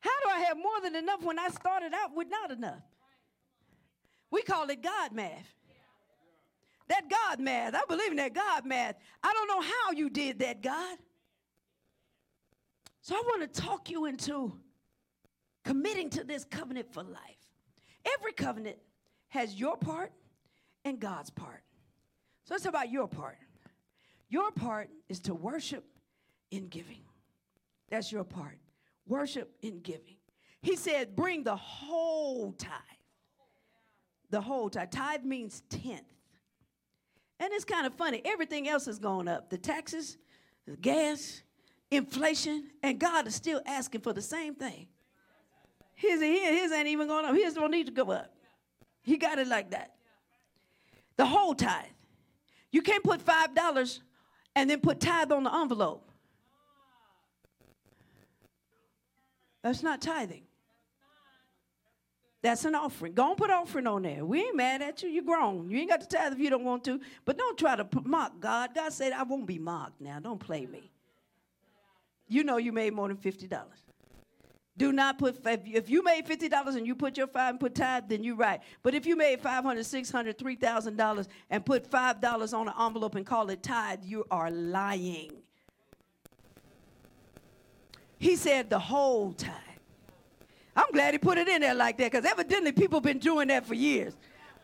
How 0.00 0.10
do 0.24 0.30
I 0.34 0.40
have 0.40 0.56
more 0.56 0.80
than 0.82 0.96
enough 0.96 1.22
when 1.22 1.38
I 1.38 1.48
started 1.48 1.92
out 1.94 2.14
with 2.14 2.28
not 2.30 2.50
enough? 2.50 2.82
We 4.30 4.42
call 4.42 4.68
it 4.70 4.82
God 4.82 5.12
math. 5.12 5.54
That 6.88 7.08
God 7.08 7.40
math. 7.40 7.74
I 7.74 7.82
believe 7.88 8.10
in 8.10 8.16
that 8.16 8.34
God 8.34 8.66
math. 8.66 8.96
I 9.22 9.32
don't 9.32 9.48
know 9.48 9.60
how 9.60 9.92
you 9.92 10.10
did 10.10 10.40
that, 10.40 10.62
God. 10.62 10.98
So 13.02 13.14
I 13.14 13.22
want 13.26 13.52
to 13.52 13.60
talk 13.60 13.90
you 13.90 14.06
into 14.06 14.52
committing 15.64 16.10
to 16.10 16.24
this 16.24 16.44
covenant 16.44 16.92
for 16.92 17.02
life. 17.02 17.20
Every 18.18 18.32
covenant 18.32 18.78
has 19.28 19.54
your 19.58 19.76
part 19.76 20.12
and 20.84 20.98
God's 20.98 21.30
part. 21.30 21.62
So 22.44 22.54
it's 22.54 22.66
about 22.66 22.90
your 22.90 23.06
part. 23.06 23.38
Your 24.28 24.50
part 24.50 24.90
is 25.08 25.20
to 25.20 25.34
worship 25.34 25.84
in 26.50 26.68
giving. 26.68 27.02
That's 27.90 28.10
your 28.10 28.24
part. 28.24 28.58
Worship 29.06 29.52
in 29.62 29.80
giving. 29.80 30.16
He 30.62 30.76
said, 30.76 31.16
bring 31.16 31.42
the 31.42 31.56
whole 31.56 32.52
tithe. 32.52 32.70
The 34.30 34.40
whole 34.40 34.70
tithe. 34.70 34.90
Tithe 34.90 35.24
means 35.24 35.62
tenth. 35.68 36.02
And 37.40 37.52
it's 37.52 37.64
kind 37.64 37.86
of 37.86 37.94
funny. 37.94 38.20
Everything 38.24 38.68
else 38.68 38.86
has 38.86 38.98
gone 38.98 39.26
up. 39.26 39.50
The 39.50 39.58
taxes, 39.58 40.18
the 40.66 40.76
gas, 40.76 41.42
inflation, 41.90 42.68
and 42.82 42.98
God 42.98 43.26
is 43.26 43.34
still 43.34 43.60
asking 43.66 44.02
for 44.02 44.12
the 44.12 44.22
same 44.22 44.54
thing. 44.54 44.86
His, 46.00 46.22
his 46.22 46.72
ain't 46.72 46.88
even 46.88 47.08
going 47.08 47.26
up. 47.26 47.34
His 47.34 47.54
don't 47.54 47.70
need 47.70 47.84
to 47.84 47.92
go 47.92 48.10
up. 48.10 48.32
He 49.02 49.18
got 49.18 49.38
it 49.38 49.46
like 49.46 49.70
that. 49.72 49.92
The 51.18 51.26
whole 51.26 51.54
tithe. 51.54 51.84
You 52.72 52.80
can't 52.80 53.04
put 53.04 53.22
$5 53.22 53.98
and 54.56 54.70
then 54.70 54.80
put 54.80 54.98
tithe 54.98 55.30
on 55.30 55.44
the 55.44 55.54
envelope. 55.54 56.10
That's 59.62 59.82
not 59.82 60.00
tithing. 60.00 60.44
That's 62.40 62.64
an 62.64 62.74
offering. 62.74 63.12
Go 63.12 63.28
and 63.28 63.36
put 63.36 63.50
offering 63.50 63.86
on 63.86 64.00
there. 64.00 64.24
We 64.24 64.40
ain't 64.40 64.56
mad 64.56 64.80
at 64.80 65.02
you. 65.02 65.10
You're 65.10 65.24
grown. 65.24 65.68
You 65.68 65.80
ain't 65.80 65.90
got 65.90 66.00
to 66.00 66.08
tithe 66.08 66.32
if 66.32 66.38
you 66.38 66.48
don't 66.48 66.64
want 66.64 66.82
to. 66.84 66.98
But 67.26 67.36
don't 67.36 67.58
try 67.58 67.76
to 67.76 67.86
mock 68.04 68.40
God. 68.40 68.70
God 68.74 68.90
said, 68.94 69.12
I 69.12 69.24
won't 69.24 69.46
be 69.46 69.58
mocked 69.58 70.00
now. 70.00 70.18
Don't 70.18 70.40
play 70.40 70.64
me. 70.64 70.90
You 72.26 72.42
know 72.42 72.56
you 72.56 72.72
made 72.72 72.94
more 72.94 73.08
than 73.08 73.18
$50. 73.18 73.50
Do 74.76 74.92
not 74.92 75.18
put, 75.18 75.40
if 75.44 75.90
you 75.90 76.02
made 76.02 76.26
$50 76.26 76.76
and 76.76 76.86
you 76.86 76.94
put 76.94 77.16
your 77.16 77.26
five 77.26 77.50
and 77.50 77.60
put 77.60 77.74
tithe, 77.74 78.04
then 78.08 78.24
you're 78.24 78.36
right. 78.36 78.60
But 78.82 78.94
if 78.94 79.04
you 79.04 79.16
made 79.16 79.42
$500, 79.42 79.62
$600, 79.62 80.34
$3,000 80.36 81.28
and 81.50 81.66
put 81.66 81.90
$5 81.90 82.58
on 82.58 82.68
an 82.68 82.74
envelope 82.80 83.14
and 83.14 83.26
call 83.26 83.50
it 83.50 83.62
tithe, 83.62 84.00
you 84.04 84.24
are 84.30 84.50
lying. 84.50 85.32
He 88.18 88.36
said 88.36 88.70
the 88.70 88.78
whole 88.78 89.32
tithe. 89.32 89.52
I'm 90.76 90.90
glad 90.92 91.14
he 91.14 91.18
put 91.18 91.36
it 91.36 91.48
in 91.48 91.60
there 91.62 91.74
like 91.74 91.98
that 91.98 92.12
because 92.12 92.24
evidently 92.24 92.72
people 92.72 93.00
been 93.00 93.18
doing 93.18 93.48
that 93.48 93.66
for 93.66 93.74
years. 93.74 94.14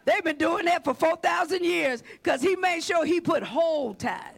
They've 0.04 0.22
been 0.22 0.36
doing 0.36 0.66
that 0.66 0.84
for 0.84 0.94
4,000 0.94 1.64
years 1.64 2.02
because 2.22 2.40
he 2.40 2.54
made 2.54 2.82
sure 2.84 3.04
he 3.04 3.20
put 3.20 3.42
whole 3.42 3.92
tithe. 3.92 4.36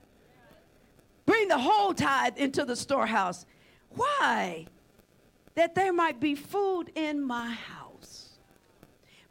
Bring 1.27 1.47
the 1.49 1.59
whole 1.59 1.93
tithe 1.93 2.39
into 2.39 2.65
the 2.65 2.75
storehouse. 2.75 3.45
Why? 3.91 4.67
That 5.59 5.75
there 5.75 5.93
might 5.93 6.21
be 6.21 6.37
food 6.37 6.93
in 6.95 7.21
my 7.21 7.51
house. 7.51 8.39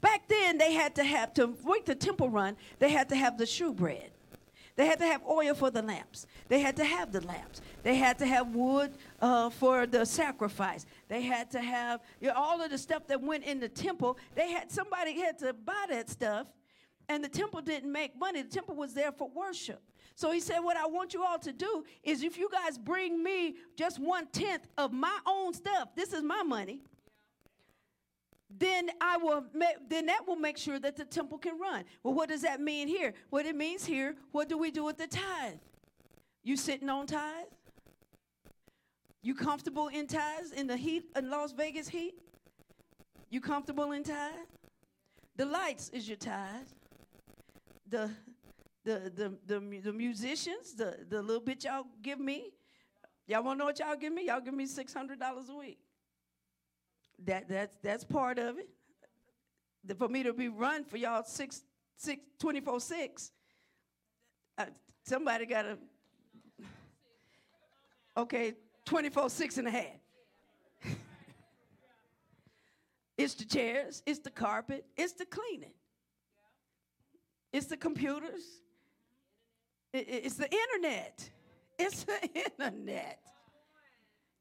Back 0.01 0.27
then, 0.27 0.57
they 0.57 0.73
had 0.73 0.93
to 0.95 1.03
have, 1.05 1.33
to 1.35 1.55
make 1.65 1.85
the 1.85 1.95
temple 1.95 2.29
run, 2.29 2.57
they 2.79 2.89
had 2.89 3.07
to 3.09 3.15
have 3.15 3.37
the 3.37 3.45
shewbread. 3.45 4.11
They 4.75 4.85
had 4.85 4.99
to 4.99 5.05
have 5.05 5.25
oil 5.25 5.55
for 5.55 5.71
the 5.71 5.81
lamps. 5.81 6.27
They 6.49 6.59
had 6.59 6.75
to 6.75 6.83
have 6.83 7.13
the 7.13 7.21
lamps. 7.21 7.61
They 7.81 7.95
had 7.95 8.19
to 8.19 8.25
have 8.25 8.53
wood 8.53 8.91
uh, 9.21 9.49
for 9.51 9.87
the 9.87 10.05
sacrifice. 10.05 10.85
They 11.07 11.21
had 11.21 11.49
to 11.51 11.61
have 11.61 12.01
you 12.19 12.27
know, 12.27 12.33
all 12.35 12.61
of 12.61 12.71
the 12.71 12.77
stuff 12.77 13.07
that 13.07 13.21
went 13.21 13.45
in 13.45 13.61
the 13.61 13.69
temple. 13.69 14.17
They 14.35 14.51
had 14.51 14.69
somebody 14.69 15.17
had 15.21 15.39
to 15.39 15.53
buy 15.53 15.85
that 15.89 16.09
stuff, 16.09 16.47
and 17.07 17.23
the 17.23 17.29
temple 17.29 17.61
didn't 17.61 17.91
make 17.91 18.19
money. 18.19 18.41
The 18.41 18.49
temple 18.49 18.75
was 18.75 18.93
there 18.93 19.13
for 19.13 19.29
worship. 19.33 19.81
So 20.17 20.31
he 20.31 20.39
said, 20.39 20.59
What 20.61 20.77
I 20.77 20.87
want 20.87 21.13
you 21.13 21.23
all 21.23 21.37
to 21.37 21.53
do 21.53 21.85
is 22.01 22.23
if 22.23 22.39
you 22.39 22.49
guys 22.51 22.79
bring 22.79 23.23
me 23.23 23.53
just 23.75 23.99
one 23.99 24.25
tenth 24.31 24.67
of 24.75 24.91
my 24.91 25.15
own 25.27 25.53
stuff, 25.53 25.89
this 25.95 26.11
is 26.11 26.23
my 26.23 26.41
money. 26.41 26.81
Then 28.49 28.89
I 28.99 29.17
will. 29.17 29.45
Then 29.87 30.07
that 30.07 30.27
will 30.27 30.35
make 30.35 30.57
sure 30.57 30.79
that 30.79 30.95
the 30.95 31.05
temple 31.05 31.37
can 31.37 31.59
run. 31.59 31.83
Well, 32.01 32.15
what 32.15 32.29
does 32.29 32.41
that 32.41 32.59
mean 32.59 32.87
here? 32.87 33.13
What 33.29 33.45
it 33.45 33.55
means 33.55 33.85
here? 33.85 34.15
What 34.31 34.49
do 34.49 34.57
we 34.57 34.71
do 34.71 34.83
with 34.83 34.97
the 34.97 35.05
tithe? 35.05 35.59
You 36.43 36.57
sitting 36.57 36.89
on 36.89 37.05
tithe? 37.05 37.45
You 39.21 39.35
comfortable 39.35 39.89
in 39.89 40.07
tithes 40.07 40.51
in 40.51 40.65
the 40.65 40.77
heat 40.77 41.03
in 41.15 41.29
Las 41.29 41.51
Vegas 41.51 41.89
heat? 41.89 42.15
You 43.29 43.39
comfortable 43.39 43.91
in 43.91 44.03
tithe? 44.03 44.33
The 45.35 45.45
lights 45.45 45.89
is 45.89 46.07
your 46.07 46.17
tithe. 46.17 46.69
The 47.87 48.09
the, 48.87 49.11
the, 49.13 49.59
the, 49.59 49.79
the 49.81 49.91
musicians, 49.91 50.73
the, 50.73 50.97
the 51.09 51.21
little 51.21 51.41
bit 51.41 51.65
y'all 51.65 51.83
give 52.01 52.21
me, 52.21 52.53
y'all 53.27 53.43
want 53.43 53.57
to 53.57 53.59
know 53.59 53.65
what 53.65 53.79
y'all 53.79 53.97
give 53.97 54.13
me? 54.13 54.27
Y'all 54.27 54.39
give 54.39 54.53
me 54.53 54.65
$600 54.65 55.49
a 55.49 55.57
week. 55.57 55.77
That, 57.25 57.49
that's, 57.49 57.75
that's 57.83 58.05
part 58.05 58.39
of 58.39 58.57
it. 58.57 58.69
For 59.97 60.07
me 60.07 60.23
to 60.23 60.31
be 60.31 60.47
run 60.47 60.85
for 60.85 60.95
y'all 60.95 61.23
six, 61.23 61.63
six, 61.97 62.21
24 62.39 62.79
6, 62.79 63.31
uh, 64.57 64.65
somebody 65.03 65.45
got 65.45 65.63
to, 65.63 65.77
okay, 68.15 68.53
24 68.85 69.29
6 69.29 69.57
and 69.57 69.67
a 69.67 69.71
half. 69.71 69.85
it's 73.17 73.33
the 73.33 73.43
chairs, 73.43 74.01
it's 74.05 74.19
the 74.19 74.31
carpet, 74.31 74.85
it's 74.95 75.11
the 75.11 75.25
cleaning, 75.25 75.73
it's 77.51 77.65
the 77.65 77.77
computers, 77.77 78.61
it's 79.93 80.35
the 80.35 80.49
internet. 80.51 81.29
It's 81.79 82.03
the 82.03 82.29
internet. 82.59 83.19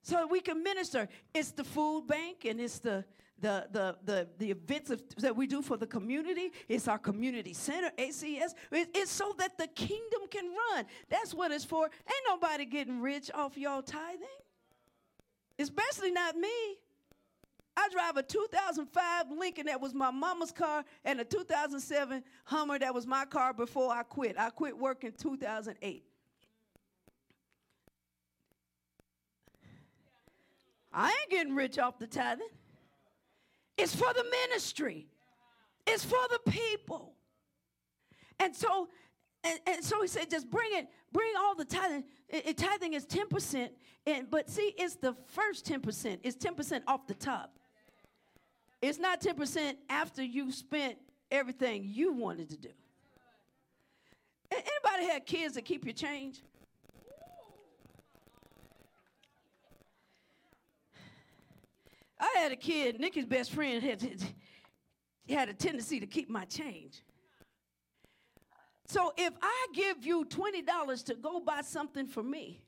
So 0.03 0.27
we 0.27 0.41
can 0.41 0.63
minister. 0.63 1.09
It's 1.35 1.51
the 1.51 1.65
food 1.65 2.07
bank 2.07 2.45
and 2.45 2.61
it's 2.61 2.79
the 2.79 3.05
the 3.41 3.67
the 3.71 3.97
the, 4.05 4.29
the 4.39 4.51
events 4.51 4.91
of, 4.91 5.03
that 5.19 5.35
we 5.37 5.47
do 5.47 5.63
for 5.63 5.77
the 5.77 5.87
community. 5.87 6.53
It's 6.69 6.89
our 6.89 6.99
community 6.99 7.53
center, 7.53 7.91
ACS. 7.99 8.55
it's 8.71 9.11
so 9.11 9.35
that 9.39 9.59
the 9.59 9.67
kingdom 9.67 10.23
can 10.31 10.45
run. 10.45 10.87
That's 11.09 11.35
what 11.35 11.51
it's 11.51 11.65
for. 11.65 11.85
Ain't 11.85 12.25
nobody 12.29 12.65
getting 12.65 13.01
rich 13.01 13.31
off 13.35 13.59
y'all 13.59 13.83
tithing. 13.83 14.27
Especially 15.59 16.13
not 16.13 16.37
me. 16.37 16.79
I 17.77 17.89
drive 17.93 18.17
a 18.17 18.23
2005 18.23 19.31
Lincoln 19.39 19.67
that 19.67 19.81
was 19.81 19.93
my 19.93 20.11
mama's 20.11 20.51
car 20.51 20.85
and 21.05 21.21
a 21.21 21.25
2007 21.25 22.23
Hummer 22.45 22.79
that 22.79 22.95
was 22.95 23.07
my 23.07 23.27
car 23.27 23.53
before 23.53 23.93
I 23.93 24.03
quit. 24.03 24.37
I 24.39 24.51
quit 24.51 24.77
work 24.77 25.05
in 25.05 25.13
2008. 25.13 26.05
I 30.93 31.09
ain't 31.09 31.31
getting 31.31 31.55
rich 31.55 31.79
off 31.79 31.99
the 31.99 32.07
tithing. 32.07 32.49
It's 33.77 33.95
for 33.95 34.13
the 34.15 34.25
ministry. 34.25 35.07
It's 35.87 36.03
for 36.03 36.19
the 36.31 36.51
people. 36.51 37.13
And 38.41 38.57
so, 38.57 38.89
and, 39.45 39.61
and 39.67 39.85
so 39.85 40.01
he 40.01 40.09
said, 40.09 40.31
just 40.31 40.51
bring 40.51 40.71
it, 40.73 40.89
bring 41.13 41.33
all 41.39 41.55
the 41.55 41.67
tithing. 41.67 42.05
It, 42.31 42.49
it, 42.49 42.57
tithing 42.57 42.95
is 42.95 43.07
10%, 43.07 43.69
and 44.07 44.31
but 44.31 44.49
see, 44.49 44.75
it's 44.79 44.97
the 44.97 45.15
first 45.27 45.67
10%. 45.67 46.19
It's 46.23 46.37
10% 46.37 46.83
off 46.87 47.07
the 47.07 47.15
top. 47.15 47.56
It's 48.83 48.99
not 48.99 49.21
10% 49.21 49.75
after 49.89 50.23
you've 50.23 50.55
spent 50.55 50.97
everything 51.31 51.85
you 51.85 52.13
wanted 52.13 52.51
to 52.51 52.57
do. 52.57 52.69
Anybody 54.51 55.13
had 55.13 55.27
kids 55.27 55.55
that 55.55 55.65
keep 55.65 55.85
your 55.85 55.95
change? 55.95 56.43
I 62.19 62.35
had 62.39 62.53
a 62.53 62.57
kid, 62.57 62.99
Nikki's 62.99 63.27
best 63.27 63.53
friend 63.53 63.83
had, 63.83 64.03
had 65.29 65.49
a 65.49 65.55
tendency 65.55 66.01
to 66.01 66.07
keep 66.07 66.31
my 66.31 66.45
change. 66.45 67.03
So 68.87 69.13
if 69.17 69.33
I 69.43 69.67
give 69.75 70.07
you 70.07 70.25
$20 70.25 71.05
to 71.07 71.15
go 71.17 71.41
buy 71.41 71.63
something 71.63 72.07
for 72.07 72.23
me, 72.23 72.63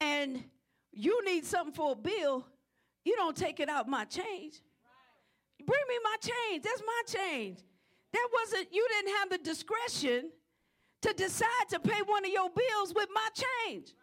and 0.00 0.42
you 0.90 1.24
need 1.24 1.46
something 1.46 1.72
for 1.72 1.92
a 1.92 1.94
bill, 1.94 2.44
you 3.04 3.16
don't 3.16 3.36
take 3.36 3.60
it 3.60 3.68
out 3.68 3.88
my 3.88 4.04
change. 4.04 4.60
Bring 5.64 5.80
me 5.88 5.94
my 6.02 6.16
change. 6.20 6.62
That's 6.62 6.82
my 6.84 7.02
change. 7.06 7.58
That 8.12 8.28
wasn't, 8.32 8.68
you 8.72 8.86
didn't 8.90 9.14
have 9.18 9.30
the 9.30 9.38
discretion 9.38 10.30
to 11.02 11.12
decide 11.12 11.68
to 11.70 11.80
pay 11.80 12.00
one 12.06 12.24
of 12.24 12.30
your 12.30 12.50
bills 12.50 12.94
with 12.94 13.08
my 13.12 13.28
change. 13.34 13.94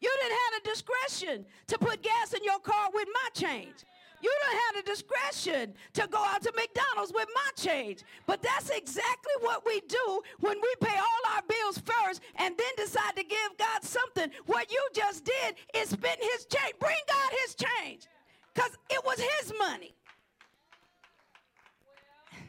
You 0.00 0.10
didn't 0.20 0.32
have 0.32 0.62
the 0.62 0.70
discretion 0.70 1.46
to 1.68 1.78
put 1.78 2.02
gas 2.02 2.32
in 2.32 2.42
your 2.44 2.58
car 2.58 2.90
with 2.92 3.08
my 3.12 3.28
change. 3.34 3.84
You 4.22 4.32
don't 4.46 4.60
have 4.62 4.84
the 4.84 4.90
discretion 4.90 5.74
to 5.94 6.06
go 6.06 6.18
out 6.18 6.42
to 6.42 6.52
McDonald's 6.54 7.12
with 7.12 7.28
my 7.34 7.50
change. 7.56 8.04
But 8.26 8.40
that's 8.42 8.70
exactly 8.70 9.32
what 9.40 9.66
we 9.66 9.80
do 9.88 10.22
when 10.40 10.58
we 10.60 10.74
pay 10.80 10.96
all 10.96 11.34
our 11.34 11.42
bills 11.48 11.82
first 11.84 12.22
and 12.36 12.56
then 12.56 12.72
decide 12.76 13.16
to 13.16 13.24
give 13.24 13.58
God 13.58 13.82
something. 13.82 14.30
What 14.46 14.70
you 14.70 14.80
just 14.94 15.24
did 15.24 15.56
is 15.74 15.90
spend 15.90 16.18
his 16.20 16.46
change. 16.46 16.74
Bring 16.78 16.96
God 17.08 17.32
his 17.44 17.56
change 17.56 18.06
because 18.54 18.78
it 18.90 19.04
was 19.04 19.18
his 19.18 19.52
money. 19.58 19.94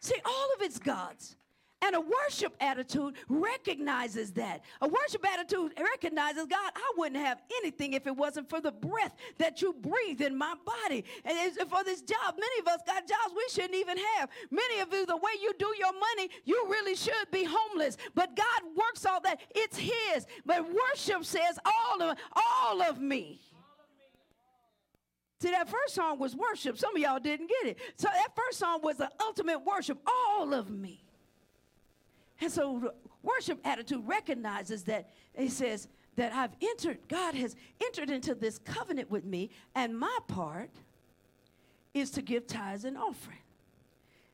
See, 0.00 0.20
all 0.24 0.48
of 0.56 0.62
it's 0.62 0.78
God's. 0.78 1.36
And 1.82 1.96
a 1.96 2.00
worship 2.00 2.54
attitude 2.60 3.16
recognizes 3.28 4.32
that. 4.32 4.62
A 4.80 4.88
worship 4.88 5.26
attitude 5.28 5.72
recognizes 5.78 6.46
God, 6.46 6.72
I 6.76 6.92
wouldn't 6.96 7.20
have 7.20 7.42
anything 7.58 7.94
if 7.94 8.06
it 8.06 8.16
wasn't 8.16 8.48
for 8.48 8.60
the 8.60 8.70
breath 8.70 9.16
that 9.38 9.60
you 9.60 9.74
breathe 9.74 10.20
in 10.20 10.36
my 10.38 10.54
body. 10.64 11.04
And 11.24 11.36
for 11.68 11.82
this 11.82 12.00
job, 12.02 12.36
many 12.38 12.60
of 12.60 12.68
us 12.68 12.80
got 12.86 13.08
jobs 13.08 13.34
we 13.36 13.44
shouldn't 13.50 13.74
even 13.74 13.98
have. 14.16 14.30
Many 14.50 14.80
of 14.80 14.92
you, 14.92 15.04
the 15.06 15.16
way 15.16 15.32
you 15.42 15.52
do 15.58 15.74
your 15.76 15.92
money, 15.92 16.30
you 16.44 16.66
really 16.70 16.94
should 16.94 17.30
be 17.32 17.44
homeless. 17.44 17.96
But 18.14 18.36
God 18.36 18.62
works 18.76 19.04
all 19.04 19.20
that. 19.22 19.40
It's 19.54 19.76
His. 19.76 20.26
But 20.46 20.64
worship 20.72 21.24
says 21.24 21.58
all 21.66 22.02
of 22.02 22.16
all 22.36 22.82
of 22.82 23.00
me. 23.00 23.40
See, 25.40 25.50
that 25.50 25.68
first 25.68 25.96
song 25.96 26.20
was 26.20 26.36
worship. 26.36 26.78
Some 26.78 26.94
of 26.94 27.02
y'all 27.02 27.18
didn't 27.18 27.48
get 27.48 27.72
it. 27.72 27.78
So 27.96 28.06
that 28.06 28.28
first 28.36 28.60
song 28.60 28.78
was 28.80 28.98
the 28.98 29.10
ultimate 29.20 29.64
worship, 29.64 29.98
all 30.06 30.54
of 30.54 30.70
me. 30.70 31.02
And 32.42 32.50
so 32.50 32.92
worship 33.22 33.60
attitude 33.64 34.02
recognizes 34.04 34.82
that 34.84 35.10
it 35.32 35.52
says 35.52 35.86
that 36.16 36.32
I've 36.32 36.50
entered, 36.60 36.98
God 37.06 37.36
has 37.36 37.54
entered 37.80 38.10
into 38.10 38.34
this 38.34 38.58
covenant 38.58 39.12
with 39.12 39.24
me, 39.24 39.50
and 39.76 39.96
my 39.96 40.18
part 40.26 40.70
is 41.94 42.10
to 42.10 42.20
give 42.20 42.48
tithes 42.48 42.84
and 42.84 42.98
offering. 42.98 43.38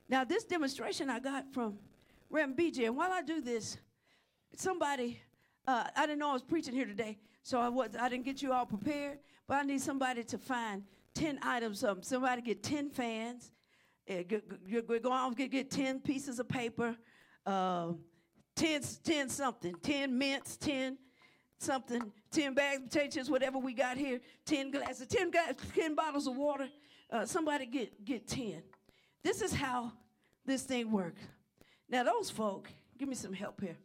Now, 0.08 0.24
this 0.24 0.44
demonstration 0.44 1.10
I 1.10 1.20
got 1.20 1.52
from 1.52 1.78
Rem 2.30 2.54
BJ, 2.56 2.86
and 2.86 2.96
while 2.96 3.12
I 3.12 3.20
do 3.20 3.42
this, 3.42 3.76
somebody, 4.56 5.20
uh, 5.66 5.84
I 5.94 6.06
didn't 6.06 6.20
know 6.20 6.30
I 6.30 6.32
was 6.32 6.42
preaching 6.42 6.72
here 6.72 6.86
today, 6.86 7.18
so 7.42 7.60
I 7.60 7.68
was 7.68 7.90
I 8.00 8.08
didn't 8.08 8.24
get 8.24 8.40
you 8.40 8.54
all 8.54 8.64
prepared, 8.64 9.18
but 9.46 9.58
I 9.58 9.62
need 9.64 9.82
somebody 9.82 10.24
to 10.24 10.38
find 10.38 10.82
10 11.12 11.40
items 11.42 11.84
of 11.84 11.96
them. 11.96 12.02
Somebody 12.02 12.40
get 12.40 12.62
10 12.62 12.88
fans, 12.88 13.52
uh, 14.10 14.22
go, 14.26 14.98
go 14.98 15.12
on, 15.12 15.34
get, 15.34 15.50
get 15.50 15.70
10 15.70 16.00
pieces 16.00 16.38
of 16.38 16.48
paper, 16.48 16.96
uh, 17.48 17.92
10, 18.56 18.82
10 19.02 19.28
something, 19.30 19.74
10 19.82 20.18
mints, 20.18 20.56
10 20.58 20.98
something, 21.58 22.12
10 22.30 22.52
bags 22.52 22.76
of 22.76 22.90
potatoes, 22.90 23.30
whatever 23.30 23.58
we 23.58 23.72
got 23.72 23.96
here, 23.96 24.20
10 24.44 24.70
glasses, 24.70 25.06
10, 25.06 25.30
10 25.74 25.94
bottles 25.94 26.26
of 26.26 26.36
water. 26.36 26.68
Uh, 27.10 27.24
somebody 27.24 27.64
get, 27.64 28.04
get 28.04 28.28
10. 28.28 28.62
This 29.24 29.40
is 29.40 29.54
how 29.54 29.92
this 30.44 30.62
thing 30.62 30.92
works. 30.92 31.22
Now, 31.88 32.02
those 32.04 32.28
folk, 32.28 32.68
give 32.98 33.08
me 33.08 33.14
some 33.14 33.32
help 33.32 33.62
here. 33.62 33.78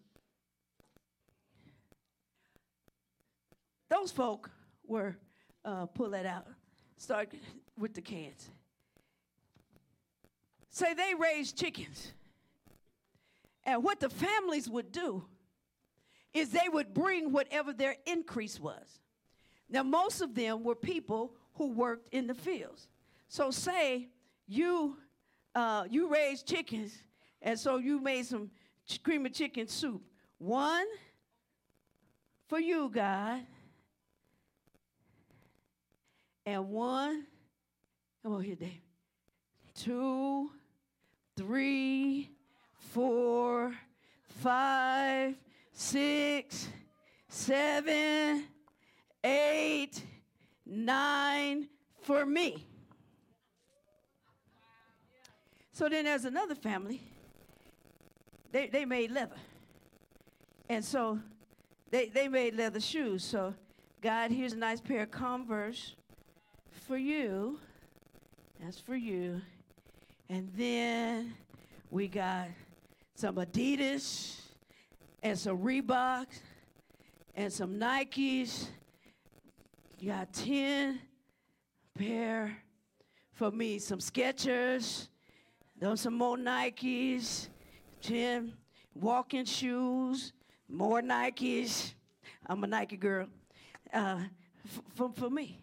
Those 3.90 4.12
folk 4.12 4.52
were, 4.86 5.16
uh, 5.64 5.86
pull 5.86 6.10
that 6.10 6.26
out, 6.26 6.48
start 6.98 7.32
with 7.78 7.94
the 7.94 8.02
cans. 8.02 8.50
Say 10.70 10.94
they 10.94 11.14
raised 11.18 11.58
chickens. 11.58 12.12
And 13.66 13.84
what 13.84 14.00
the 14.00 14.10
families 14.10 14.70
would 14.70 14.92
do 14.92 15.26
is 16.34 16.50
they 16.50 16.70
would 16.72 16.94
bring 16.94 17.32
whatever 17.32 17.74
their 17.74 17.96
increase 18.06 18.60
was. 18.60 19.00
Now, 19.70 19.84
most 19.84 20.22
of 20.22 20.36
them 20.36 20.64
were 20.64 20.76
people 20.76 21.34
who 21.54 21.72
worked 21.72 22.10
in 22.14 22.28
the 22.28 22.34
fields. 22.34 22.88
So, 23.28 23.52
say 23.52 24.10
you 24.48 24.98
uh, 25.56 25.86
you 25.90 26.08
raised 26.08 26.48
chickens, 26.48 26.94
and 27.42 27.60
so 27.60 27.78
you 27.78 28.00
made 28.00 28.26
some 28.26 28.50
ch- 28.88 29.02
cream 29.04 29.26
of 29.26 29.34
chicken 29.34 29.68
soup. 29.68 30.02
One 30.40 30.86
for 32.48 32.60
you, 32.60 32.90
God, 32.94 33.42
and 36.46 36.70
one. 36.70 37.26
Come 38.24 38.34
on 38.34 38.44
here, 38.44 38.56
Dave. 38.56 38.82
Two, 39.76 40.52
three, 41.36 42.30
four, 42.94 43.74
five, 44.42 45.36
six, 45.72 46.68
seven, 47.28 48.46
eight, 49.24 50.04
nine 50.66 51.68
for 52.02 52.24
me. 52.24 52.68
So 55.72 55.90
then 55.90 56.06
there's 56.06 56.26
another 56.26 56.54
family. 56.54 57.02
They, 58.52 58.68
they 58.68 58.86
made 58.86 59.10
leather. 59.10 59.38
And 60.70 60.86
so 60.86 61.20
they, 61.90 62.10
they 62.10 62.28
made 62.28 62.54
leather 62.54 62.80
shoes. 62.80 63.24
So, 63.24 63.56
God, 64.02 64.30
here's 64.30 64.54
a 64.54 64.58
nice 64.58 64.80
pair 64.80 65.02
of 65.02 65.12
Converse 65.12 65.96
for 66.88 66.98
you. 66.98 67.60
That's 68.62 68.80
for 68.80 68.96
you. 68.96 69.42
And 70.30 70.52
then 70.56 71.34
we 71.90 72.08
got 72.08 72.50
some 73.16 73.36
Adidas 73.36 74.40
and 75.22 75.38
some 75.38 75.60
Reeboks 75.60 76.40
and 77.36 77.52
some 77.52 77.76
Nikes. 77.80 78.68
You 80.00 80.12
got 80.12 80.34
10 80.34 81.00
pair 81.98 82.58
for 83.34 83.52
me, 83.52 83.80
some 83.80 84.00
Skechers 84.00 85.08
those 85.84 86.00
some 86.00 86.14
more 86.14 86.38
Nikes, 86.38 87.50
10 88.04 88.54
walking 88.96 89.44
shoes, 89.44 90.32
more 90.70 91.02
Nikes. 91.02 91.94
I'm 92.46 92.64
a 92.64 92.68
Nike 92.68 92.96
girl. 92.96 93.28
Uh, 93.94 94.20
for, 94.96 95.12
for 95.14 95.30
me. 95.30 95.60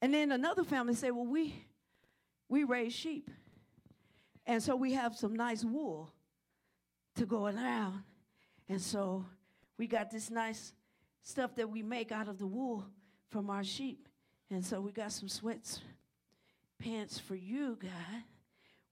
And 0.00 0.14
then 0.14 0.32
another 0.32 0.64
family 0.64 0.94
said, 0.94 1.10
well, 1.10 1.26
we, 1.26 1.62
we 2.48 2.64
raise 2.64 2.94
sheep. 2.94 3.30
And 4.46 4.62
so 4.62 4.74
we 4.74 4.94
have 4.94 5.14
some 5.14 5.36
nice 5.36 5.62
wool 5.62 6.10
to 7.16 7.26
go 7.26 7.46
around. 7.46 8.02
And 8.68 8.80
so 8.80 9.24
we 9.78 9.86
got 9.86 10.10
this 10.10 10.30
nice 10.30 10.72
stuff 11.22 11.54
that 11.56 11.68
we 11.68 11.82
make 11.82 12.12
out 12.12 12.28
of 12.28 12.38
the 12.38 12.46
wool 12.46 12.84
from 13.30 13.50
our 13.50 13.64
sheep. 13.64 14.08
And 14.50 14.64
so 14.64 14.80
we 14.80 14.92
got 14.92 15.12
some 15.12 15.28
sweats 15.28 15.80
pants 16.78 17.18
for 17.18 17.34
you, 17.34 17.78
God 17.80 18.22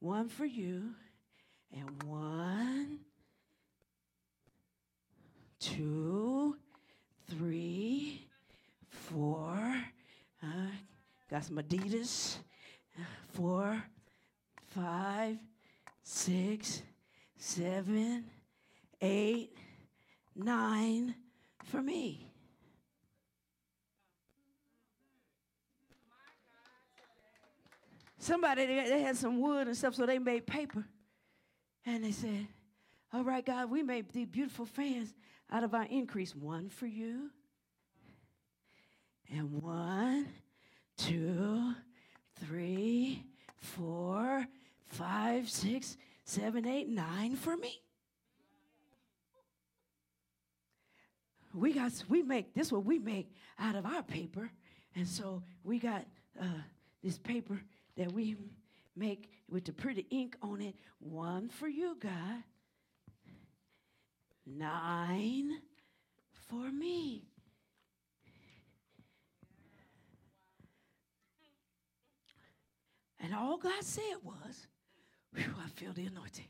one 0.04 0.28
for 0.28 0.44
you, 0.44 0.90
and 1.72 2.02
one, 2.02 2.98
two, 5.58 6.58
three, 7.30 8.28
four. 8.90 9.74
Uh, 10.42 10.68
got 11.30 11.42
some 11.42 11.56
Adidas. 11.56 12.36
Four, 13.32 13.82
five, 14.74 15.38
six, 16.02 16.82
seven, 17.44 18.24
eight, 19.00 19.56
nine 20.34 21.14
for 21.64 21.82
me. 21.82 22.30
somebody 28.24 28.64
they 28.64 29.02
had 29.02 29.16
some 29.16 29.40
wood 29.40 29.66
and 29.66 29.76
stuff, 29.76 29.94
so 29.94 30.06
they 30.06 30.18
made 30.18 30.46
paper. 30.46 30.84
And 31.84 32.02
they 32.02 32.12
said, 32.12 32.46
All 33.12 33.22
right, 33.22 33.44
God, 33.44 33.70
we 33.70 33.82
made 33.82 34.10
these 34.10 34.26
beautiful 34.26 34.64
fans 34.64 35.14
out 35.52 35.62
of 35.62 35.74
our 35.74 35.84
increase. 35.84 36.34
One 36.34 36.70
for 36.70 36.86
you. 36.86 37.30
And 39.30 39.62
one, 39.62 40.26
two, 40.96 41.74
three, 42.46 43.24
four, 43.56 44.46
five, 44.86 45.50
six, 45.50 45.96
seven, 46.24 46.66
eight, 46.66 46.88
nine 46.88 47.36
for 47.36 47.56
me. 47.56 47.80
We 51.52 51.72
got 51.72 51.92
we 52.08 52.22
make 52.22 52.52
this 52.54 52.72
what 52.72 52.84
we 52.84 52.98
make 52.98 53.32
out 53.58 53.76
of 53.76 53.86
our 53.86 54.02
paper, 54.02 54.50
and 54.96 55.06
so 55.06 55.42
we 55.62 55.78
got 55.78 56.04
uh, 56.40 56.46
this 57.02 57.16
paper 57.18 57.60
that 57.96 58.10
we 58.10 58.36
make 58.96 59.30
with 59.48 59.64
the 59.64 59.72
pretty 59.72 60.06
ink 60.10 60.36
on 60.42 60.60
it. 60.60 60.74
One 60.98 61.48
for 61.48 61.68
you, 61.68 61.96
God. 62.00 62.42
Nine 64.46 65.58
for 66.48 66.70
me. 66.70 67.22
And 73.20 73.34
all 73.34 73.56
God 73.56 73.82
said 73.82 74.16
was, 74.22 74.66
whew, 75.34 75.54
I 75.64 75.68
feel 75.68 75.92
the 75.92 76.06
anointing. 76.06 76.48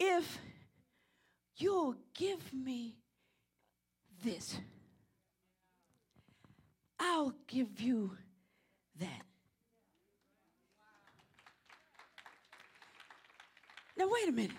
If 0.00 0.38
you'll 1.56 1.96
give 2.14 2.52
me 2.52 2.96
this, 4.24 4.58
I'll 6.98 7.34
give 7.46 7.80
you 7.80 8.12
that. 9.00 9.22
Now, 13.96 14.08
wait 14.08 14.28
a 14.28 14.32
minute. 14.32 14.56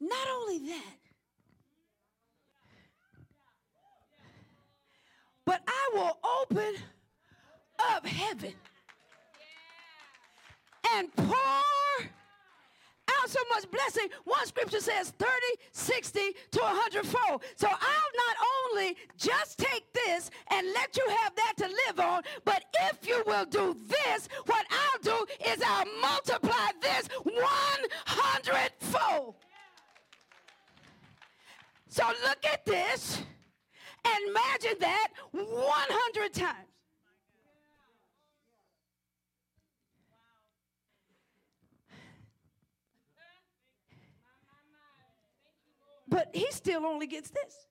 Not 0.00 0.28
only 0.28 0.58
that, 0.68 0.96
but 5.44 5.62
I 5.66 5.90
will 5.94 6.18
open 6.42 6.74
up 7.78 8.06
heaven 8.06 8.54
and 10.96 11.14
pour 11.14 11.36
out 11.36 13.28
so 13.28 13.40
much 13.50 13.70
blessing. 13.70 14.08
One 14.24 14.46
scripture 14.46 14.80
says 14.80 15.12
30, 15.18 15.30
60 15.72 16.20
to 16.52 16.60
100 16.60 17.06
fold. 17.06 17.42
So 17.56 17.68
I'll 17.68 17.76
not 17.76 18.36
only 18.56 18.96
just 19.18 19.58
take 19.58 19.84
this 19.92 20.30
and 20.50 20.66
let 20.72 20.96
you 20.96 21.06
have 21.22 21.34
that 21.36 21.54
to 21.58 21.66
live 21.66 22.00
on, 22.00 22.22
but 22.44 22.64
if 22.90 23.06
you 23.06 23.22
will 23.26 23.44
do 23.44 23.76
this, 23.88 24.28
what 24.46 24.64
I'll 24.70 25.02
do 25.02 25.26
is 25.46 25.62
I'll 25.64 25.84
multiply 26.00 26.70
this 26.80 27.08
100 27.22 28.72
fold. 28.80 29.34
So 31.88 32.04
look 32.26 32.44
at 32.50 32.64
this 32.64 33.22
and 34.04 34.28
imagine 34.28 34.78
that 34.80 35.08
100 35.32 36.32
times. 36.32 36.75
But 46.16 46.30
he 46.32 46.46
still 46.50 46.86
only 46.86 47.06
gets 47.06 47.28
this. 47.28 47.66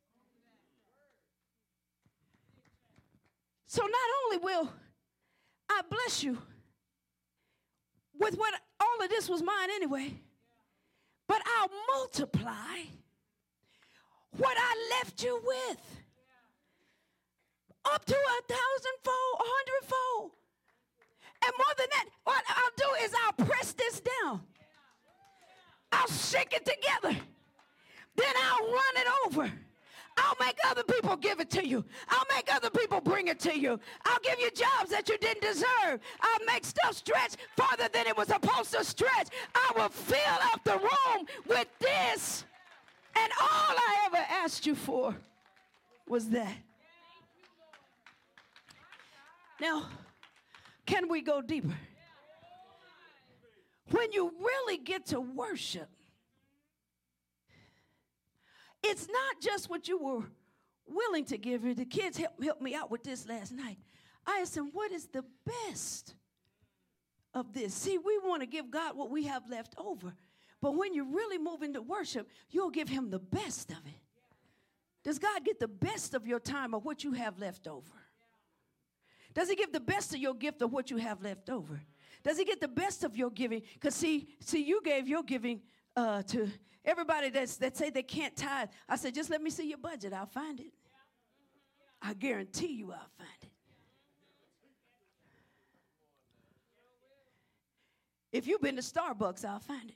So 3.65 3.81
not 3.81 4.09
only 4.23 4.37
will 4.37 4.71
I 5.67 5.81
bless 5.89 6.23
you 6.23 6.37
with 8.19 8.37
what 8.37 8.53
all 8.79 9.03
of 9.03 9.09
this 9.09 9.27
was 9.27 9.41
mine 9.41 9.69
anyway. 9.73 10.13
But 11.27 11.41
I'll 11.57 11.71
multiply 11.97 12.83
what 14.37 14.55
I 14.59 14.89
left 14.91 15.23
you 15.23 15.41
with 15.43 16.03
up 17.83 18.05
to 18.05 18.13
a 18.13 18.53
thousandfold, 18.53 19.39
a 19.39 19.43
hundredfold. 19.43 20.31
And 21.43 21.53
more 21.57 21.75
than 21.79 21.87
that, 21.89 22.05
what 22.25 22.43
I'll 22.47 22.75
do 22.77 23.03
is 23.03 23.11
I'll 23.25 23.45
press 23.47 23.73
this 23.73 24.01
down. 24.01 24.41
I'll 25.91 26.07
shake 26.09 26.53
it 26.53 26.63
together. 26.63 27.19
Then 28.15 28.33
I'll 28.43 28.71
run 28.71 28.95
it 28.95 29.07
over. 29.25 29.51
I'll 30.17 30.35
make 30.39 30.57
other 30.69 30.83
people 30.83 31.17
give 31.17 31.39
it 31.41 31.49
to 31.51 31.67
you. 31.67 31.83
I'll 32.07 32.25
make 32.33 32.53
other 32.53 32.69
people 32.69 33.01
bring 33.01 33.27
it 33.27 33.39
to 33.41 33.57
you. 33.57 33.79
I'll 34.05 34.19
give 34.23 34.39
you 34.39 34.49
jobs 34.51 34.89
that 34.91 35.09
you 35.09 35.17
didn't 35.17 35.41
deserve. 35.41 35.99
I'll 36.21 36.45
make 36.45 36.63
stuff 36.63 36.93
stretch 36.93 37.33
farther 37.57 37.89
than 37.91 38.07
it 38.07 38.15
was 38.15 38.29
supposed 38.29 38.71
to 38.73 38.83
stretch. 38.83 39.27
I 39.53 39.71
will 39.75 39.89
fill 39.89 40.17
up 40.53 40.63
the 40.63 40.77
room 40.77 41.27
with 41.47 41.67
this. 41.79 42.45
And 43.17 43.31
all 43.39 43.75
I 43.77 44.03
ever 44.05 44.25
asked 44.29 44.65
you 44.65 44.75
for 44.75 45.15
was 46.07 46.29
that. 46.29 46.55
Now, 49.59 49.87
can 50.85 51.09
we 51.09 51.21
go 51.21 51.41
deeper? 51.41 51.75
When 53.91 54.11
you 54.11 54.33
really 54.39 54.77
get 54.77 55.07
to 55.07 55.19
worship, 55.19 55.89
it's 58.85 59.07
not 59.07 59.41
just 59.41 59.69
what 59.69 59.87
you 59.87 59.97
were 59.97 60.23
willing 60.87 61.25
to 61.25 61.37
give. 61.37 61.63
The 61.75 61.85
kids 61.85 62.17
helped, 62.17 62.43
helped 62.43 62.61
me 62.61 62.75
out 62.75 62.91
with 62.91 63.03
this 63.03 63.27
last 63.27 63.51
night. 63.51 63.77
I 64.25 64.39
asked 64.41 64.55
them, 64.55 64.69
What 64.73 64.91
is 64.91 65.07
the 65.07 65.23
best 65.45 66.15
of 67.33 67.53
this? 67.53 67.73
See, 67.73 67.97
we 67.97 68.19
want 68.19 68.41
to 68.41 68.47
give 68.47 68.71
God 68.71 68.95
what 68.95 69.09
we 69.09 69.23
have 69.23 69.49
left 69.49 69.75
over. 69.77 70.13
But 70.61 70.75
when 70.75 70.93
you 70.93 71.03
really 71.15 71.37
move 71.37 71.61
into 71.61 71.81
worship, 71.81 72.29
you'll 72.49 72.71
give 72.71 72.89
Him 72.89 73.09
the 73.09 73.19
best 73.19 73.71
of 73.71 73.77
it. 73.85 74.01
Does 75.03 75.19
God 75.19 75.43
get 75.45 75.59
the 75.59 75.67
best 75.67 76.15
of 76.15 76.25
your 76.25 76.39
time 76.39 76.73
or 76.73 76.79
what 76.79 77.03
you 77.03 77.11
have 77.13 77.37
left 77.37 77.67
over? 77.67 77.91
Does 79.33 79.49
He 79.49 79.55
give 79.55 79.71
the 79.71 79.79
best 79.79 80.13
of 80.13 80.19
your 80.19 80.33
gift 80.33 80.61
or 80.61 80.67
what 80.67 80.89
you 80.89 80.97
have 80.97 81.21
left 81.21 81.49
over? 81.49 81.81
Does 82.23 82.37
He 82.37 82.45
get 82.45 82.61
the 82.61 82.67
best 82.67 83.03
of 83.03 83.15
your 83.15 83.29
giving? 83.29 83.61
Because 83.73 83.93
see, 83.93 84.27
see, 84.39 84.63
you 84.63 84.81
gave 84.83 85.07
your 85.07 85.21
giving 85.21 85.61
uh, 85.95 86.23
to 86.23 86.49
everybody 86.83 87.29
that's, 87.29 87.57
that 87.57 87.77
say 87.77 87.89
they 87.89 88.03
can't 88.03 88.35
tithe. 88.35 88.69
I 88.87 88.95
said, 88.95 89.15
just 89.15 89.29
let 89.29 89.41
me 89.41 89.49
see 89.49 89.67
your 89.67 89.77
budget. 89.77 90.13
I'll 90.13 90.25
find 90.25 90.59
it. 90.59 90.73
I 92.01 92.13
guarantee 92.13 92.73
you 92.73 92.91
I'll 92.91 93.09
find 93.17 93.29
it. 93.41 93.49
If 98.31 98.47
you've 98.47 98.61
been 98.61 98.75
to 98.75 98.81
Starbucks, 98.81 99.45
I'll 99.45 99.59
find 99.59 99.89
it. 99.89 99.95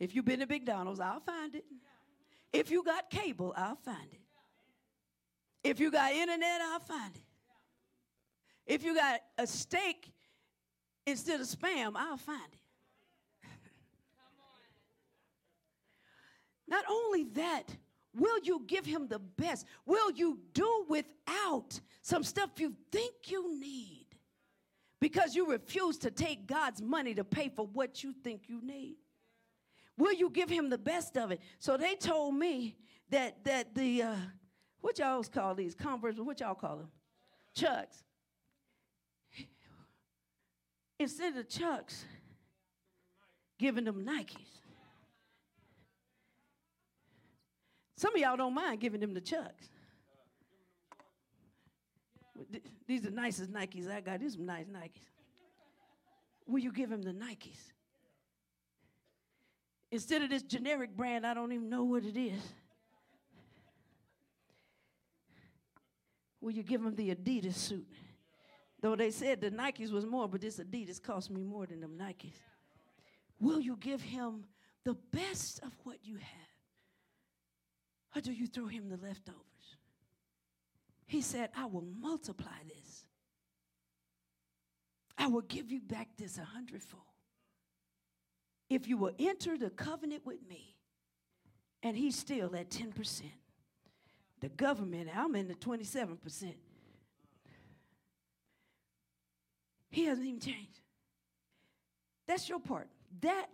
If 0.00 0.14
you've 0.14 0.24
been 0.24 0.40
to 0.40 0.46
McDonald's, 0.46 1.00
I'll 1.00 1.20
find 1.20 1.54
it. 1.54 1.64
If 2.52 2.70
you 2.70 2.82
got 2.82 3.10
cable, 3.10 3.52
I'll 3.56 3.76
find 3.76 4.08
it. 4.10 4.20
If 5.62 5.78
you 5.78 5.90
got 5.90 6.12
internet, 6.12 6.60
I'll 6.60 6.80
find 6.80 7.14
it. 7.14 7.22
If 8.66 8.84
you 8.84 8.94
got 8.94 9.20
a 9.38 9.46
steak 9.46 10.12
instead 11.06 11.40
of 11.40 11.46
spam, 11.46 11.92
I'll 11.94 12.16
find 12.16 12.52
it. 12.52 12.61
Not 16.72 16.86
only 16.88 17.24
that, 17.34 17.64
will 18.14 18.38
you 18.42 18.62
give 18.66 18.86
him 18.86 19.06
the 19.06 19.18
best? 19.18 19.66
Will 19.84 20.10
you 20.12 20.38
do 20.54 20.86
without 20.88 21.78
some 22.00 22.22
stuff 22.22 22.48
you 22.56 22.74
think 22.90 23.12
you 23.26 23.60
need 23.60 24.06
because 24.98 25.34
you 25.36 25.50
refuse 25.50 25.98
to 25.98 26.10
take 26.10 26.46
God's 26.46 26.80
money 26.80 27.12
to 27.12 27.24
pay 27.24 27.50
for 27.50 27.66
what 27.66 28.02
you 28.02 28.14
think 28.24 28.44
you 28.48 28.62
need? 28.64 28.96
Will 29.98 30.14
you 30.14 30.30
give 30.30 30.48
him 30.48 30.70
the 30.70 30.78
best 30.78 31.18
of 31.18 31.30
it? 31.30 31.42
So 31.58 31.76
they 31.76 31.94
told 31.94 32.36
me 32.36 32.74
that 33.10 33.44
that 33.44 33.74
the 33.74 34.04
uh, 34.04 34.14
what 34.80 34.98
y'all 34.98 35.22
call 35.24 35.54
these 35.54 35.74
Converse? 35.74 36.16
What 36.16 36.40
y'all 36.40 36.54
call 36.54 36.76
them? 36.76 36.88
Chucks. 37.54 38.02
Instead 40.98 41.36
of 41.36 41.50
Chucks, 41.50 42.06
giving 43.58 43.84
them 43.84 44.06
Nikes. 44.06 44.61
Some 48.02 48.16
of 48.16 48.20
y'all 48.20 48.36
don't 48.36 48.52
mind 48.52 48.80
giving 48.80 48.98
them 48.98 49.14
the 49.14 49.20
Chucks. 49.20 49.68
These 52.84 53.02
are 53.02 53.10
the 53.10 53.14
nicest 53.14 53.52
Nikes 53.52 53.88
I 53.88 54.00
got. 54.00 54.18
These 54.18 54.36
are 54.36 54.40
nice 54.40 54.66
Nikes. 54.66 55.06
Will 56.44 56.58
you 56.58 56.72
give 56.72 56.90
him 56.90 57.00
the 57.00 57.12
Nikes? 57.12 57.60
Instead 59.92 60.22
of 60.22 60.30
this 60.30 60.42
generic 60.42 60.96
brand, 60.96 61.24
I 61.24 61.32
don't 61.32 61.52
even 61.52 61.68
know 61.68 61.84
what 61.84 62.04
it 62.04 62.18
is. 62.18 62.42
Will 66.40 66.50
you 66.50 66.64
give 66.64 66.80
him 66.80 66.96
the 66.96 67.14
Adidas 67.14 67.54
suit? 67.54 67.86
Though 68.80 68.96
they 68.96 69.12
said 69.12 69.40
the 69.40 69.52
Nikes 69.52 69.92
was 69.92 70.04
more, 70.04 70.26
but 70.26 70.40
this 70.40 70.58
Adidas 70.58 71.00
cost 71.00 71.30
me 71.30 71.44
more 71.44 71.66
than 71.66 71.78
them 71.78 71.96
Nikes. 71.96 72.34
Will 73.38 73.60
you 73.60 73.76
give 73.76 74.02
him 74.02 74.42
the 74.82 74.94
best 75.12 75.60
of 75.62 75.70
what 75.84 75.98
you 76.02 76.16
have? 76.16 76.51
Or 78.14 78.20
do 78.20 78.32
you 78.32 78.46
throw 78.46 78.66
him 78.66 78.88
the 78.88 78.96
leftovers? 78.96 79.42
He 81.06 81.22
said, 81.22 81.50
I 81.56 81.66
will 81.66 81.84
multiply 82.00 82.52
this. 82.68 83.04
I 85.16 85.26
will 85.28 85.42
give 85.42 85.70
you 85.70 85.80
back 85.80 86.08
this 86.16 86.38
a 86.38 86.44
hundredfold. 86.44 87.02
If 88.68 88.88
you 88.88 88.96
will 88.96 89.12
enter 89.18 89.58
the 89.58 89.70
covenant 89.70 90.24
with 90.24 90.38
me, 90.48 90.74
and 91.82 91.96
he's 91.96 92.16
still 92.16 92.54
at 92.56 92.70
10%. 92.70 93.22
The 94.40 94.48
government, 94.48 95.10
I'm 95.14 95.34
in 95.36 95.48
the 95.48 95.54
27%. 95.54 96.54
He 99.90 100.04
hasn't 100.04 100.26
even 100.26 100.40
changed. 100.40 100.80
That's 102.26 102.48
your 102.48 102.58
part. 102.58 102.88
That, 103.20 103.46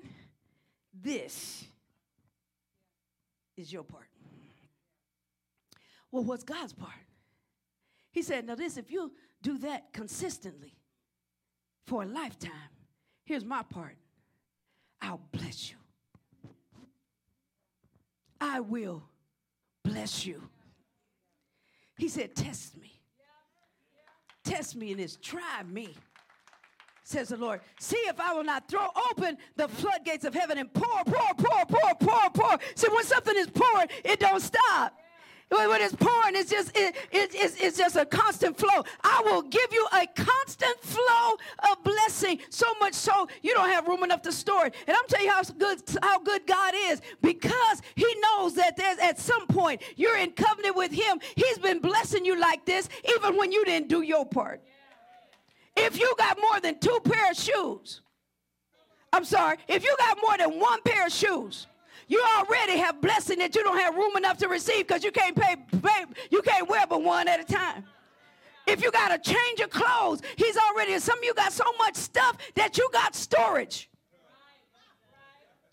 this 0.95 1.65
is 3.57 3.73
your 3.73 3.83
part. 3.83 4.07
Well, 6.11 6.25
what's 6.25 6.45
God's 6.45 6.73
part? 6.73 6.93
He 8.11 8.23
said, 8.23 8.47
Now, 8.47 8.55
this, 8.55 8.77
if 8.77 8.91
you 8.91 9.13
do 9.43 9.59
that 9.59 9.93
consistently 9.93 10.75
for 11.87 12.03
a 12.03 12.07
lifetime, 12.07 12.53
here's 13.25 13.45
my 13.45 13.63
part 13.63 13.97
I'll 15.01 15.21
bless 15.33 15.71
you. 15.71 15.77
I 18.41 18.61
will 18.61 19.03
bless 19.85 20.25
you. 20.25 20.43
He 21.97 22.09
said, 22.09 22.35
Test 22.35 22.77
me. 22.77 23.01
Test 24.45 24.77
me 24.77 24.93
in 24.93 24.99
this. 24.99 25.19
Try 25.21 25.63
me, 25.69 25.95
says 27.05 27.29
the 27.29 27.37
Lord. 27.37 27.61
See 27.79 27.99
if 28.07 28.19
I 28.19 28.33
will 28.33 28.45
not 28.45 28.67
throw 28.67 28.87
open 29.11 29.37
the 29.57 29.69
floodgates 29.69 30.25
of 30.25 30.33
heaven 30.33 30.57
and 30.57 30.73
pour, 30.73 31.05
pour, 31.05 31.35
pour, 31.37 31.67
pour, 31.67 31.95
pour, 31.97 32.31
pour. 32.31 32.59
See, 32.75 32.89
when 32.89 33.05
something 33.05 33.37
is 33.37 33.49
pouring, 33.49 33.89
it 34.05 34.21
don't 34.21 34.41
stop. 34.41 34.99
When 35.51 35.81
it's 35.81 35.95
pouring, 35.95 36.37
it's 36.37 36.51
just 36.51 36.77
it, 36.77 36.95
it, 37.11 37.31
it's, 37.35 37.57
it's 37.61 37.79
just 37.79 37.97
a 37.97 38.05
constant 38.05 38.59
flow. 38.59 38.85
I 39.03 39.23
will 39.25 39.43
give 39.43 39.73
you 39.73 39.87
a 39.93 40.07
constant 40.15 40.79
flow 40.83 41.37
of 41.71 41.83
blessing, 41.83 42.41
so 42.51 42.67
much 42.81 42.93
so 42.93 43.29
you 43.43 43.55
don't 43.55 43.71
have 43.71 43.89
room 43.89 44.03
enough 44.03 44.21
to 44.23 44.33
store 44.33 44.67
it. 44.67 44.75
And 44.87 44.95
I'm 44.97 45.07
telling 45.09 45.27
you 45.27 45.33
how 45.33 45.43
good 45.43 45.83
how 46.03 46.19
good 46.19 46.47
God 46.47 46.75
is 46.77 47.01
because 47.23 47.81
He 47.97 48.07
knows 48.21 48.55
that 48.57 48.77
there's 48.77 48.99
at 48.99 49.19
some 49.19 49.47
point 49.47 49.81
you're 49.97 50.19
in 50.19 50.33
covenant 50.33 50.77
with 50.77 50.93
Him. 50.93 51.19
He's 51.35 51.59
been 51.59 51.79
blessing 51.79 52.27
you 52.27 52.39
like 52.39 52.67
this 52.67 52.89
even 53.17 53.37
when 53.37 53.51
you 53.51 53.65
didn't 53.65 53.89
do 53.89 54.03
your 54.03 54.27
part. 54.27 54.61
If 55.77 55.99
you 55.99 56.13
got 56.19 56.39
more 56.39 56.61
than 56.61 56.79
two 56.79 56.99
pair 57.05 57.31
of 57.31 57.37
shoes, 57.37 58.03
I'm 59.13 59.25
sorry, 59.25 59.57
if 59.67 59.83
you 59.83 59.97
got 59.99 60.19
more 60.23 60.37
than 60.37 60.61
one 60.61 60.83
pair 60.83 61.07
of 61.07 61.13
shoes 61.13 61.67
you 62.09 62.25
already 62.39 62.79
have 62.79 63.01
blessing 63.01 63.39
that 63.39 63.55
you 63.55 63.63
don't 63.63 63.79
have 63.79 63.95
room 63.95 64.17
enough 64.17 64.39
to 64.39 64.49
receive 64.49 64.87
because 64.87 65.05
you 65.05 65.13
can't 65.13 65.37
pay, 65.37 65.57
pay, 65.83 66.05
you 66.31 66.43
can't 66.43 66.69
wear 66.69 66.87
but 66.87 67.03
one 67.03 67.29
at 67.29 67.39
a 67.39 67.45
time. 67.45 67.85
If 68.67 68.83
you 68.83 68.91
got 68.91 69.23
to 69.23 69.31
change 69.31 69.59
your 69.59 69.69
clothes, 69.69 70.21
he's 70.37 70.57
already, 70.57 70.99
some 70.99 71.19
of 71.19 71.25
you 71.25 71.35
got 71.35 71.53
so 71.53 71.65
much 71.79 71.97
stuff 71.97 72.37
that 72.55 72.77
you 72.77 72.89
got 72.93 73.15
storage. 73.15 73.89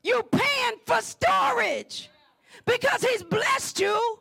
You 0.04 0.22
paying 0.24 0.78
for 0.86 1.02
storage 1.02 2.10
because 2.66 3.02
he's 3.02 3.24
blessed 3.24 3.80
you 3.80 4.20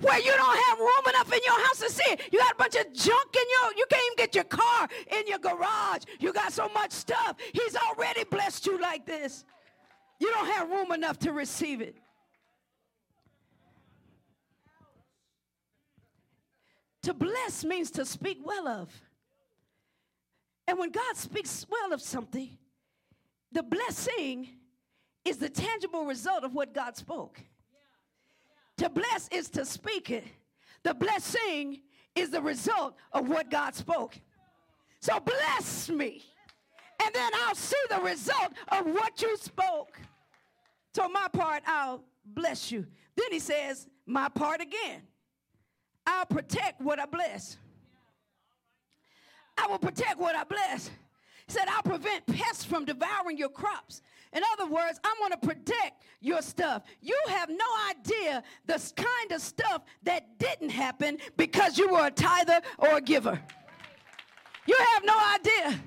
where 0.00 0.18
you 0.18 0.32
don't 0.36 0.64
have 0.68 0.78
room 0.78 1.08
enough 1.08 1.32
in 1.32 1.40
your 1.44 1.66
house 1.66 1.80
to 1.80 1.90
see 1.90 2.12
it. 2.12 2.20
You 2.30 2.38
got 2.38 2.52
a 2.52 2.56
bunch 2.56 2.76
of 2.76 2.92
junk 2.92 3.34
in 3.34 3.44
your, 3.62 3.72
you 3.76 3.84
can't 3.90 4.02
even 4.06 4.16
get 4.16 4.34
your 4.34 4.44
car 4.44 4.88
in 5.18 5.26
your 5.26 5.38
garage. 5.38 6.04
You 6.20 6.32
got 6.32 6.52
so 6.52 6.68
much 6.74 6.92
stuff. 6.92 7.36
He's 7.52 7.74
already 7.74 8.24
blessed 8.24 8.66
you 8.66 8.80
like 8.80 9.06
this. 9.06 9.44
You 10.18 10.30
don't 10.30 10.46
have 10.46 10.70
room 10.70 10.92
enough 10.92 11.18
to 11.20 11.32
receive 11.32 11.80
it. 11.80 11.96
To 17.02 17.14
bless 17.14 17.64
means 17.64 17.90
to 17.92 18.04
speak 18.04 18.38
well 18.44 18.66
of. 18.66 18.90
And 20.66 20.78
when 20.78 20.90
God 20.90 21.16
speaks 21.16 21.64
well 21.70 21.92
of 21.92 22.02
something, 22.02 22.58
the 23.52 23.62
blessing 23.62 24.48
is 25.24 25.38
the 25.38 25.48
tangible 25.48 26.04
result 26.04 26.44
of 26.44 26.52
what 26.52 26.74
God 26.74 26.96
spoke. 26.96 27.40
To 28.78 28.88
bless 28.88 29.28
is 29.28 29.48
to 29.50 29.64
speak 29.64 30.10
it. 30.10 30.24
The 30.82 30.94
blessing 30.94 31.80
is 32.14 32.30
the 32.30 32.42
result 32.42 32.96
of 33.12 33.28
what 33.28 33.50
God 33.50 33.74
spoke. 33.74 34.18
So 35.00 35.20
bless 35.20 35.88
me. 35.88 36.24
And 37.02 37.14
then 37.14 37.30
I'll 37.34 37.54
see 37.54 37.76
the 37.90 38.00
result 38.00 38.52
of 38.68 38.86
what 38.86 39.20
you 39.22 39.36
spoke. 39.36 40.00
So 40.94 41.08
my 41.08 41.28
part, 41.32 41.62
I'll 41.66 42.02
bless 42.24 42.72
you. 42.72 42.86
Then 43.16 43.26
he 43.30 43.38
says, 43.38 43.86
my 44.06 44.28
part 44.28 44.60
again. 44.60 45.02
I'll 46.06 46.26
protect 46.26 46.80
what 46.80 46.98
I 46.98 47.06
bless. 47.06 47.56
I 49.58 49.66
will 49.66 49.78
protect 49.78 50.18
what 50.18 50.36
I 50.36 50.44
bless. 50.44 50.90
He 51.46 51.52
said, 51.52 51.68
I'll 51.68 51.82
prevent 51.82 52.26
pests 52.26 52.64
from 52.64 52.84
devouring 52.84 53.38
your 53.38 53.48
crops. 53.48 54.02
In 54.32 54.42
other 54.52 54.70
words, 54.70 55.00
I'm 55.04 55.16
going 55.18 55.30
to 55.30 55.38
protect 55.38 56.02
your 56.20 56.42
stuff. 56.42 56.82
You 57.00 57.18
have 57.28 57.48
no 57.48 57.66
idea 57.90 58.42
the 58.66 58.92
kind 58.96 59.32
of 59.32 59.40
stuff 59.40 59.82
that 60.02 60.38
didn't 60.38 60.70
happen 60.70 61.18
because 61.36 61.78
you 61.78 61.88
were 61.88 62.06
a 62.06 62.10
tither 62.10 62.60
or 62.78 62.96
a 62.96 63.00
giver. 63.00 63.40
You 64.66 64.76
have 64.94 65.04
no 65.04 65.18
idea. 65.34 65.80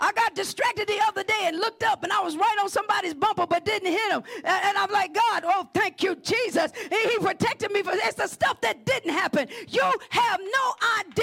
I 0.00 0.12
got 0.12 0.34
distracted 0.34 0.88
the 0.88 1.00
other 1.06 1.22
day 1.22 1.42
and 1.44 1.58
looked 1.58 1.82
up 1.82 2.02
and 2.02 2.12
I 2.12 2.20
was 2.20 2.36
right 2.36 2.56
on 2.62 2.68
somebody's 2.68 3.14
bumper 3.14 3.46
but 3.46 3.64
didn't 3.64 3.92
hit 3.92 4.12
him. 4.12 4.22
And, 4.36 4.64
and 4.64 4.78
I'm 4.78 4.90
like, 4.90 5.14
God, 5.14 5.44
oh, 5.46 5.68
thank 5.74 6.02
you, 6.02 6.16
Jesus. 6.16 6.72
He, 6.90 7.08
he 7.08 7.18
protected 7.18 7.70
me 7.72 7.82
for 7.82 7.92
it's 7.94 8.14
the 8.14 8.26
stuff 8.26 8.60
that 8.62 8.84
didn't 8.84 9.12
happen. 9.12 9.48
You 9.68 9.82
have 10.10 10.40
no 10.40 10.74
idea. 11.00 11.19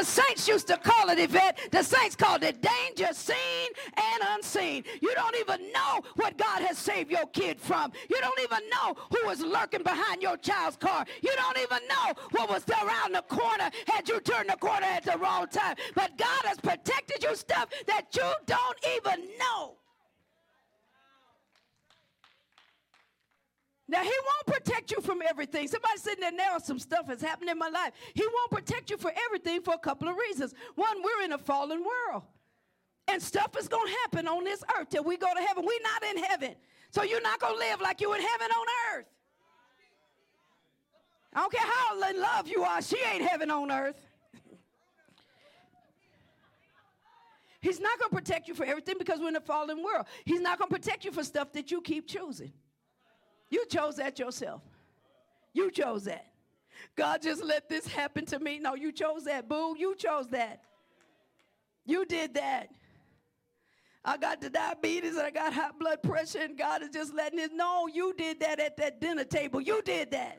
The 0.00 0.06
saints 0.06 0.48
used 0.48 0.66
to 0.68 0.78
call 0.78 1.10
it, 1.10 1.18
Yvette. 1.18 1.58
The 1.72 1.82
saints 1.82 2.16
called 2.16 2.42
it 2.42 2.62
danger 2.62 3.12
seen 3.12 3.68
and 3.98 4.22
unseen. 4.30 4.82
You 5.02 5.14
don't 5.14 5.36
even 5.36 5.70
know 5.72 6.00
what 6.16 6.38
God 6.38 6.62
has 6.62 6.78
saved 6.78 7.10
your 7.10 7.26
kid 7.26 7.60
from. 7.60 7.92
You 8.08 8.18
don't 8.22 8.40
even 8.40 8.60
know 8.70 8.96
who 9.10 9.26
was 9.26 9.42
lurking 9.42 9.82
behind 9.82 10.22
your 10.22 10.38
child's 10.38 10.78
car. 10.78 11.04
You 11.20 11.32
don't 11.36 11.58
even 11.58 11.86
know 11.86 12.14
what 12.30 12.48
was 12.48 12.64
around 12.82 13.14
the 13.14 13.20
corner 13.28 13.68
had 13.88 14.08
you 14.08 14.20
turned 14.20 14.48
the 14.48 14.56
corner 14.56 14.86
at 14.86 15.04
the 15.04 15.18
wrong 15.18 15.48
time. 15.48 15.76
But 15.94 16.16
God 16.16 16.44
has 16.46 16.56
protected 16.56 17.22
you 17.22 17.36
stuff 17.36 17.68
that 17.86 18.06
you 18.16 18.32
don't 18.46 18.78
even 18.96 19.28
know. 19.38 19.74
Now, 23.90 24.04
he 24.04 24.12
won't 24.24 24.62
protect 24.62 24.92
you 24.92 25.00
from 25.00 25.20
everything. 25.28 25.66
Somebody 25.66 25.98
sitting 25.98 26.20
there 26.20 26.30
now, 26.30 26.58
some 26.58 26.78
stuff 26.78 27.08
has 27.08 27.20
happened 27.20 27.50
in 27.50 27.58
my 27.58 27.68
life. 27.68 27.92
He 28.14 28.24
won't 28.24 28.50
protect 28.52 28.88
you 28.88 28.96
for 28.96 29.12
everything 29.26 29.62
for 29.62 29.74
a 29.74 29.78
couple 29.78 30.08
of 30.08 30.14
reasons. 30.16 30.54
One, 30.76 31.02
we're 31.02 31.24
in 31.24 31.32
a 31.32 31.38
fallen 31.38 31.82
world. 31.82 32.22
And 33.08 33.20
stuff 33.20 33.56
is 33.58 33.66
going 33.66 33.88
to 33.88 33.98
happen 34.02 34.28
on 34.28 34.44
this 34.44 34.62
earth 34.78 34.90
till 34.90 35.02
we 35.02 35.16
go 35.16 35.26
to 35.34 35.40
heaven. 35.40 35.64
We're 35.66 35.82
not 35.82 36.04
in 36.04 36.22
heaven. 36.22 36.54
So 36.92 37.02
you're 37.02 37.20
not 37.20 37.40
going 37.40 37.54
to 37.54 37.58
live 37.58 37.80
like 37.80 38.00
you're 38.00 38.14
in 38.14 38.22
heaven 38.22 38.46
on 38.46 38.66
earth. 38.94 39.06
I 41.34 41.40
don't 41.40 41.52
care 41.52 41.66
how 41.66 42.10
in 42.10 42.20
love 42.20 42.46
you 42.46 42.62
are, 42.62 42.80
she 42.80 42.96
ain't 43.12 43.28
heaven 43.28 43.50
on 43.50 43.72
earth. 43.72 44.00
He's 47.60 47.80
not 47.80 47.98
going 47.98 48.10
to 48.10 48.16
protect 48.16 48.46
you 48.46 48.54
for 48.54 48.64
everything 48.64 48.94
because 48.98 49.18
we're 49.18 49.28
in 49.28 49.36
a 49.36 49.40
fallen 49.40 49.82
world. 49.82 50.06
He's 50.24 50.40
not 50.40 50.60
going 50.60 50.70
to 50.70 50.76
protect 50.76 51.04
you 51.04 51.10
for 51.10 51.24
stuff 51.24 51.52
that 51.54 51.72
you 51.72 51.80
keep 51.80 52.06
choosing. 52.06 52.52
You 53.50 53.66
chose 53.66 53.96
that 53.96 54.18
yourself. 54.18 54.62
You 55.52 55.70
chose 55.70 56.04
that. 56.04 56.26
God 56.96 57.20
just 57.22 57.44
let 57.44 57.68
this 57.68 57.86
happen 57.86 58.24
to 58.26 58.38
me. 58.38 58.58
No, 58.58 58.74
you 58.74 58.92
chose 58.92 59.24
that. 59.24 59.48
Boo, 59.48 59.76
you 59.76 59.94
chose 59.96 60.28
that. 60.28 60.62
You 61.84 62.04
did 62.04 62.34
that. 62.34 62.70
I 64.04 64.16
got 64.16 64.40
the 64.40 64.48
diabetes 64.48 65.16
and 65.16 65.26
I 65.26 65.30
got 65.30 65.52
high 65.52 65.72
blood 65.78 66.02
pressure, 66.02 66.38
and 66.38 66.56
God 66.56 66.82
is 66.82 66.88
just 66.88 67.12
letting 67.12 67.38
it 67.38 67.52
know 67.52 67.86
you 67.86 68.14
did 68.16 68.40
that 68.40 68.58
at 68.58 68.76
that 68.78 69.00
dinner 69.00 69.24
table. 69.24 69.60
You 69.60 69.82
did 69.82 70.12
that. 70.12 70.38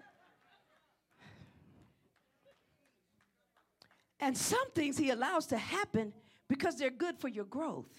And 4.20 4.38
some 4.38 4.72
things 4.72 4.97
He 4.97 5.09
allows 5.09 5.47
to 5.47 5.57
happen 5.57 6.14
because 6.47 6.78
they're 6.78 6.89
good 6.89 7.20
for 7.20 7.28
your 7.28 7.45
growth. 7.45 7.89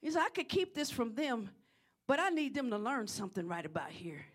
He 0.00 0.10
said, 0.10 0.22
I 0.24 0.28
could 0.28 0.48
keep 0.48 0.74
this 0.74 0.90
from 0.90 1.14
them, 1.14 1.50
but 2.06 2.20
I 2.20 2.28
need 2.28 2.54
them 2.54 2.70
to 2.70 2.78
learn 2.78 3.06
something 3.06 3.46
right 3.46 3.64
about 3.64 3.90
here. 3.90 4.26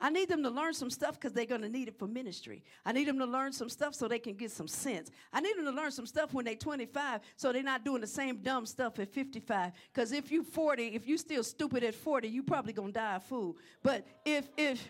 I 0.00 0.10
need 0.10 0.28
them 0.28 0.42
to 0.42 0.50
learn 0.50 0.74
some 0.74 0.90
stuff 0.90 1.14
because 1.14 1.32
they're 1.32 1.46
going 1.46 1.62
to 1.62 1.68
need 1.68 1.86
it 1.86 1.96
for 1.96 2.08
ministry. 2.08 2.64
I 2.84 2.90
need 2.90 3.06
them 3.06 3.20
to 3.20 3.24
learn 3.24 3.52
some 3.52 3.68
stuff 3.68 3.94
so 3.94 4.08
they 4.08 4.18
can 4.18 4.34
get 4.34 4.50
some 4.50 4.66
sense. 4.66 5.12
I 5.32 5.40
need 5.40 5.56
them 5.56 5.64
to 5.66 5.70
learn 5.70 5.92
some 5.92 6.06
stuff 6.06 6.34
when 6.34 6.44
they're 6.44 6.56
25 6.56 7.20
so 7.36 7.52
they're 7.52 7.62
not 7.62 7.84
doing 7.84 8.00
the 8.00 8.08
same 8.08 8.38
dumb 8.38 8.66
stuff 8.66 8.98
at 8.98 9.08
55. 9.08 9.70
Because 9.92 10.10
if 10.10 10.32
you're 10.32 10.42
40, 10.42 10.88
if 10.88 11.06
you're 11.06 11.18
still 11.18 11.44
stupid 11.44 11.84
at 11.84 11.94
40, 11.94 12.26
you 12.26 12.42
probably 12.42 12.72
going 12.72 12.88
to 12.88 12.98
die 12.98 13.14
a 13.14 13.20
fool. 13.20 13.56
But 13.84 14.04
if, 14.24 14.48
if, 14.56 14.84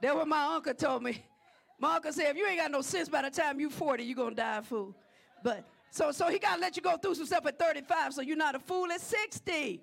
That's 0.00 0.14
what 0.14 0.28
my 0.28 0.54
uncle 0.54 0.72
told 0.72 1.02
me. 1.02 1.22
My 1.78 1.96
uncle 1.96 2.12
said, 2.12 2.30
if 2.30 2.36
you 2.36 2.46
ain't 2.46 2.58
got 2.58 2.70
no 2.70 2.80
sense 2.80 3.08
by 3.08 3.22
the 3.22 3.30
time 3.30 3.60
you're 3.60 3.70
40, 3.70 4.04
you're 4.04 4.16
going 4.16 4.30
to 4.30 4.36
die 4.36 4.58
a 4.58 4.62
fool. 4.62 4.94
But 5.42 5.64
so, 5.90 6.12
so 6.12 6.28
he 6.28 6.38
got 6.38 6.56
to 6.56 6.60
let 6.60 6.76
you 6.76 6.82
go 6.82 6.96
through 6.96 7.16
some 7.16 7.26
stuff 7.26 7.46
at 7.46 7.58
35 7.58 8.14
so 8.14 8.22
you're 8.22 8.36
not 8.36 8.54
a 8.54 8.60
fool 8.60 8.90
at 8.92 9.00
60. 9.00 9.82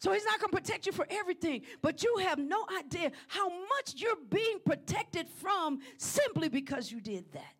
So 0.00 0.12
he's 0.12 0.24
not 0.24 0.40
going 0.40 0.50
to 0.50 0.56
protect 0.56 0.86
you 0.86 0.92
for 0.92 1.06
everything, 1.10 1.62
but 1.82 2.02
you 2.02 2.16
have 2.22 2.38
no 2.38 2.64
idea 2.78 3.12
how 3.28 3.50
much 3.50 3.94
you're 3.96 4.16
being 4.30 4.58
protected 4.64 5.28
from 5.28 5.80
simply 5.98 6.48
because 6.48 6.90
you 6.90 7.00
did 7.00 7.30
that. 7.32 7.54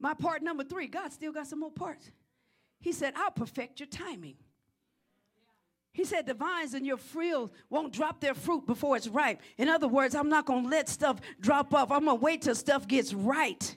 My 0.00 0.14
part 0.14 0.42
number 0.42 0.64
three, 0.64 0.88
God 0.88 1.12
still 1.12 1.32
got 1.32 1.46
some 1.46 1.60
more 1.60 1.70
parts. 1.70 2.10
He 2.80 2.92
said, 2.92 3.12
I'll 3.16 3.30
perfect 3.30 3.78
your 3.78 3.86
timing. 3.86 4.36
He 5.92 6.04
said 6.04 6.26
the 6.26 6.34
vines 6.34 6.74
in 6.74 6.84
your 6.84 6.96
field 6.96 7.50
won't 7.68 7.92
drop 7.92 8.20
their 8.20 8.34
fruit 8.34 8.66
before 8.66 8.96
it's 8.96 9.08
ripe. 9.08 9.40
In 9.58 9.68
other 9.68 9.88
words, 9.88 10.14
I'm 10.14 10.28
not 10.28 10.46
going 10.46 10.64
to 10.64 10.68
let 10.68 10.88
stuff 10.88 11.20
drop 11.40 11.74
off. 11.74 11.90
I'm 11.90 12.04
going 12.04 12.18
to 12.18 12.22
wait 12.22 12.42
till 12.42 12.54
stuff 12.54 12.86
gets 12.86 13.12
right 13.12 13.76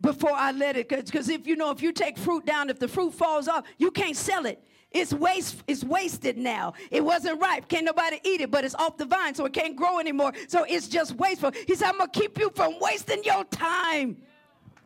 before 0.00 0.32
I 0.32 0.52
let 0.52 0.76
it. 0.76 0.88
Because 0.88 1.28
if 1.28 1.46
you 1.46 1.56
know, 1.56 1.70
if 1.70 1.82
you 1.82 1.92
take 1.92 2.16
fruit 2.16 2.46
down, 2.46 2.70
if 2.70 2.78
the 2.78 2.88
fruit 2.88 3.14
falls 3.14 3.48
off, 3.48 3.64
you 3.78 3.90
can't 3.90 4.16
sell 4.16 4.46
it. 4.46 4.62
It's 4.92 5.12
waste. 5.12 5.62
It's 5.66 5.82
wasted 5.82 6.36
now. 6.36 6.74
It 6.90 7.02
wasn't 7.02 7.40
ripe. 7.40 7.66
Can't 7.66 7.86
nobody 7.86 8.20
eat 8.24 8.42
it, 8.42 8.50
but 8.50 8.64
it's 8.64 8.74
off 8.74 8.98
the 8.98 9.06
vine, 9.06 9.34
so 9.34 9.46
it 9.46 9.52
can't 9.54 9.74
grow 9.74 9.98
anymore. 9.98 10.32
So 10.48 10.64
it's 10.68 10.86
just 10.86 11.14
wasteful. 11.14 11.50
He 11.66 11.74
said, 11.74 11.88
"I'm 11.88 11.98
gonna 11.98 12.10
keep 12.10 12.38
you 12.38 12.52
from 12.54 12.78
wasting 12.78 13.24
your 13.24 13.44
time." 13.44 14.18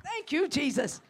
Thank 0.04 0.30
you, 0.30 0.46
Jesus. 0.46 1.00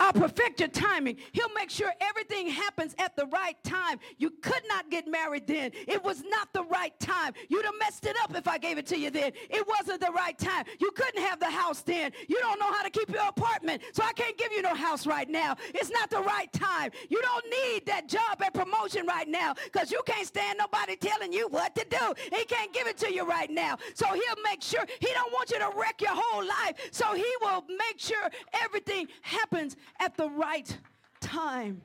I'll 0.00 0.12
perfect 0.12 0.60
your 0.60 0.68
timing. 0.68 1.16
He'll 1.32 1.52
make 1.54 1.70
sure 1.70 1.92
everything 2.00 2.48
happens 2.48 2.94
at 2.98 3.16
the 3.16 3.26
right 3.26 3.56
time. 3.64 3.98
You 4.16 4.30
could 4.30 4.62
not 4.68 4.90
get 4.90 5.08
married 5.08 5.46
then. 5.46 5.72
It 5.86 6.02
was 6.02 6.22
not 6.24 6.52
the 6.52 6.64
right 6.64 6.98
time. 7.00 7.32
You'd 7.48 7.64
have 7.64 7.74
messed 7.78 8.06
it 8.06 8.16
up 8.22 8.34
if 8.36 8.46
I 8.46 8.58
gave 8.58 8.78
it 8.78 8.86
to 8.86 8.98
you 8.98 9.10
then. 9.10 9.32
It 9.50 9.66
wasn't 9.66 10.00
the 10.00 10.12
right 10.12 10.38
time. 10.38 10.64
You 10.80 10.90
couldn't 10.92 11.22
have 11.22 11.40
the 11.40 11.50
house 11.50 11.82
then. 11.82 12.12
You 12.28 12.38
don't 12.40 12.58
know 12.60 12.72
how 12.72 12.82
to 12.82 12.90
keep 12.90 13.10
your 13.10 13.26
apartment, 13.26 13.82
so 13.92 14.02
I 14.04 14.12
can't 14.12 14.36
give 14.36 14.52
you 14.52 14.62
no 14.62 14.74
house 14.74 15.06
right 15.06 15.28
now. 15.28 15.56
It's 15.74 15.90
not 15.90 16.10
the 16.10 16.20
right 16.20 16.52
time. 16.52 16.90
You 17.08 17.20
don't 17.22 17.44
need 17.50 17.86
that 17.86 18.08
job 18.08 18.40
and 18.42 18.54
promotion 18.54 19.06
right 19.06 19.28
now 19.28 19.54
because 19.64 19.90
you 19.90 20.00
can't 20.06 20.26
stand 20.26 20.58
nobody 20.58 20.96
telling 20.96 21.32
you 21.32 21.48
what 21.48 21.74
to 21.74 21.84
do. 21.90 22.14
He 22.32 22.44
can't 22.44 22.72
give 22.72 22.86
it 22.86 22.98
to 22.98 23.12
you 23.12 23.24
right 23.24 23.50
now. 23.50 23.78
So 23.94 24.06
he'll 24.06 24.42
make 24.44 24.62
sure 24.62 24.84
he 25.00 25.08
don't 25.12 25.32
want 25.32 25.50
you 25.50 25.58
to 25.58 25.70
wreck 25.76 26.00
your 26.00 26.14
whole 26.14 26.44
life. 26.44 26.74
So 26.92 27.14
he 27.14 27.30
will 27.40 27.64
make 27.68 27.98
sure 27.98 28.30
everything 28.52 29.08
happens 29.22 29.76
at 29.98 30.16
the 30.16 30.28
right 30.28 30.78
time. 31.20 31.80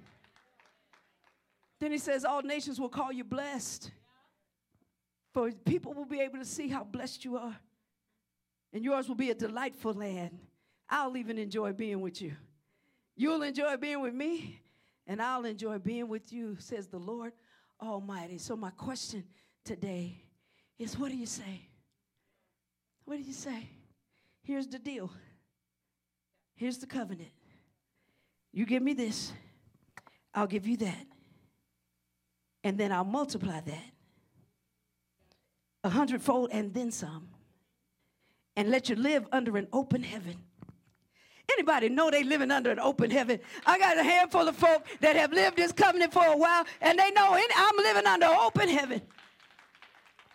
Then 1.79 1.91
he 1.91 1.97
says, 1.97 2.23
All 2.23 2.41
nations 2.41 2.79
will 2.79 2.89
call 2.89 3.11
you 3.11 3.23
blessed. 3.23 3.91
For 5.33 5.51
people 5.51 5.93
will 5.93 6.05
be 6.05 6.19
able 6.21 6.37
to 6.37 6.45
see 6.45 6.67
how 6.67 6.83
blessed 6.83 7.25
you 7.25 7.37
are. 7.37 7.57
And 8.71 8.83
yours 8.83 9.07
will 9.07 9.15
be 9.15 9.31
a 9.31 9.35
delightful 9.35 9.93
land. 9.93 10.37
I'll 10.89 11.17
even 11.17 11.37
enjoy 11.37 11.73
being 11.73 12.01
with 12.01 12.21
you. 12.21 12.33
You'll 13.15 13.41
enjoy 13.41 13.77
being 13.77 14.01
with 14.01 14.13
me, 14.13 14.59
and 15.07 15.21
I'll 15.21 15.45
enjoy 15.45 15.77
being 15.79 16.07
with 16.07 16.31
you, 16.31 16.55
says 16.59 16.87
the 16.87 16.99
Lord 16.99 17.33
Almighty. 17.81 18.37
So, 18.37 18.55
my 18.55 18.71
question 18.71 19.23
today 19.65 20.23
is 20.79 20.97
what 20.97 21.11
do 21.11 21.17
you 21.17 21.25
say? 21.25 21.67
What 23.05 23.17
do 23.17 23.23
you 23.23 23.33
say? 23.33 23.69
Here's 24.41 24.67
the 24.67 24.79
deal. 24.79 25.11
Here's 26.55 26.77
the 26.77 26.87
covenant. 26.87 27.31
You 28.53 28.65
give 28.65 28.83
me 28.83 28.93
this, 28.93 29.33
I'll 30.33 30.47
give 30.47 30.67
you 30.67 30.77
that. 30.77 31.05
And 32.63 32.77
then 32.77 32.91
I'll 32.91 33.03
multiply 33.03 33.59
that 33.59 33.93
a 35.83 35.89
hundredfold 35.89 36.49
and 36.51 36.73
then 36.73 36.91
some. 36.91 37.29
And 38.55 38.69
let 38.69 38.87
you 38.87 38.95
live 38.95 39.27
under 39.31 39.57
an 39.57 39.67
open 39.73 40.03
heaven. 40.03 40.37
Anybody 41.51 41.89
know 41.89 42.09
they 42.09 42.23
living 42.23 42.51
under 42.51 42.71
an 42.71 42.79
open 42.79 43.09
heaven? 43.09 43.39
I 43.65 43.77
got 43.79 43.97
a 43.97 44.03
handful 44.03 44.47
of 44.47 44.55
folk 44.55 44.85
that 45.01 45.15
have 45.15 45.33
lived 45.33 45.57
this 45.57 45.71
covenant 45.71 46.13
for 46.13 46.25
a 46.25 46.37
while, 46.37 46.63
and 46.79 46.97
they 46.97 47.11
know 47.11 47.33
I'm 47.33 47.77
living 47.77 48.05
under 48.05 48.27
open 48.27 48.69
heaven. 48.69 49.01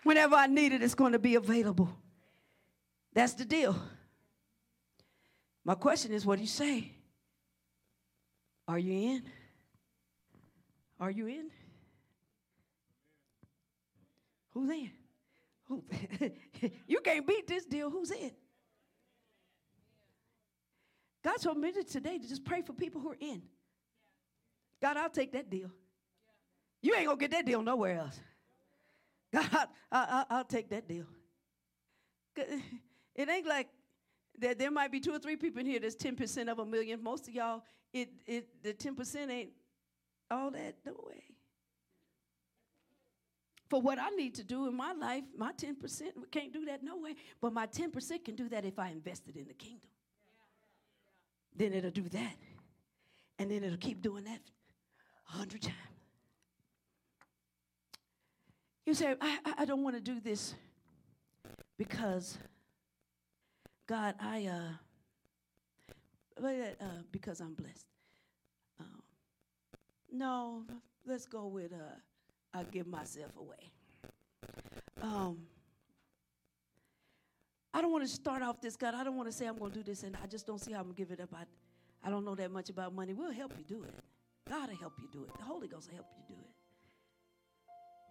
Whenever 0.02 0.34
I 0.34 0.48
need 0.48 0.72
it, 0.72 0.82
it's 0.82 0.94
going 0.94 1.12
to 1.12 1.18
be 1.18 1.36
available. 1.36 1.96
That's 3.14 3.34
the 3.34 3.44
deal. 3.44 3.76
My 5.64 5.74
question 5.74 6.12
is 6.12 6.26
what 6.26 6.36
do 6.36 6.42
you 6.42 6.48
say? 6.48 6.92
Are 8.68 8.78
you 8.78 8.92
in? 8.92 9.22
Are 11.00 11.10
you 11.10 11.26
in? 11.26 11.50
Who's 14.50 14.68
in? 14.68 14.90
Who? 15.64 15.82
you 16.86 17.00
can't 17.00 17.26
beat 17.26 17.46
this 17.46 17.64
deal. 17.64 17.88
Who's 17.88 18.10
in? 18.10 18.30
God 21.24 21.40
told 21.40 21.56
me 21.56 21.72
today 21.72 22.18
to 22.18 22.28
just 22.28 22.44
pray 22.44 22.60
for 22.60 22.74
people 22.74 23.00
who 23.00 23.12
are 23.12 23.16
in. 23.18 23.42
God, 24.82 24.98
I'll 24.98 25.10
take 25.10 25.32
that 25.32 25.48
deal. 25.48 25.70
You 26.82 26.94
ain't 26.94 27.06
gonna 27.06 27.18
get 27.18 27.30
that 27.30 27.46
deal 27.46 27.62
nowhere 27.62 28.00
else. 28.00 28.20
God, 29.32 29.68
I, 29.92 30.24
will 30.30 30.44
take 30.44 30.68
that 30.70 30.86
deal. 30.86 31.06
It 32.36 33.28
ain't 33.28 33.46
like 33.46 33.68
that 34.38 34.58
there 34.58 34.70
might 34.70 34.92
be 34.92 35.00
two 35.00 35.12
or 35.12 35.18
three 35.18 35.36
people 35.36 35.60
in 35.60 35.66
here 35.66 35.80
that's 35.80 35.96
10% 35.96 36.48
of 36.48 36.60
a 36.60 36.64
million. 36.64 37.02
Most 37.02 37.26
of 37.26 37.34
y'all, 37.34 37.62
it, 37.92 38.10
it 38.26 38.48
the 38.62 38.74
10% 38.74 39.30
ain't 39.30 39.50
all 40.30 40.50
that, 40.50 40.76
no 40.84 40.92
way. 41.06 41.24
For 43.68 43.80
what 43.80 43.98
I 43.98 44.08
need 44.10 44.34
to 44.36 44.44
do 44.44 44.66
in 44.66 44.74
my 44.74 44.92
life, 44.92 45.24
my 45.36 45.52
10% 45.52 45.74
can't 46.30 46.52
do 46.52 46.64
that, 46.66 46.82
no 46.82 46.96
way. 46.96 47.16
But 47.40 47.52
my 47.52 47.66
10% 47.66 48.24
can 48.24 48.34
do 48.34 48.48
that 48.48 48.64
if 48.64 48.78
I 48.78 48.88
invested 48.88 49.36
in 49.36 49.46
the 49.46 49.54
kingdom. 49.54 49.90
Then 51.54 51.74
it'll 51.74 51.90
do 51.90 52.08
that. 52.08 52.36
And 53.38 53.50
then 53.50 53.62
it'll 53.62 53.78
keep 53.78 54.00
doing 54.00 54.24
that 54.24 54.40
a 55.28 55.32
hundred 55.36 55.62
times. 55.62 55.74
You 58.86 58.94
say, 58.94 59.14
I, 59.20 59.38
I 59.58 59.64
don't 59.66 59.82
want 59.82 59.96
to 59.96 60.00
do 60.00 60.18
this 60.18 60.54
because, 61.76 62.38
God, 63.86 64.14
I, 64.18 64.46
uh, 64.46 64.72
uh, 66.44 66.84
because 67.10 67.40
I'm 67.40 67.54
blessed. 67.54 67.86
Um, 68.80 69.02
no, 70.12 70.64
let's 71.06 71.26
go 71.26 71.46
with, 71.46 71.72
uh, 71.72 72.56
I 72.58 72.64
give 72.64 72.86
myself 72.86 73.32
away. 73.36 73.70
Um, 75.02 75.38
I 77.72 77.80
don't 77.80 77.92
want 77.92 78.04
to 78.04 78.12
start 78.12 78.42
off 78.42 78.60
this, 78.60 78.76
God. 78.76 78.94
I 78.94 79.04
don't 79.04 79.16
want 79.16 79.30
to 79.30 79.36
say 79.36 79.46
I'm 79.46 79.58
going 79.58 79.72
to 79.72 79.78
do 79.78 79.84
this 79.84 80.02
and 80.02 80.16
I 80.22 80.26
just 80.26 80.46
don't 80.46 80.60
see 80.60 80.72
how 80.72 80.78
I'm 80.78 80.84
going 80.86 80.96
to 80.96 81.02
give 81.02 81.10
it 81.10 81.20
up. 81.20 81.30
I, 81.34 81.44
I 82.06 82.10
don't 82.10 82.24
know 82.24 82.34
that 82.34 82.50
much 82.50 82.70
about 82.70 82.94
money. 82.94 83.12
We'll 83.12 83.32
help 83.32 83.52
you 83.56 83.64
do 83.64 83.84
it. 83.84 83.94
God 84.48 84.70
will 84.70 84.76
help 84.76 84.94
you 85.00 85.08
do 85.12 85.24
it. 85.24 85.36
The 85.36 85.44
Holy 85.44 85.68
Ghost 85.68 85.88
will 85.88 85.96
help 85.96 86.08
you 86.16 86.34
do 86.34 86.40
it. 86.40 86.50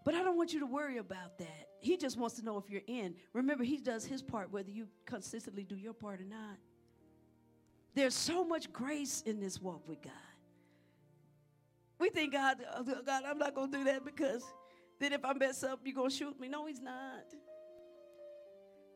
But 0.06 0.16
I 0.16 0.24
don't 0.24 0.38
want 0.38 0.54
you 0.54 0.62
to 0.62 0.66
worry 0.66 1.00
about 1.00 1.38
that. 1.40 1.68
He 1.82 1.98
just 1.98 2.18
wants 2.18 2.36
to 2.36 2.46
know 2.46 2.58
if 2.58 2.70
you're 2.70 2.82
in. 2.88 3.16
Remember, 3.34 3.66
He 3.66 3.78
does 3.78 4.06
His 4.06 4.22
part, 4.22 4.52
whether 4.54 4.70
you 4.70 4.88
consistently 5.06 5.64
do 5.64 5.76
your 5.76 5.94
part 5.94 6.22
or 6.22 6.24
not. 6.24 6.58
There's 7.98 8.14
so 8.14 8.46
much 8.46 8.72
grace 8.72 9.24
in 9.26 9.40
this 9.40 9.60
walk 9.60 9.90
with 9.90 10.04
God. 10.04 10.14
We 11.98 12.12
think 12.12 12.34
God, 12.34 12.58
oh, 12.76 12.84
God, 12.84 13.24
I'm 13.26 13.40
not 13.40 13.56
going 13.56 13.72
to 13.72 13.78
do 13.80 13.84
that 13.86 14.06
because 14.06 14.44
then 15.00 15.14
if 15.14 15.26
I 15.26 15.34
mess 15.34 15.64
up, 15.64 15.80
you're 15.84 15.96
going 15.96 16.12
to 16.12 16.16
shoot 16.16 16.40
me. 16.40 16.48
No, 16.48 16.68
He's 16.68 16.80
not. 16.80 17.34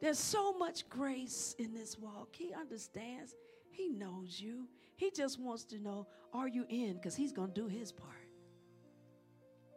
There's 0.02 0.20
so 0.20 0.56
much 0.56 0.88
grace 0.88 1.56
in 1.58 1.74
this 1.74 1.98
walk. 1.98 2.36
He 2.36 2.54
understands, 2.54 3.34
He 3.72 3.90
knows 3.90 4.40
you. 4.40 4.68
He 4.98 5.10
just 5.10 5.40
wants 5.40 5.64
to 5.66 5.80
know, 5.80 6.06
are 6.32 6.48
you 6.48 6.68
in? 6.70 6.94
Because 6.94 7.16
He's 7.16 7.32
going 7.32 7.52
to 7.52 7.60
do 7.60 7.68
His 7.68 7.92
part. 7.92 8.14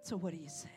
So, 0.03 0.19
what 0.19 0.35
do 0.35 0.39
you 0.39 0.51
say? 0.51 0.69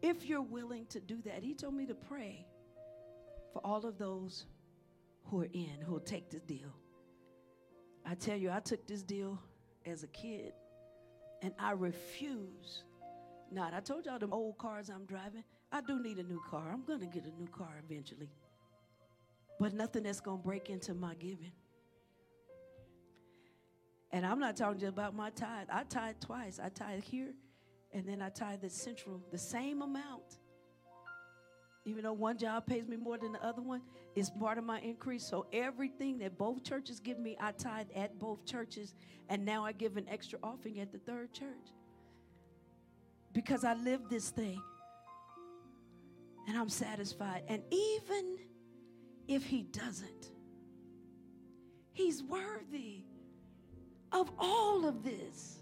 If 0.00 0.24
you're 0.24 0.40
willing 0.40 0.86
to 0.86 1.00
do 1.00 1.20
that, 1.26 1.42
He 1.42 1.52
told 1.52 1.74
me 1.74 1.84
to 1.84 1.94
pray 1.94 2.46
for 3.52 3.60
all 3.66 3.84
of 3.84 3.98
those 3.98 4.46
who 5.24 5.42
are 5.42 5.48
in, 5.52 5.78
who 5.84 5.92
will 5.92 6.00
take 6.00 6.30
this 6.30 6.42
deal. 6.42 6.72
I 8.04 8.14
tell 8.14 8.36
you, 8.36 8.50
I 8.50 8.60
took 8.60 8.86
this 8.86 9.02
deal 9.02 9.38
as 9.86 10.02
a 10.02 10.08
kid, 10.08 10.52
and 11.40 11.52
I 11.58 11.72
refuse 11.72 12.82
not. 13.52 13.74
I 13.74 13.80
told 13.80 14.06
y'all 14.06 14.18
them 14.18 14.32
old 14.32 14.58
cars 14.58 14.88
I'm 14.88 15.04
driving. 15.04 15.44
I 15.70 15.80
do 15.80 16.02
need 16.02 16.18
a 16.18 16.22
new 16.22 16.40
car. 16.48 16.70
I'm 16.72 16.84
gonna 16.84 17.06
get 17.06 17.24
a 17.24 17.40
new 17.40 17.48
car 17.48 17.82
eventually. 17.84 18.30
But 19.60 19.74
nothing 19.74 20.04
that's 20.04 20.20
gonna 20.20 20.38
break 20.38 20.70
into 20.70 20.94
my 20.94 21.14
giving. 21.14 21.52
And 24.10 24.26
I'm 24.26 24.38
not 24.38 24.56
talking 24.56 24.80
just 24.80 24.92
about 24.92 25.14
my 25.14 25.30
tithe. 25.30 25.68
I 25.70 25.84
tithe 25.84 26.16
twice. 26.20 26.60
I 26.62 26.68
tithe 26.68 27.02
here, 27.04 27.32
and 27.92 28.06
then 28.06 28.20
I 28.20 28.28
tithe 28.28 28.60
the 28.60 28.70
central, 28.70 29.20
the 29.30 29.38
same 29.38 29.82
amount. 29.82 30.38
Even 31.84 32.04
though 32.04 32.12
one 32.12 32.38
job 32.38 32.66
pays 32.66 32.86
me 32.86 32.96
more 32.96 33.18
than 33.18 33.32
the 33.32 33.44
other 33.44 33.60
one, 33.60 33.82
it's 34.14 34.30
part 34.30 34.56
of 34.56 34.64
my 34.64 34.78
increase. 34.80 35.26
So 35.26 35.46
everything 35.52 36.18
that 36.18 36.38
both 36.38 36.62
churches 36.62 37.00
give 37.00 37.18
me, 37.18 37.36
I 37.40 37.52
tithe 37.52 37.88
at 37.94 38.18
both 38.18 38.44
churches, 38.44 38.94
and 39.28 39.44
now 39.44 39.64
I 39.64 39.72
give 39.72 39.96
an 39.96 40.06
extra 40.08 40.38
offering 40.42 40.78
at 40.78 40.92
the 40.92 40.98
third 40.98 41.32
church. 41.32 41.72
Because 43.32 43.64
I 43.64 43.74
live 43.74 44.08
this 44.08 44.30
thing. 44.30 44.62
And 46.46 46.56
I'm 46.56 46.68
satisfied. 46.68 47.42
And 47.48 47.62
even 47.70 48.38
if 49.26 49.44
he 49.44 49.62
doesn't, 49.62 50.30
he's 51.92 52.22
worthy 52.22 53.04
of 54.12 54.30
all 54.38 54.86
of 54.86 55.02
this. 55.02 55.61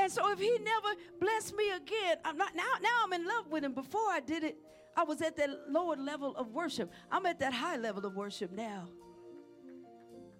And 0.00 0.10
so 0.10 0.32
if 0.32 0.38
he 0.38 0.56
never 0.62 0.88
blessed 1.20 1.54
me 1.54 1.70
again, 1.72 2.16
I'm 2.24 2.38
not 2.38 2.56
now 2.56 2.64
now 2.82 2.88
I'm 3.04 3.12
in 3.12 3.26
love 3.26 3.48
with 3.48 3.62
him. 3.62 3.74
Before 3.74 4.08
I 4.10 4.20
did 4.20 4.42
it, 4.42 4.56
I 4.96 5.04
was 5.04 5.20
at 5.20 5.36
that 5.36 5.50
lower 5.68 5.94
level 5.94 6.34
of 6.36 6.52
worship. 6.52 6.90
I'm 7.12 7.26
at 7.26 7.38
that 7.40 7.52
high 7.52 7.76
level 7.76 8.06
of 8.06 8.16
worship 8.16 8.50
now. 8.50 8.88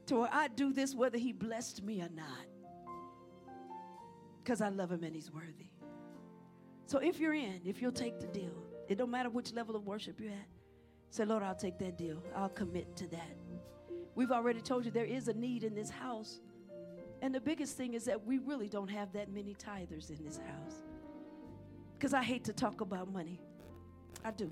To 0.07 0.21
where 0.21 0.31
I 0.33 0.49
do 0.49 0.73
this 0.73 0.95
whether 0.95 1.19
he 1.19 1.33
blessed 1.33 1.83
me 1.83 2.01
or 2.01 2.09
not. 2.09 2.47
Because 4.43 4.63
I 4.63 4.71
love 4.71 4.91
him 4.91 5.05
and 5.05 5.15
he's 5.15 5.31
worthy. 5.31 5.69
So 6.87 6.99
if 6.99 7.21
you're 7.21 7.35
in, 7.35 7.61
if 7.67 7.83
you'll 7.83 7.93
take 7.93 8.19
the 8.19 8.29
deal, 8.29 8.65
it 8.89 8.97
don't 8.97 9.11
matter 9.11 9.29
which 9.29 9.53
level 9.53 9.77
of 9.77 9.87
worship 9.87 10.19
you're 10.19 10.31
at. 10.31 10.49
Say, 11.11 11.27
Lord, 11.27 11.43
I'll 11.43 11.55
take 11.55 11.79
that 11.81 11.99
deal. 11.99 12.23
I'll 12.35 12.49
commit 12.49 12.97
to 12.97 13.07
that. 13.09 13.37
We've 14.15 14.33
already 14.33 14.63
told 14.63 14.87
you 14.87 14.91
there 14.91 15.05
is 15.05 15.29
a 15.29 15.35
need 15.35 15.65
in 15.65 15.75
this 15.75 15.91
house. 15.91 16.41
And 17.23 17.35
the 17.35 17.41
biggest 17.41 17.77
thing 17.77 17.95
is 17.95 18.05
that 18.05 18.27
we 18.27 18.39
really 18.39 18.69
don't 18.69 18.91
have 18.91 19.13
that 19.13 19.31
many 19.33 19.55
tithers 19.55 20.11
in 20.11 20.25
this 20.25 20.39
house. 20.39 20.83
Because 21.99 22.15
I 22.15 22.23
hate 22.23 22.45
to 22.45 22.53
talk 22.53 22.81
about 22.81 23.13
money. 23.13 23.41
I 24.25 24.31
do. 24.31 24.51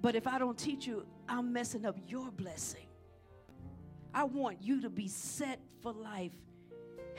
But 0.00 0.14
if 0.14 0.26
I 0.26 0.38
don't 0.38 0.56
teach 0.56 0.86
you, 0.86 1.04
I'm 1.28 1.52
messing 1.52 1.84
up 1.84 1.96
your 2.06 2.30
blessing. 2.30 2.86
I 4.14 4.24
want 4.24 4.62
you 4.62 4.80
to 4.82 4.88
be 4.88 5.08
set 5.08 5.60
for 5.82 5.92
life. 5.92 6.32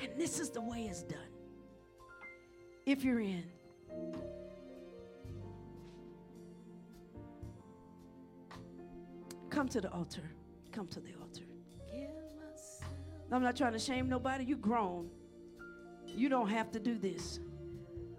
And 0.02 0.10
this 0.18 0.40
is 0.40 0.50
the 0.50 0.62
way 0.62 0.88
it's 0.90 1.04
done. 1.04 1.20
If 2.86 3.04
you're 3.04 3.20
in, 3.20 3.44
come 9.50 9.68
to 9.70 9.82
the 9.82 9.92
altar. 9.92 10.32
Come 10.72 10.88
to 10.88 11.00
the 11.00 11.14
altar. 11.22 11.47
I'm 13.32 13.44
not 13.44 13.56
trying 13.56 13.74
to 13.74 13.80
shame 13.80 14.08
nobody. 14.08 14.46
You 14.46 14.56
grown. 14.56 15.10
You 16.08 16.30
don't 16.30 16.50
have 16.50 16.72
to 16.72 16.80
do 16.80 16.98
this. 16.98 17.40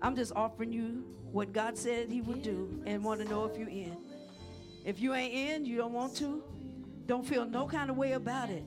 I'm 0.03 0.15
just 0.15 0.33
offering 0.37 0.73
you 0.73 1.05
what 1.33 1.53
God 1.53 1.77
said 1.77 2.11
He 2.11 2.21
would 2.21 2.43
do 2.43 2.83
and 2.87 3.03
want 3.03 3.21
to 3.21 3.29
know 3.29 3.45
if 3.45 3.59
you're 3.59 3.69
in. 3.69 3.97
If 4.85 5.01
you 5.01 5.15
ain't 5.15 5.35
in, 5.35 5.65
you 5.65 5.77
don't 5.77 5.93
want 5.93 6.17
to, 6.17 6.43
don't 7.07 7.27
feel 7.27 7.45
no 7.45 7.67
kind 7.67 7.91
of 7.91 7.97
way 7.97 8.13
about 8.13 8.51
it. 8.51 8.65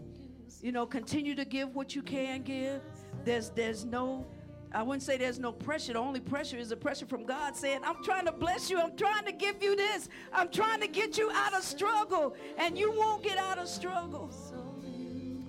You 0.62 0.72
know, 0.72 0.86
continue 0.86 1.36
to 1.36 1.46
give 1.46 1.74
what 1.74 1.96
you 1.96 2.02
can 2.02 2.44
give. 2.44 2.82
There's 3.24 3.50
there's 3.52 3.86
no 3.86 4.26
I 4.74 4.84
wouldn't 4.84 5.04
say 5.04 5.18
there's 5.18 5.40
no 5.40 5.52
pressure. 5.52 5.94
The 5.94 6.00
only 6.00 6.22
pressure 6.22 6.58
is 6.58 6.70
the 6.70 6.78
pressure 6.78 7.06
from 7.06 7.26
God 7.26 7.58
saying, 7.58 7.82
I'm 7.84 8.02
trying 8.04 8.26
to 8.26 8.32
bless 8.32 8.70
you. 8.70 8.80
I'm 8.80 8.96
trying 8.96 9.26
to 9.26 9.34
give 9.34 9.62
you 9.62 9.76
this. 9.76 10.08
I'm 10.32 10.50
trying 10.50 10.80
to 10.80 10.88
get 10.88 11.18
you 11.18 11.30
out 11.32 11.54
of 11.54 11.64
struggle. 11.64 12.36
And 12.58 12.78
you 12.78 12.92
won't 12.92 13.22
get 13.22 13.38
out 13.38 13.58
of 13.58 13.68
struggle. 13.68 14.32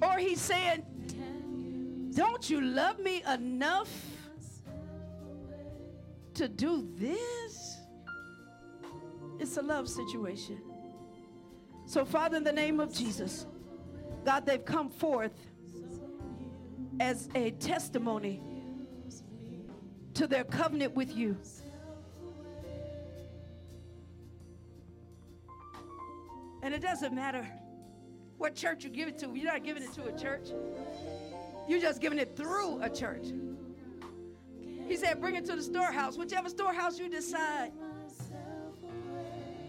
Or 0.03 0.19
he's 0.19 0.41
saying, 0.41 0.83
Don't 2.15 2.51
you 2.51 2.61
love 2.61 2.99
me 2.99 3.23
enough 3.33 3.91
to 6.35 6.49
do 6.49 6.89
this? 6.97 7.79
It's 9.39 9.57
a 9.57 9.63
love 9.63 9.89
situation. 9.89 10.61
So, 11.87 12.05
Father, 12.05 12.37
in 12.37 12.45
the 12.45 12.53
name 12.53 12.81
of 12.81 12.93
Jesus, 12.93 13.47
God, 14.25 14.45
they've 14.47 14.65
come 14.65 14.89
forth 14.89 15.35
as 17.01 17.29
a 17.35 17.53
testimony 17.53 18.41
to 20.15 20.27
their 20.27 20.45
covenant 20.45 20.95
with 20.95 21.15
you. 21.15 21.37
And 26.63 26.73
it 26.73 26.81
doesn't 26.81 27.15
matter 27.15 27.47
what 28.43 28.57
church 28.57 28.83
you 28.83 28.91
give 28.91 29.07
it 29.07 29.17
to. 29.21 29.33
You're 29.35 29.53
not 29.53 29.63
giving 29.63 29.85
it 29.85 29.93
to 29.93 30.05
a 30.07 30.19
church. 30.19 30.49
You're 31.69 31.81
just 31.81 32.01
giving 32.01 32.19
it 32.19 32.37
through 32.37 32.83
a 32.83 32.91
church. 32.91 33.29
He 34.89 34.97
said, 34.97 35.21
bring 35.21 35.37
it 35.37 35.45
to 35.45 35.55
the 35.55 35.63
storehouse, 35.63 36.19
whichever 36.19 36.49
storehouse 36.49 36.99
you 36.99 37.09
decide. 37.09 37.71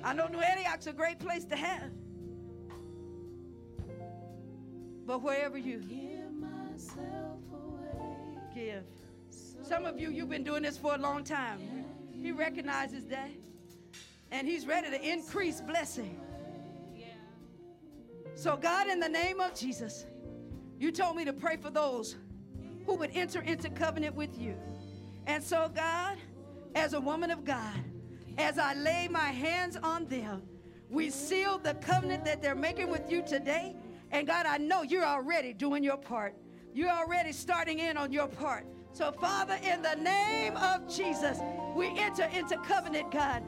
I 0.04 0.14
know 0.14 0.26
New 0.28 0.40
Antioch's 0.40 0.88
a 0.88 0.92
great 0.92 1.20
place 1.20 1.46
to 1.46 1.56
have. 1.56 1.92
But 5.06 5.22
wherever 5.22 5.58
you 5.58 5.78
give. 8.56 8.84
Some 9.62 9.86
of 9.86 10.00
you, 10.00 10.10
you've 10.10 10.30
been 10.30 10.44
doing 10.44 10.64
this 10.64 10.80
for 10.80 10.96
a 10.96 10.98
long 10.98 11.24
time. 11.24 11.86
He 12.12 12.32
recognizes 12.32 13.06
that. 13.06 13.30
And 14.32 14.48
he's 14.48 14.66
ready 14.66 14.90
to 14.90 15.00
increase 15.00 15.62
blessing. 15.62 16.20
So, 18.36 18.58
God, 18.58 18.88
in 18.88 19.00
the 19.00 19.10
name 19.10 19.40
of 19.40 19.54
Jesus, 19.54 20.06
you 20.80 20.92
told 20.92 21.16
me 21.16 21.26
to 21.26 21.34
pray 21.34 21.58
for 21.58 21.70
those 21.70 22.16
who 22.86 22.96
would 22.96 23.12
enter 23.14 23.42
into 23.42 23.70
covenant 23.70 24.16
with 24.16 24.38
you. 24.38 24.56
And 25.28 25.42
so, 25.44 25.72
God, 25.74 26.18
as 26.76 26.94
a 26.94 27.00
woman 27.00 27.32
of 27.32 27.46
God, 27.46 27.78
as 28.38 28.58
I 28.58 28.74
lay 28.74 29.08
my 29.08 29.30
hands 29.30 29.78
on 29.82 30.08
them, 30.08 30.42
we 30.90 31.10
seal 31.10 31.58
the 31.58 31.76
covenant 31.76 32.26
that 32.26 32.42
they're 32.42 32.56
making 32.56 32.90
with 32.90 33.10
you 33.10 33.24
today. 33.24 33.76
And 34.12 34.28
God, 34.28 34.46
I 34.46 34.58
know 34.58 34.82
you're 34.82 35.06
already 35.06 35.54
doing 35.54 35.84
your 35.84 35.98
part. 35.98 36.36
You're 36.74 36.90
already 36.90 37.32
starting 37.32 37.80
in 37.80 37.98
on 37.98 38.12
your 38.12 38.28
part. 38.28 38.66
So, 38.92 39.12
Father, 39.12 39.58
in 39.64 39.82
the 39.82 39.96
name 39.96 40.58
of 40.58 40.94
Jesus, 40.94 41.40
we 41.76 41.88
enter 41.98 42.26
into 42.26 42.58
covenant, 42.58 43.12
God. 43.12 43.44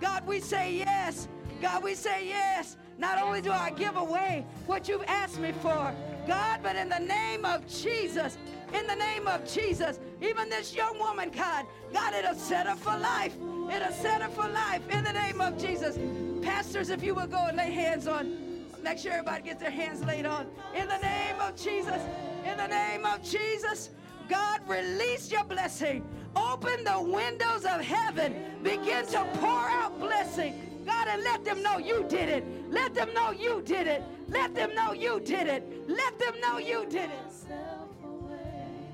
God, 0.00 0.26
we 0.26 0.40
say 0.40 0.74
yes. 0.74 1.28
God, 1.60 1.82
we 1.82 1.94
say 1.94 2.28
yes. 2.28 2.76
Not 2.98 3.22
only 3.22 3.40
do 3.40 3.52
I 3.52 3.70
give 3.70 3.96
away 3.96 4.44
what 4.66 4.88
you've 4.88 5.04
asked 5.06 5.38
me 5.38 5.52
for, 5.62 5.94
God, 6.26 6.60
but 6.62 6.74
in 6.74 6.88
the 6.88 6.98
name 6.98 7.44
of 7.44 7.66
Jesus, 7.68 8.36
in 8.74 8.86
the 8.88 8.96
name 8.96 9.28
of 9.28 9.50
Jesus, 9.50 10.00
even 10.20 10.48
this 10.48 10.74
young 10.74 10.98
woman, 10.98 11.30
God, 11.30 11.64
God, 11.92 12.12
it'll 12.12 12.34
set 12.34 12.66
her 12.66 12.74
for 12.74 12.98
life. 12.98 13.34
It'll 13.72 13.92
set 13.92 14.20
her 14.20 14.28
for 14.28 14.48
life 14.48 14.82
in 14.90 15.04
the 15.04 15.12
name 15.12 15.40
of 15.40 15.56
Jesus. 15.56 15.96
Pastors, 16.42 16.90
if 16.90 17.02
you 17.02 17.14
will 17.14 17.28
go 17.28 17.46
and 17.46 17.56
lay 17.56 17.70
hands 17.70 18.08
on, 18.08 18.64
make 18.82 18.98
sure 18.98 19.12
everybody 19.12 19.42
gets 19.42 19.60
their 19.62 19.70
hands 19.70 20.04
laid 20.04 20.26
on. 20.26 20.48
In 20.74 20.88
the 20.88 20.98
name 20.98 21.36
of 21.40 21.56
Jesus, 21.56 22.02
in 22.44 22.56
the 22.56 22.66
name 22.66 23.06
of 23.06 23.22
Jesus, 23.22 23.90
God, 24.28 24.60
release 24.66 25.30
your 25.30 25.44
blessing. 25.44 26.04
Open 26.36 26.84
the 26.84 27.00
windows 27.00 27.64
of 27.64 27.80
heaven. 27.80 28.34
Begin 28.62 29.06
to 29.06 29.24
pour 29.34 29.68
out 29.68 29.98
blessing. 30.00 30.67
God, 30.88 31.06
and 31.06 31.22
let 31.22 31.44
them 31.44 31.62
know 31.62 31.76
you 31.76 32.06
did 32.08 32.30
it. 32.30 32.44
Let 32.70 32.94
them 32.94 33.12
know 33.12 33.30
you 33.30 33.60
did 33.62 33.86
it. 33.86 34.02
Let 34.28 34.54
them 34.54 34.74
know 34.74 34.92
you 34.92 35.20
did 35.20 35.46
it. 35.46 35.62
Let 35.86 36.18
them 36.18 36.40
know 36.40 36.56
you 36.56 36.86
did 36.88 37.10
it. 37.10 37.20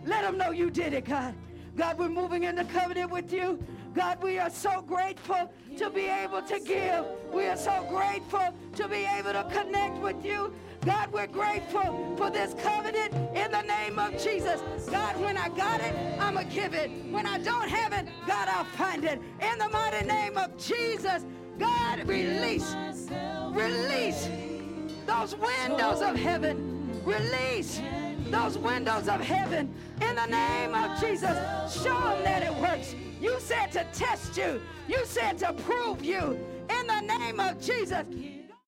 Let 0.05 0.23
them 0.23 0.37
know 0.37 0.51
you 0.51 0.71
did 0.71 0.93
it, 0.93 1.05
God. 1.05 1.35
God, 1.77 1.97
we're 1.99 2.09
moving 2.09 2.43
into 2.43 2.65
covenant 2.65 3.13
with 3.13 3.33
you. 3.33 3.65
God, 3.95 4.21
we 4.25 4.41
are 4.41 4.51
so 4.51 4.83
grateful 4.83 5.53
to 5.79 5.89
be 5.89 6.07
able 6.07 6.43
to 6.43 6.59
give. 6.59 7.05
We 7.33 7.47
are 7.47 7.57
so 7.57 7.87
grateful 7.89 8.53
to 8.75 8.89
be 8.89 9.07
able 9.17 9.33
to 9.33 9.45
connect 9.53 9.99
with 9.99 10.25
you. 10.25 10.53
God, 10.85 11.13
we're 11.13 11.29
grateful 11.29 12.15
for 12.17 12.29
this 12.29 12.55
covenant 12.55 13.15
in 13.37 13.53
the 13.53 13.63
name 13.63 14.01
of 14.01 14.13
Jesus. 14.23 14.61
God, 14.91 15.19
when 15.21 15.37
I 15.37 15.49
got 15.51 15.81
it, 15.81 15.95
I'm 16.21 16.35
going 16.35 16.49
to 16.49 16.55
give 16.55 16.75
it. 16.75 16.91
When 17.11 17.25
I 17.25 17.39
don't 17.39 17.69
have 17.69 17.93
it, 17.93 18.09
God, 18.27 18.49
I'll 18.49 18.65
find 18.65 19.05
it. 19.05 19.21
In 19.41 19.59
the 19.59 19.69
mighty 19.69 20.05
name 20.07 20.37
of 20.37 20.57
Jesus, 20.59 21.25
God, 21.59 22.07
release, 22.09 22.75
release 23.51 24.29
those 25.07 25.37
windows 25.37 26.01
of 26.03 26.17
heaven. 26.17 26.71
Release 27.05 27.81
those 28.31 28.57
windows 28.59 29.09
of 29.09 29.21
heaven 29.21 29.73
in 30.01 30.17
the 30.17 30.27
name 30.27 30.75
of 30.75 30.99
Jesus. 31.01 31.37
Show 31.83 32.01
them 32.01 32.25
that 32.25 32.43
it 32.43 32.55
works. 32.55 32.95
You 33.21 33.37
said 33.41 33.73
to 33.73 33.87
test 33.93 34.37
you. 34.37 34.61
You 34.89 35.05
said 35.05 35.39
to 35.39 35.53
prove 35.53 36.05
you. 36.05 36.39
In 36.71 36.87
the 36.87 37.01
name 37.01 37.41
of 37.41 37.61
Jesus, 37.61 38.05